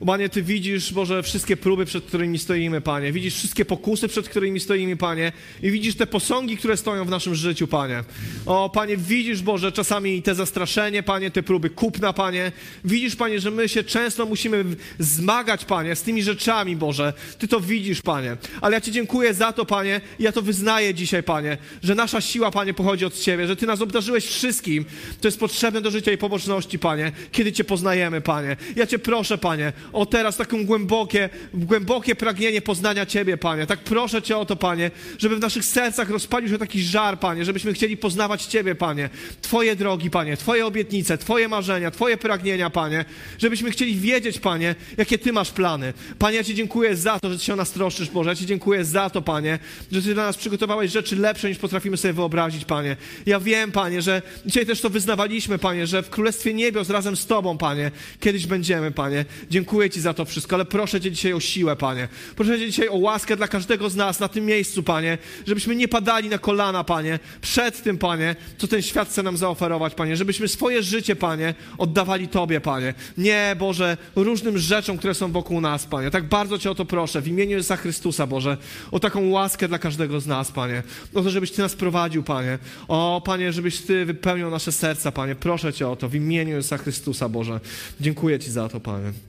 Panie, 0.00 0.28
Ty 0.28 0.42
widzisz, 0.42 0.92
Boże, 0.92 1.22
wszystkie 1.22 1.56
próby, 1.56 1.84
przed 1.84 2.04
którymi 2.04 2.38
stoimy, 2.38 2.80
Panie. 2.80 3.12
Widzisz 3.12 3.34
wszystkie 3.34 3.64
pokusy, 3.64 4.08
przed 4.08 4.28
którymi 4.28 4.60
stoimy, 4.60 4.96
Panie. 4.96 5.32
I 5.62 5.70
widzisz 5.70 5.94
te 5.94 6.06
posągi, 6.06 6.56
które 6.56 6.76
stoją 6.76 7.04
w 7.04 7.10
naszym 7.10 7.34
życiu, 7.34 7.66
Panie. 7.66 8.04
O, 8.46 8.70
Panie, 8.70 8.96
widzisz, 8.96 9.42
Boże, 9.42 9.72
czasami 9.72 10.22
te 10.22 10.34
zastraszenie, 10.34 11.02
Panie, 11.02 11.30
te 11.30 11.42
próby 11.42 11.70
kupna, 11.70 12.12
Panie. 12.12 12.52
Widzisz, 12.84 13.16
Panie, 13.16 13.40
że 13.40 13.50
my 13.50 13.68
się 13.68 13.84
często 13.84 14.26
musimy 14.26 14.64
zmagać, 14.98 15.64
Panie, 15.64 15.96
z 15.96 16.02
tymi 16.02 16.22
rzeczami, 16.22 16.76
Boże. 16.76 17.12
Ty 17.38 17.48
to 17.48 17.60
widzisz, 17.60 18.02
Panie. 18.02 18.36
Ale 18.60 18.74
ja 18.74 18.80
Ci 18.80 18.92
dziękuję 18.92 19.34
za 19.34 19.52
to, 19.52 19.64
Panie, 19.64 20.00
ja 20.18 20.32
to 20.32 20.42
wyznaję 20.42 20.94
dzisiaj, 20.94 21.22
Panie, 21.22 21.58
że 21.82 21.94
nasza 21.94 22.20
siła, 22.20 22.50
Panie, 22.50 22.74
pochodzi 22.74 23.04
od 23.04 23.14
Ciebie, 23.20 23.46
że 23.46 23.56
Ty 23.56 23.66
nas 23.66 23.80
obdarzyłeś 23.80 24.26
wszystkim, 24.26 24.84
co 25.20 25.28
jest 25.28 25.40
potrzebne 25.40 25.80
do 25.80 25.90
życia 25.90 26.12
i 26.12 26.18
poboczności, 26.18 26.78
Panie, 26.78 27.12
kiedy 27.32 27.52
Cię 27.52 27.64
poznajemy, 27.64 28.20
Panie. 28.20 28.56
Ja 28.76 28.86
Cię 28.86 28.98
proszę, 28.98 29.38
Panie, 29.38 29.72
o 29.92 30.06
teraz 30.06 30.36
taką 30.36 30.64
głębokie, 30.64 31.30
głębokie 31.54 32.14
pragnienie 32.14 32.62
poznania 32.62 33.06
Ciebie, 33.06 33.36
Panie. 33.36 33.66
Tak 33.66 33.78
proszę 33.78 34.22
Cię 34.22 34.36
o 34.36 34.46
to, 34.46 34.56
Panie, 34.56 34.90
żeby 35.18 35.36
w 35.36 35.40
naszych 35.40 35.64
sercach 35.64 36.10
rozpalił 36.10 36.48
się 36.48 36.58
taki 36.58 36.82
żar, 36.82 37.18
Panie, 37.18 37.44
żebyśmy 37.44 37.72
chcieli 37.72 37.96
poznawać 37.96 38.44
Ciebie, 38.44 38.74
Panie. 38.74 39.10
Twoje 39.42 39.76
drogi, 39.76 40.10
Panie, 40.10 40.36
Twoje 40.36 40.66
obietnice, 40.66 41.18
Twoje 41.18 41.48
marzenia, 41.48 41.90
Twoje 41.90 42.16
pragnienia, 42.16 42.70
Panie. 42.70 43.04
Żebyśmy 43.38 43.70
chcieli 43.70 43.96
wiedzieć, 43.96 44.38
Panie, 44.38 44.74
jakie 44.96 45.18
Ty 45.18 45.32
masz 45.32 45.50
plany. 45.50 45.92
Panie, 46.18 46.36
ja 46.36 46.44
Ci 46.44 46.54
dziękuję 46.54 46.96
za 46.96 47.20
to, 47.20 47.30
że 47.30 47.38
Ty 47.38 47.44
się 47.44 47.52
o 47.52 47.56
nas 47.56 47.70
troszczysz, 47.70 48.10
Boże. 48.10 48.30
Ja 48.30 48.36
Ci 48.36 48.46
dziękuję 48.46 48.84
za 48.84 49.10
to, 49.10 49.22
Panie, 49.22 49.58
że 49.92 50.02
Ty 50.02 50.14
dla 50.14 50.26
nas 50.26 50.36
przygotowałeś 50.36 50.92
rzeczy 50.92 51.16
lepsze, 51.16 51.48
niż 51.48 51.58
potrafimy 51.58 51.96
sobie 51.96 52.14
wyobrazić, 52.14 52.64
Panie. 52.64 52.96
Ja 53.26 53.40
wiem, 53.40 53.72
Panie, 53.72 54.02
że 54.02 54.22
dzisiaj 54.46 54.66
też 54.66 54.80
to 54.80 54.90
wyznawaliśmy, 54.90 55.58
Panie, 55.58 55.86
że 55.86 56.02
w 56.02 56.10
Królestwie 56.10 56.54
Niebios 56.54 56.90
razem 56.90 57.16
z 57.16 57.26
Tobą, 57.26 57.58
Panie, 57.58 57.90
kiedyś 58.20 58.46
będziemy, 58.46 58.90
Panie. 58.90 59.24
Dziękuję 59.50 59.73
Dziękuję 59.74 59.90
Ci 59.90 60.00
za 60.00 60.14
to 60.14 60.24
wszystko, 60.24 60.56
ale 60.56 60.64
proszę 60.64 61.00
Cię 61.00 61.10
dzisiaj 61.10 61.32
o 61.32 61.40
siłę, 61.40 61.76
Panie. 61.76 62.08
Proszę 62.36 62.58
Cię 62.58 62.66
dzisiaj 62.66 62.88
o 62.88 62.96
łaskę 62.96 63.36
dla 63.36 63.48
każdego 63.48 63.90
z 63.90 63.96
nas 63.96 64.20
na 64.20 64.28
tym 64.28 64.46
miejscu, 64.46 64.82
Panie, 64.82 65.18
żebyśmy 65.46 65.76
nie 65.76 65.88
padali 65.88 66.28
na 66.28 66.38
kolana, 66.38 66.84
Panie, 66.84 67.18
przed 67.40 67.82
tym, 67.82 67.98
Panie, 67.98 68.36
co 68.58 68.68
ten 68.68 68.82
świat 68.82 69.08
chce 69.08 69.22
nam 69.22 69.36
zaoferować, 69.36 69.94
Panie, 69.94 70.16
żebyśmy 70.16 70.48
swoje 70.48 70.82
życie, 70.82 71.16
Panie, 71.16 71.54
oddawali 71.78 72.28
Tobie, 72.28 72.60
Panie. 72.60 72.94
Nie, 73.18 73.56
Boże, 73.58 73.96
różnym 74.16 74.58
rzeczom, 74.58 74.98
które 74.98 75.14
są 75.14 75.32
wokół 75.32 75.60
nas, 75.60 75.86
Panie. 75.86 76.10
Tak 76.10 76.24
bardzo 76.24 76.58
Cię 76.58 76.70
o 76.70 76.74
to 76.74 76.84
proszę, 76.84 77.20
w 77.20 77.28
imieniu 77.28 77.56
Jezusa 77.56 77.76
Chrystusa, 77.76 78.26
Boże, 78.26 78.56
o 78.90 79.00
taką 79.00 79.28
łaskę 79.30 79.68
dla 79.68 79.78
każdego 79.78 80.20
z 80.20 80.26
nas, 80.26 80.52
Panie. 80.52 80.82
O 81.14 81.22
to, 81.22 81.30
żebyś 81.30 81.50
Ty 81.50 81.62
nas 81.62 81.74
prowadził, 81.74 82.22
Panie. 82.22 82.58
O, 82.88 83.22
Panie, 83.24 83.52
żebyś 83.52 83.80
Ty 83.80 84.04
wypełnił 84.04 84.50
nasze 84.50 84.72
serca, 84.72 85.12
Panie. 85.12 85.34
Proszę 85.34 85.72
Cię 85.72 85.88
o 85.88 85.96
to 85.96 86.08
w 86.08 86.14
imieniu 86.14 86.56
Jezusa 86.56 86.78
Chrystusa, 86.78 87.28
Boże. 87.28 87.60
Dziękuję 88.00 88.38
Ci 88.38 88.50
za 88.50 88.68
to, 88.68 88.80
Panie. 88.80 89.12